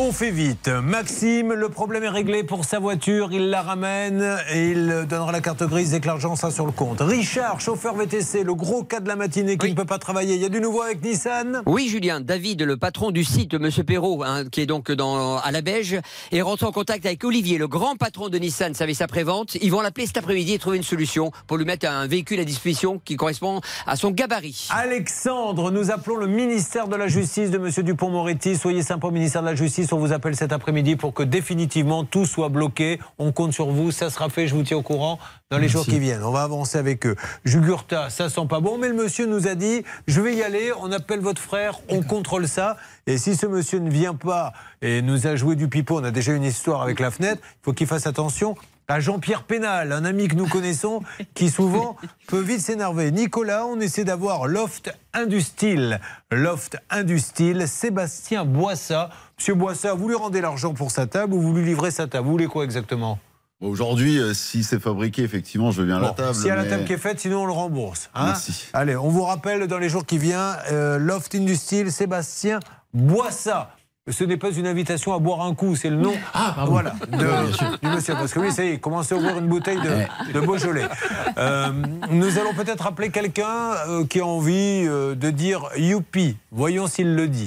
[0.00, 0.68] On fait vite.
[0.68, 3.30] Maxime, le problème est réglé pour sa voiture.
[3.32, 6.70] Il la ramène et il donnera la carte grise dès que l'argent sera sur le
[6.70, 7.00] compte.
[7.00, 10.36] Richard, chauffeur VTC, le gros cas de la matinée qui ne peut pas travailler.
[10.36, 11.62] Il y a du nouveau avec Nissan?
[11.66, 15.50] Oui, Julien, David, le patron du site, Monsieur Perrault, hein, qui est donc dans, à
[15.50, 15.98] la Beige,
[16.30, 19.56] est rentré en contact avec Olivier, le grand patron de Nissan, service après-vente.
[19.56, 22.44] Ils vont l'appeler cet après-midi et trouver une solution pour lui mettre un véhicule à
[22.44, 24.68] disposition qui correspond à son gabarit.
[24.70, 28.56] Alexandre, nous appelons le ministère de la Justice de Monsieur Dupont-Moretti.
[28.56, 29.87] Soyez sympa au ministère de la Justice.
[29.92, 32.98] On vous appelle cet après-midi pour que définitivement tout soit bloqué.
[33.18, 33.90] On compte sur vous.
[33.90, 34.46] Ça sera fait.
[34.46, 35.18] Je vous tiens au courant
[35.50, 36.22] dans les jours qui viennent.
[36.22, 37.16] On va avancer avec eux.
[37.44, 40.72] Jugurta, ça sent pas bon, mais le monsieur nous a dit je vais y aller.
[40.80, 41.80] On appelle votre frère.
[41.88, 42.76] On contrôle ça.
[43.06, 44.52] Et si ce monsieur ne vient pas
[44.82, 47.40] et nous a joué du pipeau, on a déjà une histoire avec la fenêtre.
[47.44, 48.54] Il faut qu'il fasse attention.
[48.90, 51.02] À Jean-Pierre Pénal, un ami que nous connaissons,
[51.34, 51.96] qui souvent
[52.26, 53.10] peut vite s'énerver.
[53.12, 56.00] Nicolas, on essaie d'avoir Loft Industyle.
[56.32, 59.10] Loft Industyle, Sébastien Boissa.
[59.38, 62.24] Monsieur Boissa, vous lui rendez l'argent pour sa table ou vous lui livrez sa table?
[62.26, 63.18] Vous voulez quoi exactement?
[63.60, 66.34] Aujourd'hui, euh, si c'est fabriqué, effectivement, je veux bien la Bon, table.
[66.34, 68.08] S'il y a la table qui est faite, sinon on le rembourse.
[68.14, 68.26] hein?
[68.26, 68.68] Merci.
[68.72, 72.60] Allez, on vous rappelle dans les jours qui viennent, euh, Loft Industyle, Sébastien
[72.94, 73.70] Boissa.
[74.10, 76.14] Ce n'est pas une invitation à boire un coup, c'est le nom
[76.66, 77.78] voilà, de- Ouais, bien sûr.
[77.82, 78.14] du monsieur.
[78.14, 80.86] Parce que lui, ça y est, il commence à ouvrir une bouteille de, de Beaujolais.
[81.36, 81.72] Euh,
[82.10, 86.36] nous allons peut-être appeler quelqu'un euh, qui a envie euh, de dire youpi.
[86.50, 87.46] Voyons s'il le dit.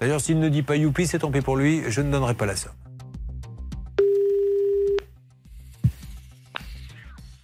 [0.00, 2.46] D'ailleurs, s'il ne dit pas youpi, c'est tant pis pour lui, je ne donnerai pas
[2.46, 2.72] la somme.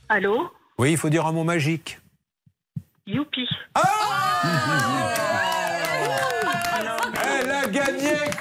[0.08, 0.50] Allô?
[0.78, 2.00] Oui, il faut dire un mot magique.
[3.06, 3.46] Youpi.
[3.76, 3.82] Elle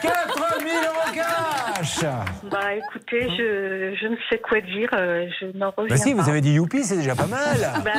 [0.02, 2.00] 4000 euros cash
[2.52, 6.22] Bah écoutez, je, je ne sais quoi dire, euh, je n'en reviens Bah si, pas.
[6.22, 7.58] vous avez dit youpi, c'est déjà pas mal.
[7.84, 7.92] Bah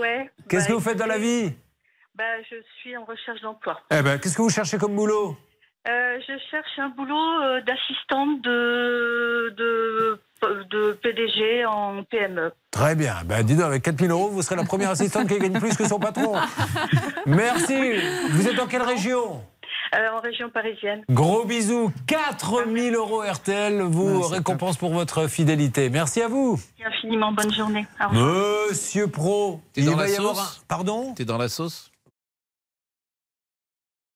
[0.00, 0.30] ouais.
[0.48, 1.52] Qu'est-ce Bah, que vous faites dans la vie?
[2.16, 3.80] Bah je suis en recherche d'emploi.
[3.90, 5.36] Eh ben, qu'est-ce que vous cherchez comme boulot?
[5.88, 10.20] Euh, je cherche un boulot euh, d'assistante de, de,
[10.70, 12.52] de PDG en PME.
[12.72, 13.14] Très bien.
[13.24, 15.86] Ben, dis donc, avec 4000 euros, vous serez la première assistante qui gagne plus que
[15.86, 16.34] son patron.
[17.26, 17.92] Merci.
[18.30, 19.42] Vous êtes dans quelle région?
[19.94, 21.02] Euh, en région parisienne.
[21.10, 21.90] Gros bisous.
[22.06, 25.88] 4000 euros RTL vous récompense pour votre fidélité.
[25.90, 26.60] Merci à vous.
[26.78, 27.86] Merci infiniment, bonne journée.
[28.04, 28.26] Au revoir.
[28.70, 31.14] Monsieur Pro, T'es il dans va la y avoir sauce un- Pardon?
[31.14, 31.90] T'es dans la sauce?